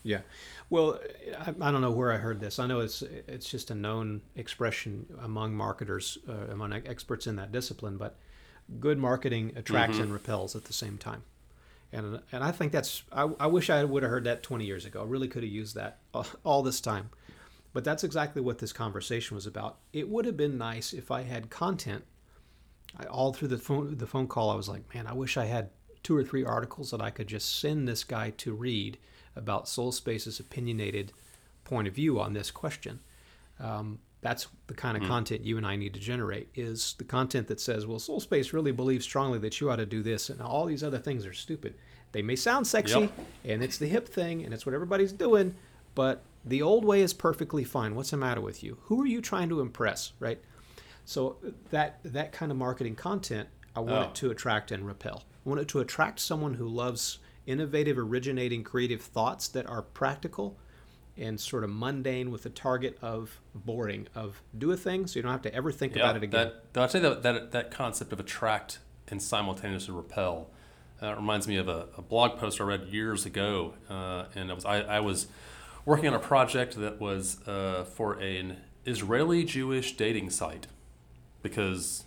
Yeah. 0.03 0.21
Well, 0.69 0.99
I, 1.39 1.53
I 1.61 1.71
don't 1.71 1.81
know 1.81 1.91
where 1.91 2.11
I 2.11 2.17
heard 2.17 2.39
this. 2.39 2.59
I 2.59 2.67
know 2.67 2.81
it's 2.81 3.01
it's 3.01 3.49
just 3.49 3.71
a 3.71 3.75
known 3.75 4.21
expression 4.35 5.05
among 5.21 5.55
marketers, 5.55 6.17
uh, 6.27 6.51
among 6.51 6.73
experts 6.73 7.27
in 7.27 7.37
that 7.37 7.51
discipline. 7.51 7.97
But 7.97 8.17
good 8.79 8.97
marketing 8.97 9.53
attracts 9.55 9.97
and 9.97 10.11
repels 10.11 10.55
at 10.55 10.65
the 10.65 10.73
same 10.73 10.97
time, 10.97 11.23
and 11.91 12.19
and 12.31 12.43
I 12.43 12.51
think 12.51 12.71
that's. 12.73 13.03
I, 13.11 13.29
I 13.39 13.47
wish 13.47 13.69
I 13.69 13.83
would 13.83 14.03
have 14.03 14.09
heard 14.09 14.25
that 14.25 14.43
20 14.43 14.65
years 14.65 14.85
ago. 14.85 15.01
I 15.01 15.05
really 15.05 15.29
could 15.29 15.43
have 15.43 15.51
used 15.51 15.75
that 15.75 15.99
all, 16.13 16.27
all 16.43 16.63
this 16.63 16.81
time. 16.81 17.09
But 17.73 17.83
that's 17.83 18.03
exactly 18.03 18.41
what 18.41 18.57
this 18.57 18.73
conversation 18.73 19.35
was 19.35 19.45
about. 19.45 19.77
It 19.93 20.09
would 20.09 20.25
have 20.25 20.35
been 20.35 20.57
nice 20.57 20.93
if 20.93 21.11
I 21.11 21.21
had 21.21 21.49
content. 21.49 22.05
I, 22.97 23.03
all 23.05 23.33
through 23.33 23.49
the 23.49 23.57
phone 23.57 23.97
the 23.97 24.07
phone 24.07 24.27
call, 24.27 24.49
I 24.49 24.55
was 24.55 24.67
like, 24.67 24.93
man, 24.93 25.07
I 25.07 25.13
wish 25.13 25.37
I 25.37 25.45
had 25.45 25.69
two 26.03 26.17
or 26.17 26.23
three 26.23 26.43
articles 26.43 26.91
that 26.91 27.01
I 27.01 27.09
could 27.09 27.27
just 27.27 27.59
send 27.59 27.87
this 27.87 28.03
guy 28.03 28.31
to 28.31 28.53
read 28.53 28.97
about 29.37 29.65
Solspace's 29.65 30.39
opinionated 30.39 31.13
point 31.63 31.87
of 31.87 31.93
view 31.93 32.19
on 32.19 32.33
this 32.33 32.51
question. 32.51 32.99
Um, 33.59 33.99
that's 34.21 34.47
the 34.67 34.73
kind 34.73 34.97
of 34.97 35.03
Hmm. 35.03 35.09
content 35.09 35.43
you 35.45 35.57
and 35.57 35.65
I 35.65 35.75
need 35.75 35.93
to 35.93 35.99
generate 35.99 36.49
is 36.55 36.95
the 36.97 37.03
content 37.03 37.47
that 37.47 37.59
says, 37.59 37.85
well, 37.85 37.99
Solspace 37.99 38.51
really 38.51 38.71
believes 38.71 39.05
strongly 39.05 39.39
that 39.39 39.59
you 39.61 39.69
ought 39.69 39.75
to 39.77 39.85
do 39.85 40.01
this 40.01 40.29
and 40.29 40.41
all 40.41 40.65
these 40.65 40.83
other 40.83 40.97
things 40.97 41.25
are 41.25 41.33
stupid. 41.33 41.75
They 42.13 42.21
may 42.21 42.35
sound 42.35 42.65
sexy 42.67 43.01
Yep. 43.01 43.11
and 43.45 43.63
it's 43.63 43.77
the 43.77 43.87
hip 43.87 44.07
thing 44.07 44.43
and 44.43 44.53
it's 44.53 44.65
what 44.65 44.73
everybody's 44.73 45.11
doing, 45.13 45.55
but 45.93 46.23
the 46.43 46.61
old 46.61 46.83
way 46.85 47.01
is 47.01 47.13
perfectly 47.13 47.63
fine. 47.63 47.95
What's 47.95 48.11
the 48.11 48.17
matter 48.17 48.41
with 48.41 48.63
you? 48.63 48.77
Who 48.83 49.01
are 49.01 49.05
you 49.07 49.21
trying 49.21 49.49
to 49.49 49.59
impress, 49.61 50.13
right? 50.19 50.39
So 51.05 51.37
that 51.69 51.99
that 52.03 52.31
kind 52.31 52.51
of 52.51 52.57
marketing 52.57 52.95
content, 52.95 53.49
I 53.75 53.81
want 53.81 54.07
Oh. 54.07 54.09
it 54.09 54.15
to 54.15 54.31
attract 54.31 54.71
and 54.71 54.85
repel. 54.85 55.23
I 55.45 55.49
want 55.49 55.61
it 55.61 55.67
to 55.69 55.79
attract 55.79 56.19
someone 56.19 56.55
who 56.55 56.67
loves 56.67 57.19
innovative, 57.47 57.97
originating, 57.97 58.63
creative 58.63 59.01
thoughts 59.01 59.47
that 59.49 59.65
are 59.65 59.81
practical 59.81 60.57
and 61.17 61.39
sort 61.39 61.63
of 61.63 61.71
mundane 61.71 62.29
with 62.29 62.43
the 62.43 62.49
target 62.49 62.97
of 63.01 63.41
boring, 63.55 64.07
of 64.13 64.43
do 64.55 64.71
a 64.71 64.77
thing 64.77 65.07
so 65.07 65.17
you 65.17 65.23
don't 65.23 65.31
have 65.31 65.41
to 65.41 65.53
ever 65.53 65.71
think 65.71 65.95
Yeah, 65.95 66.03
about 66.03 66.17
it 66.17 66.23
again. 66.23 66.51
That, 66.73 66.83
I'd 66.83 66.91
say 66.91 66.99
that, 66.99 67.23
that 67.23 67.51
that 67.51 67.71
concept 67.71 68.13
of 68.13 68.19
attract 68.19 68.79
and 69.07 69.21
simultaneously 69.21 69.95
repel 69.95 70.49
uh, 71.01 71.15
reminds 71.15 71.47
me 71.47 71.57
of 71.57 71.67
a, 71.67 71.87
a 71.97 72.01
blog 72.01 72.37
post 72.37 72.61
I 72.61 72.65
read 72.65 72.87
years 72.87 73.25
ago, 73.25 73.73
uh, 73.89 74.25
and 74.35 74.51
it 74.51 74.53
was 74.53 74.65
I, 74.65 74.81
I 74.81 74.99
was 74.99 75.27
working 75.85 76.07
on 76.07 76.13
a 76.13 76.19
project 76.19 76.75
that 76.75 76.99
was 76.99 77.41
uh, 77.47 77.85
for 77.85 78.13
an 78.19 78.57
Israeli 78.85 79.43
Jewish 79.43 79.95
dating 79.97 80.29
site 80.29 80.67
because 81.41 82.03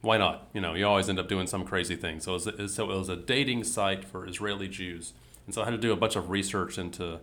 why 0.00 0.16
not? 0.16 0.48
You 0.52 0.60
know, 0.60 0.74
you 0.74 0.86
always 0.86 1.08
end 1.08 1.18
up 1.18 1.28
doing 1.28 1.46
some 1.46 1.64
crazy 1.64 1.96
thing. 1.96 2.20
So 2.20 2.32
it 2.32 2.34
was 2.34 2.46
a, 2.46 2.68
so 2.68 2.90
it 2.90 2.96
was 2.96 3.08
a 3.08 3.16
dating 3.16 3.64
site 3.64 4.04
for 4.04 4.26
Israeli 4.26 4.68
Jews, 4.68 5.12
and 5.46 5.54
so 5.54 5.62
I 5.62 5.64
had 5.64 5.72
to 5.72 5.78
do 5.78 5.92
a 5.92 5.96
bunch 5.96 6.16
of 6.16 6.30
research 6.30 6.78
into 6.78 7.20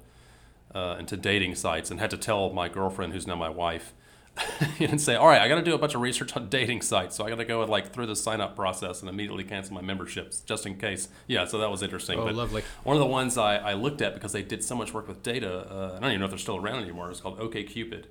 uh, 0.74 0.98
into 1.00 1.16
dating 1.16 1.56
sites 1.56 1.90
and 1.90 2.00
had 2.00 2.10
to 2.12 2.18
tell 2.18 2.52
my 2.52 2.68
girlfriend, 2.68 3.14
who's 3.14 3.26
now 3.26 3.36
my 3.36 3.50
wife, 3.50 3.94
and 4.80 5.00
say, 5.00 5.16
"All 5.16 5.28
right, 5.28 5.42
I 5.42 5.48
got 5.48 5.56
to 5.56 5.62
do 5.62 5.74
a 5.74 5.78
bunch 5.78 5.96
of 5.96 6.02
research 6.02 6.36
on 6.36 6.50
dating 6.50 6.82
sites, 6.82 7.16
so 7.16 7.26
I 7.26 7.30
got 7.30 7.38
to 7.38 7.46
go 7.46 7.64
like 7.64 7.94
through 7.94 8.08
the 8.08 8.16
sign 8.16 8.42
up 8.42 8.58
process 8.58 9.00
and 9.00 9.10
immediately 9.10 9.46
cancel 9.46 9.74
my 9.74 9.82
memberships 9.82 10.42
just 10.42 10.66
in 10.66 10.76
case." 10.78 11.08
Yeah, 11.28 11.46
so 11.46 11.58
that 11.60 11.72
was 11.72 11.82
interesting. 11.82 12.20
Oh, 12.20 12.26
but 12.26 12.36
lovely. 12.36 12.64
One 12.84 12.98
of 12.98 13.00
the 13.00 13.08
ones 13.08 13.38
I, 13.38 13.56
I 13.56 13.74
looked 13.74 14.02
at 14.02 14.14
because 14.14 14.34
they 14.34 14.44
did 14.44 14.64
so 14.64 14.76
much 14.76 14.94
work 14.94 15.08
with 15.08 15.24
data. 15.24 15.66
Uh, 15.72 15.94
I 15.96 16.00
don't 16.02 16.10
even 16.10 16.20
know 16.20 16.26
if 16.26 16.32
they're 16.32 16.38
still 16.38 16.58
around 16.58 16.82
anymore. 16.82 17.10
It's 17.10 17.22
called 17.22 17.40
OKCupid, 17.40 18.06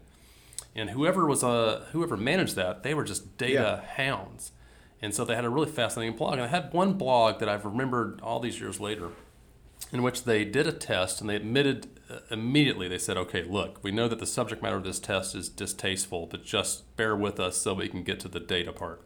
and 0.74 0.90
whoever 0.90 1.26
was 1.26 1.44
uh, 1.44 1.86
whoever 1.92 2.16
managed 2.16 2.56
that, 2.56 2.82
they 2.82 2.94
were 2.94 3.04
just 3.04 3.36
data 3.36 3.84
hounds, 3.96 4.52
and 5.00 5.14
so 5.14 5.24
they 5.24 5.34
had 5.34 5.44
a 5.44 5.50
really 5.50 5.70
fascinating 5.70 6.16
blog. 6.16 6.34
And 6.34 6.42
I 6.42 6.46
had 6.48 6.72
one 6.72 6.94
blog 6.94 7.40
that 7.40 7.48
I've 7.48 7.64
remembered 7.64 8.20
all 8.22 8.40
these 8.40 8.60
years 8.60 8.80
later 8.80 9.10
in 9.92 10.02
which 10.02 10.24
they 10.24 10.44
did 10.44 10.66
a 10.66 10.72
test 10.72 11.20
and 11.20 11.30
they 11.30 11.36
admitted 11.36 11.88
uh, 12.10 12.18
immediately 12.30 12.88
they 12.88 12.98
said 12.98 13.16
okay 13.16 13.42
look 13.44 13.82
we 13.82 13.90
know 13.90 14.08
that 14.08 14.18
the 14.18 14.26
subject 14.26 14.62
matter 14.62 14.76
of 14.76 14.84
this 14.84 14.98
test 14.98 15.34
is 15.34 15.48
distasteful 15.48 16.26
but 16.26 16.44
just 16.44 16.96
bear 16.96 17.14
with 17.14 17.38
us 17.38 17.56
so 17.56 17.74
we 17.74 17.88
can 17.88 18.02
get 18.02 18.20
to 18.20 18.28
the 18.28 18.40
data 18.40 18.72
part. 18.72 19.02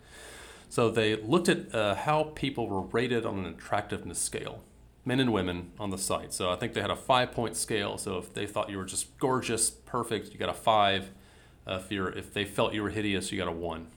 So 0.70 0.90
they 0.90 1.16
looked 1.16 1.48
at 1.48 1.74
uh, 1.74 1.94
how 1.94 2.32
people 2.34 2.68
were 2.68 2.82
rated 2.82 3.24
on 3.24 3.38
an 3.38 3.46
attractiveness 3.46 4.18
scale 4.18 4.62
men 5.04 5.20
and 5.20 5.32
women 5.32 5.70
on 5.78 5.88
the 5.90 5.96
site. 5.96 6.34
So 6.34 6.50
i 6.50 6.56
think 6.56 6.74
they 6.74 6.82
had 6.82 6.90
a 6.90 6.96
five 6.96 7.32
point 7.32 7.56
scale. 7.56 7.98
So 7.98 8.18
if 8.18 8.32
they 8.32 8.46
thought 8.46 8.70
you 8.70 8.78
were 8.78 8.84
just 8.84 9.18
gorgeous 9.18 9.70
perfect 9.70 10.32
you 10.32 10.38
got 10.38 10.48
a 10.48 10.54
five 10.54 11.10
if, 11.68 11.92
you're, 11.92 12.10
if 12.10 12.32
they 12.32 12.44
felt 12.44 12.74
you 12.74 12.82
were 12.82 12.90
hideous 12.90 13.30
you 13.30 13.38
got 13.38 13.48
a 13.48 13.52
one 13.52 13.88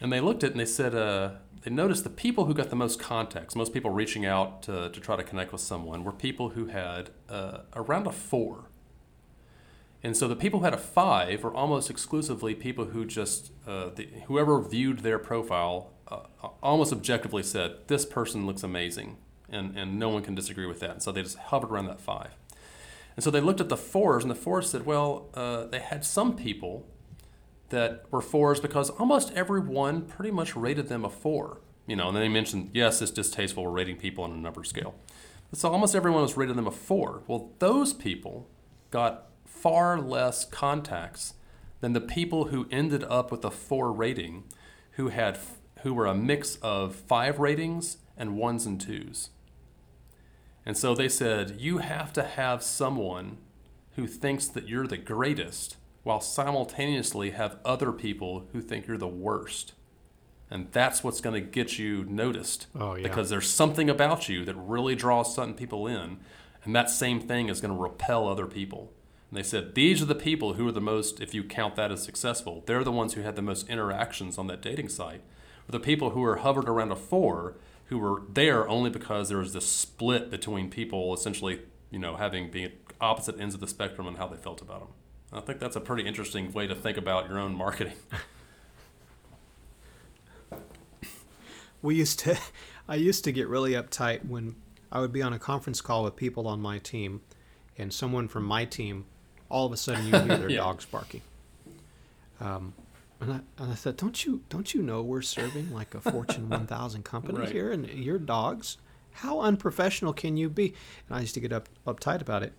and 0.00 0.12
they 0.12 0.20
looked 0.20 0.44
at 0.44 0.50
it 0.50 0.52
and 0.52 0.60
they 0.60 0.66
said 0.66 0.94
uh, 0.94 1.30
they 1.64 1.70
noticed 1.70 2.04
the 2.04 2.10
people 2.10 2.44
who 2.44 2.52
got 2.52 2.68
the 2.68 2.76
most 2.76 3.00
contacts, 3.00 3.56
most 3.56 3.72
people 3.72 3.90
reaching 3.90 4.26
out 4.26 4.62
to, 4.64 4.90
to 4.90 5.00
try 5.00 5.16
to 5.16 5.24
connect 5.24 5.50
with 5.50 5.62
someone, 5.62 6.04
were 6.04 6.12
people 6.12 6.50
who 6.50 6.66
had 6.66 7.08
uh, 7.30 7.60
around 7.74 8.06
a 8.06 8.12
four. 8.12 8.66
And 10.02 10.14
so 10.14 10.28
the 10.28 10.36
people 10.36 10.58
who 10.58 10.66
had 10.66 10.74
a 10.74 10.78
five 10.78 11.42
were 11.42 11.54
almost 11.54 11.88
exclusively 11.88 12.54
people 12.54 12.86
who 12.86 13.06
just, 13.06 13.50
uh, 13.66 13.88
the, 13.94 14.06
whoever 14.26 14.60
viewed 14.60 14.98
their 14.98 15.18
profile 15.18 15.92
uh, 16.08 16.48
almost 16.62 16.92
objectively 16.92 17.42
said, 17.42 17.76
this 17.86 18.04
person 18.04 18.44
looks 18.46 18.62
amazing. 18.62 19.16
And, 19.48 19.74
and 19.74 19.98
no 19.98 20.10
one 20.10 20.22
can 20.22 20.34
disagree 20.34 20.66
with 20.66 20.80
that. 20.80 20.90
And 20.90 21.02
so 21.02 21.12
they 21.12 21.22
just 21.22 21.38
hovered 21.38 21.70
around 21.70 21.86
that 21.86 22.00
five. 22.00 22.32
And 23.16 23.22
so 23.22 23.30
they 23.30 23.40
looked 23.40 23.60
at 23.60 23.68
the 23.68 23.76
fours, 23.76 24.24
and 24.24 24.30
the 24.30 24.34
fours 24.36 24.70
said, 24.70 24.86
well, 24.86 25.28
uh, 25.34 25.66
they 25.66 25.80
had 25.80 26.04
some 26.04 26.34
people 26.36 26.86
that 27.68 28.04
were 28.10 28.20
fours 28.20 28.60
because 28.60 28.90
almost 28.90 29.32
everyone 29.34 30.02
pretty 30.02 30.30
much 30.30 30.56
rated 30.56 30.88
them 30.88 31.04
a 31.04 31.10
four. 31.10 31.60
You 31.86 31.96
know, 31.96 32.08
and 32.08 32.16
then 32.16 32.22
they 32.22 32.28
mentioned, 32.28 32.70
yes, 32.72 33.02
it's 33.02 33.10
distasteful. 33.10 33.64
We're 33.64 33.70
rating 33.70 33.96
people 33.96 34.24
on 34.24 34.32
a 34.32 34.36
number 34.36 34.64
scale. 34.64 34.94
So 35.52 35.70
almost 35.70 35.94
everyone 35.94 36.22
was 36.22 36.36
rated 36.36 36.56
them 36.56 36.66
a 36.66 36.72
four. 36.72 37.22
Well, 37.26 37.52
those 37.58 37.92
people 37.92 38.48
got 38.90 39.26
far 39.44 39.98
less 39.98 40.44
contacts 40.44 41.34
than 41.80 41.92
the 41.92 42.00
people 42.00 42.46
who 42.46 42.66
ended 42.70 43.04
up 43.04 43.30
with 43.30 43.44
a 43.44 43.50
four 43.50 43.92
rating, 43.92 44.44
who 44.92 45.08
had 45.08 45.38
who 45.82 45.92
were 45.92 46.06
a 46.06 46.14
mix 46.14 46.56
of 46.62 46.94
five 46.94 47.38
ratings 47.38 47.98
and 48.16 48.36
ones 48.36 48.64
and 48.64 48.80
twos. 48.80 49.30
And 50.66 50.76
so 50.76 50.94
they 50.94 51.08
said, 51.08 51.60
you 51.60 51.78
have 51.78 52.12
to 52.14 52.22
have 52.22 52.62
someone 52.62 53.38
who 53.96 54.06
thinks 54.06 54.46
that 54.48 54.68
you're 54.68 54.86
the 54.86 54.96
greatest 54.96 55.76
while 56.02 56.20
simultaneously 56.20 57.30
have 57.30 57.58
other 57.64 57.92
people 57.92 58.46
who 58.52 58.60
think 58.60 58.86
you're 58.86 58.98
the 58.98 59.06
worst. 59.06 59.72
And 60.50 60.70
that's 60.72 61.02
what's 61.02 61.20
going 61.20 61.34
to 61.34 61.48
get 61.48 61.78
you 61.78 62.04
noticed. 62.04 62.66
Oh, 62.78 62.94
yeah. 62.94 63.02
Because 63.02 63.30
there's 63.30 63.48
something 63.48 63.88
about 63.88 64.28
you 64.28 64.44
that 64.44 64.54
really 64.54 64.94
draws 64.94 65.34
certain 65.34 65.54
people 65.54 65.86
in. 65.86 66.18
And 66.64 66.74
that 66.74 66.90
same 66.90 67.20
thing 67.20 67.48
is 67.48 67.60
going 67.60 67.74
to 67.74 67.80
repel 67.80 68.28
other 68.28 68.46
people. 68.46 68.92
And 69.30 69.38
they 69.38 69.42
said, 69.42 69.74
these 69.74 70.00
are 70.02 70.06
the 70.06 70.14
people 70.14 70.54
who 70.54 70.68
are 70.68 70.72
the 70.72 70.80
most, 70.80 71.20
if 71.20 71.34
you 71.34 71.44
count 71.44 71.76
that 71.76 71.90
as 71.90 72.02
successful, 72.02 72.62
they're 72.66 72.84
the 72.84 72.92
ones 72.92 73.14
who 73.14 73.22
had 73.22 73.36
the 73.36 73.42
most 73.42 73.68
interactions 73.68 74.38
on 74.38 74.46
that 74.46 74.62
dating 74.62 74.90
site. 74.90 75.22
The 75.68 75.80
people 75.80 76.10
who 76.10 76.22
are 76.22 76.36
hovered 76.36 76.68
around 76.68 76.92
a 76.92 76.96
four, 76.96 77.56
who 77.86 77.98
were 77.98 78.22
there 78.32 78.68
only 78.68 78.90
because 78.90 79.28
there 79.28 79.38
was 79.38 79.52
this 79.52 79.66
split 79.66 80.30
between 80.30 80.70
people 80.70 81.12
essentially, 81.14 81.60
you 81.90 81.98
know, 81.98 82.16
having 82.16 82.50
being 82.50 82.72
opposite 83.00 83.38
ends 83.40 83.54
of 83.54 83.60
the 83.60 83.68
spectrum 83.68 84.06
and 84.06 84.16
how 84.16 84.26
they 84.26 84.36
felt 84.36 84.62
about 84.62 84.80
them. 84.80 84.88
I 85.32 85.40
think 85.40 85.58
that's 85.58 85.76
a 85.76 85.80
pretty 85.80 86.06
interesting 86.06 86.52
way 86.52 86.66
to 86.66 86.74
think 86.74 86.96
about 86.96 87.28
your 87.28 87.38
own 87.38 87.54
marketing. 87.54 87.94
we 91.82 91.96
used 91.96 92.18
to 92.20 92.38
i 92.88 92.94
used 92.94 93.24
to 93.24 93.32
get 93.32 93.48
really 93.48 93.72
uptight 93.72 94.24
when 94.26 94.54
i 94.92 95.00
would 95.00 95.12
be 95.12 95.22
on 95.22 95.32
a 95.32 95.38
conference 95.38 95.80
call 95.80 96.04
with 96.04 96.16
people 96.16 96.46
on 96.48 96.60
my 96.60 96.78
team 96.78 97.20
and 97.76 97.92
someone 97.92 98.28
from 98.28 98.44
my 98.44 98.64
team 98.64 99.04
all 99.50 99.66
of 99.66 99.72
a 99.72 99.76
sudden 99.76 100.06
you 100.06 100.12
hear 100.12 100.38
their 100.38 100.50
Yeah. 100.50 100.58
dogs 100.58 100.84
barking 100.86 101.20
um, 102.40 102.72
and, 103.24 103.32
I, 103.58 103.62
and 103.62 103.72
I 103.72 103.74
thought 103.74 103.96
don't 103.96 104.24
you 104.24 104.42
don't 104.48 104.72
you 104.74 104.82
know 104.82 105.02
we're 105.02 105.22
serving 105.22 105.72
like 105.72 105.94
a 105.94 106.00
fortune 106.00 106.48
1000 106.50 107.02
company 107.04 107.40
Right. 107.40 107.48
here 107.50 107.72
and 107.72 107.86
your 107.88 108.18
dogs 108.18 108.78
how 109.12 109.40
unprofessional 109.40 110.12
can 110.12 110.36
you 110.36 110.48
be 110.48 110.74
and 111.08 111.16
i 111.16 111.20
used 111.20 111.34
to 111.34 111.40
get 111.40 111.52
up 111.52 111.68
uptight 111.86 112.20
about 112.20 112.42
it 112.42 112.52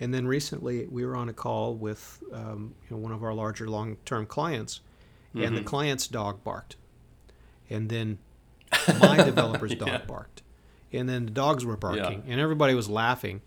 and 0.00 0.12
then 0.12 0.26
recently 0.26 0.86
we 0.86 1.04
were 1.04 1.14
on 1.16 1.28
a 1.28 1.32
call 1.32 1.74
with 1.74 2.22
um, 2.32 2.74
you 2.88 2.96
know, 2.96 3.00
one 3.02 3.12
of 3.12 3.22
our 3.22 3.32
larger 3.34 3.68
long-term 3.68 4.26
clients 4.26 4.80
and 5.34 5.56
the 5.56 5.60
Mhm. 5.62 5.66
client's 5.66 6.06
dog 6.08 6.42
barked 6.44 6.76
and 7.70 7.88
then 7.88 8.18
my 9.00 9.16
developer's 9.16 9.74
dog 9.74 9.88
Yeah. 9.88 10.02
barked 10.06 10.42
and 10.92 11.08
then 11.08 11.24
the 11.26 11.30
dogs 11.32 11.64
were 11.64 11.76
barking 11.76 12.22
Yeah. 12.26 12.32
and 12.32 12.40
everybody 12.40 12.74
was 12.74 12.88
laughing 12.90 13.40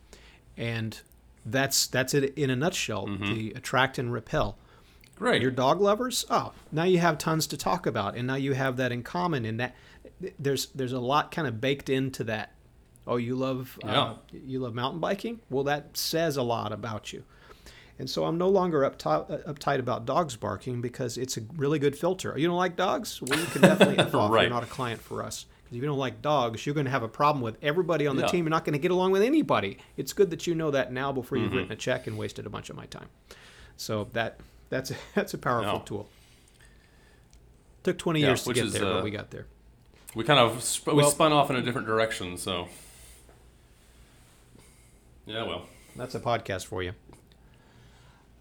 and 0.58 1.00
that's 1.46 1.86
that's 1.88 2.14
it 2.14 2.34
in 2.38 2.50
a 2.50 2.56
nutshell 2.56 3.08
Mhm. 3.08 3.36
the 3.36 3.52
attract 3.56 3.98
and 4.00 4.12
repel 4.14 4.58
Great. 5.16 5.42
your 5.42 5.52
dog 5.52 5.80
lovers 5.82 6.26
oh 6.30 6.52
now 6.72 6.84
you 6.84 6.98
have 7.00 7.18
tons 7.18 7.48
to 7.48 7.58
talk 7.58 7.86
about 7.86 8.16
and 8.16 8.28
now 8.28 8.36
you 8.36 8.54
have 8.54 8.78
that 8.78 8.92
in 8.92 9.02
common 9.04 9.46
and 9.46 9.60
that 9.60 9.76
there's 10.40 10.68
there's 10.68 10.92
a 10.94 11.00
lot 11.00 11.32
kind 11.32 11.48
of 11.48 11.62
baked 11.62 11.90
into 11.90 12.24
that 12.26 12.52
oh 13.08 13.16
you 13.18 13.36
love 13.36 13.80
uh, 13.84 14.16
you 14.32 14.60
love 14.60 14.74
mountain 14.74 15.00
biking 15.00 15.40
well 15.50 15.64
that 15.64 15.96
says 15.98 16.36
a 16.38 16.44
lot 16.44 16.72
about 16.72 17.14
you 17.14 17.24
and 17.98 18.10
so 18.10 18.26
I'm 18.26 18.38
no 18.38 18.50
longer 18.50 18.82
uptight, 18.82 19.46
uptight 19.48 19.80
about 19.80 20.06
dogs 20.06 20.36
barking 20.36 20.82
because 20.82 21.18
it's 21.18 21.38
a 21.38 21.42
really 21.56 21.80
good 21.80 21.98
filter. 21.98 22.34
You 22.38 22.46
don't 22.46 22.58
like 22.58 22.76
dogs? 22.76 23.22
Well, 23.22 23.40
you 23.40 23.46
can 23.46 23.62
definitely 23.62 23.98
F 24.00 24.14
off. 24.14 24.32
Right. 24.32 24.42
You're 24.42 24.50
not 24.50 24.64
a 24.64 24.66
client 24.66 25.00
for 25.00 25.24
us. 25.24 25.46
Because 25.64 25.78
if 25.78 25.82
you 25.82 25.88
don't 25.88 25.98
like 25.98 26.22
dogs, 26.22 26.66
you're 26.66 26.76
going 26.76 26.88
to 26.88 26.92
have 26.92 27.04
a 27.04 27.08
problem 27.08 27.42
with 27.42 27.56
everybody 27.64 28.06
on 28.06 28.18
the 28.18 28.24
Yeah. 28.24 28.28
team. 28.28 28.44
You're 28.44 28.50
not 28.50 28.66
going 28.66 28.74
to 28.74 28.80
get 28.80 28.92
along 28.92 29.12
with 29.14 29.22
anybody. 29.22 29.78
It's 29.96 30.12
good 30.12 30.30
that 30.32 30.46
you 30.46 30.56
know 30.56 30.72
that 30.72 30.92
now 30.92 31.14
before 31.14 31.38
you've 31.38 31.54
Mhm. 31.54 31.56
written 31.56 31.72
a 31.72 31.78
check 31.78 32.06
and 32.06 32.18
wasted 32.18 32.46
a 32.46 32.50
bunch 32.50 32.70
of 32.70 32.76
my 32.76 32.86
time. 32.88 33.08
So 33.78 34.10
that 34.12 34.42
that's 34.70 34.92
a, 34.92 34.96
that's 35.16 35.34
a 35.34 35.38
powerful 35.38 35.74
Yeah. 35.74 35.82
tool. 35.86 36.10
Took 37.84 37.98
20 37.98 38.20
Yeah, 38.20 38.28
years 38.28 38.44
to 38.46 38.54
get 38.54 38.66
is, 38.66 38.74
there, 38.74 38.86
uh, 38.86 38.94
but 38.96 39.04
we 39.04 39.12
got 39.12 39.30
there. 39.32 39.46
we 40.16 40.24
kind 40.24 40.40
of 40.40 40.64
sp- 40.66 40.94
we 40.94 41.04
spun 41.04 41.32
off 41.32 41.50
in 41.50 41.56
a 41.56 41.62
different 41.62 41.88
direction, 41.88 42.38
so 42.38 42.68
yeah. 45.26 45.44
Well, 45.44 45.66
That's 45.96 46.16
a 46.16 46.20
podcast 46.20 46.66
for 46.66 46.84
you. 46.84 46.94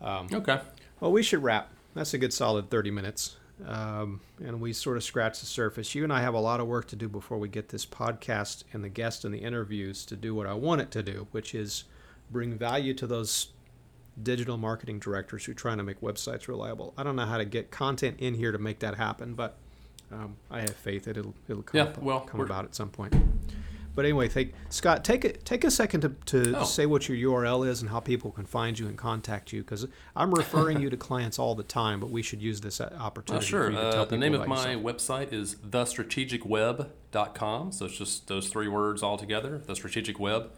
Um, 0.00 0.28
okay. 0.32 0.60
Well, 1.00 1.12
we 1.12 1.22
should 1.22 1.42
wrap. 1.42 1.70
That's 1.94 2.12
a 2.14 2.18
good 2.18 2.32
solid 2.32 2.68
30 2.70 2.90
minutes. 2.90 3.36
Um, 3.66 4.20
and 4.44 4.60
we 4.60 4.72
sort 4.72 4.96
of 4.96 5.04
scratched 5.04 5.40
the 5.40 5.46
surface. 5.46 5.94
You 5.94 6.02
and 6.04 6.12
I 6.12 6.20
have 6.20 6.34
a 6.34 6.40
lot 6.40 6.58
of 6.60 6.66
work 6.66 6.88
to 6.88 6.96
do 6.96 7.08
before 7.08 7.38
we 7.38 7.48
get 7.48 7.68
this 7.68 7.86
podcast 7.86 8.64
and 8.72 8.82
the 8.82 8.88
guests 8.88 9.24
and 9.24 9.32
the 9.32 9.38
interviews 9.38 10.04
to 10.06 10.16
do 10.16 10.34
what 10.34 10.46
I 10.46 10.54
want 10.54 10.80
it 10.80 10.90
to 10.92 11.02
do, 11.02 11.28
which 11.30 11.54
is 11.54 11.84
bring 12.30 12.58
value 12.58 12.92
to 12.94 13.06
those 13.06 13.48
digital 14.22 14.56
marketing 14.56 14.98
directors 14.98 15.44
who 15.44 15.52
are 15.52 15.56
trying 15.56 15.78
to 15.78 15.84
make 15.84 16.00
websites 16.00 16.48
reliable. 16.48 16.94
I 16.96 17.02
don't 17.02 17.16
know 17.16 17.26
how 17.26 17.38
to 17.38 17.44
get 17.44 17.70
content 17.70 18.16
in 18.20 18.34
here 18.34 18.52
to 18.52 18.58
make 18.58 18.78
that 18.80 18.96
happen, 18.96 19.34
but 19.34 19.56
um, 20.12 20.36
I 20.50 20.60
have 20.60 20.76
faith 20.76 21.04
that 21.04 21.16
it'll 21.16 21.34
it'll 21.48 21.62
come, 21.62 21.78
Yeah, 21.78 21.84
up- 21.84 22.02
well, 22.02 22.20
come 22.20 22.40
about 22.40 22.64
at 22.64 22.74
some 22.74 22.90
point. 22.90 23.14
But 23.96 24.04
anyway, 24.04 24.28
thank 24.28 24.52
Scott. 24.70 25.04
Take 25.04 25.24
a 25.24 25.32
take 25.32 25.62
a 25.62 25.70
second 25.70 26.00
to, 26.00 26.08
to 26.26 26.58
Oh. 26.58 26.64
say 26.64 26.84
what 26.84 27.08
your 27.08 27.16
URL 27.32 27.64
is 27.66 27.80
and 27.80 27.90
how 27.90 28.00
people 28.00 28.32
can 28.32 28.44
find 28.44 28.76
you 28.76 28.88
and 28.88 28.98
contact 28.98 29.52
you 29.52 29.62
because 29.62 29.86
I'm 30.16 30.34
referring 30.34 30.80
you 30.80 30.90
to 30.90 30.96
clients 30.96 31.38
all 31.38 31.54
the 31.54 31.62
time, 31.62 32.00
but 32.00 32.10
we 32.10 32.20
should 32.20 32.42
use 32.42 32.60
this 32.60 32.80
uh, 32.80 32.90
Uh, 32.92 32.96
opportunity. 33.02 33.46
sure. 33.46 33.66
For 33.66 33.70
you 33.70 33.76
to 33.76 33.92
tell 33.92 34.02
Uh, 34.02 34.06
the 34.06 34.18
name 34.18 34.34
of 34.34 34.48
my 34.48 34.72
yourself. 34.72 34.82
website 34.82 35.32
is 35.32 35.54
thestrategicweb.com. 35.54 37.72
So 37.72 37.86
it's 37.86 37.96
just 37.96 38.26
those 38.28 38.48
three 38.48 38.68
words 38.68 39.02
all 39.02 39.16
together, 39.16 39.58
the 39.64 39.74
strategic 39.76 40.18
web. 40.18 40.50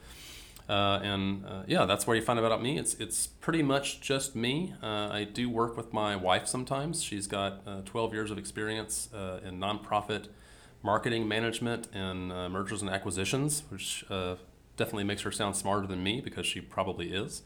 Uh, 0.68 0.98
and 1.02 1.44
uh, 1.46 1.62
yeah, 1.66 1.84
that's 1.84 2.06
where 2.06 2.16
you 2.16 2.22
find 2.22 2.38
out 2.38 2.44
about 2.44 2.62
me. 2.62 2.78
It's 2.78 2.94
it's 2.94 3.26
pretty 3.26 3.62
much 3.62 4.00
just 4.00 4.34
me. 4.34 4.74
Uh, 4.82 5.08
I 5.12 5.24
do 5.24 5.48
work 5.48 5.76
with 5.76 5.92
my 5.92 6.16
wife 6.16 6.46
sometimes. 6.48 7.02
She's 7.02 7.26
got 7.26 7.62
uh, 7.66 7.82
12 7.84 8.12
years 8.12 8.30
of 8.30 8.38
experience 8.38 9.08
uh, 9.14 9.40
in 9.46 9.60
nonprofit 9.60 10.28
marketing 10.82 11.28
management 11.28 11.88
and 11.92 12.32
uh, 12.32 12.48
mergers 12.48 12.80
and 12.82 12.90
acquisitions, 12.90 13.62
which 13.68 14.04
uh, 14.10 14.36
definitely 14.76 15.04
makes 15.04 15.22
her 15.22 15.32
sound 15.32 15.56
smarter 15.56 15.86
than 15.86 16.02
me 16.02 16.20
because 16.20 16.46
she 16.46 16.60
probably 16.60 17.12
is. 17.12 17.42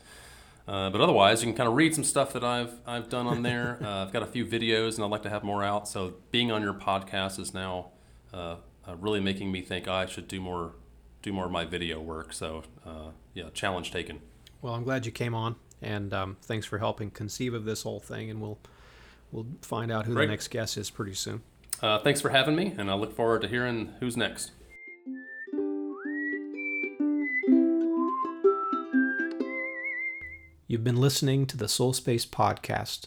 Uh, 0.68 0.88
but 0.90 1.00
otherwise, 1.00 1.42
you 1.42 1.48
can 1.48 1.56
kind 1.56 1.68
of 1.68 1.74
read 1.74 1.94
some 1.94 2.04
stuff 2.04 2.32
that 2.32 2.44
I've 2.44 2.74
I've 2.86 3.08
done 3.08 3.26
on 3.26 3.42
there. 3.42 3.78
uh, 3.82 4.04
I've 4.04 4.12
got 4.12 4.22
a 4.22 4.26
few 4.26 4.46
videos, 4.46 4.96
and 4.96 5.04
I'd 5.04 5.10
like 5.10 5.22
to 5.22 5.30
have 5.30 5.42
more 5.42 5.64
out. 5.64 5.88
So 5.88 6.14
being 6.30 6.52
on 6.52 6.62
your 6.62 6.74
podcast 6.74 7.38
is 7.40 7.52
now 7.52 7.90
uh, 8.32 8.56
uh, 8.86 8.96
really 8.96 9.20
making 9.20 9.50
me 9.50 9.62
think 9.62 9.88
I 9.88 10.06
should 10.06 10.28
do 10.28 10.40
more 10.40 10.74
do 11.22 11.32
more 11.32 11.46
of 11.46 11.52
my 11.52 11.64
video 11.64 12.00
work. 12.00 12.32
So 12.32 12.64
uh, 12.86 13.10
yeah, 13.34 13.44
challenge 13.52 13.90
taken. 13.90 14.20
Well, 14.62 14.74
I'm 14.74 14.84
glad 14.84 15.06
you 15.06 15.12
came 15.12 15.34
on, 15.34 15.56
and 15.80 16.12
um, 16.12 16.36
thanks 16.42 16.66
for 16.66 16.78
helping 16.78 17.10
conceive 17.10 17.54
of 17.54 17.64
this 17.64 17.82
whole 17.82 18.00
thing. 18.00 18.30
And 18.30 18.40
we'll 18.40 18.58
we'll 19.32 19.46
find 19.62 19.90
out 19.90 20.06
who 20.06 20.14
Great. 20.14 20.26
the 20.26 20.32
next 20.32 20.48
guest 20.48 20.76
is 20.76 20.90
pretty 20.90 21.14
soon. 21.14 21.42
Uh, 21.82 21.98
thanks 21.98 22.20
for 22.20 22.28
having 22.28 22.56
me, 22.56 22.74
and 22.76 22.90
I 22.90 22.94
look 22.94 23.14
forward 23.14 23.42
to 23.42 23.48
hearing 23.48 23.94
who's 24.00 24.16
next. 24.16 24.52
You've 30.66 30.84
been 30.84 31.00
listening 31.00 31.46
to 31.46 31.56
the 31.56 31.64
Solspace 31.66 32.28
Podcast. 32.28 33.06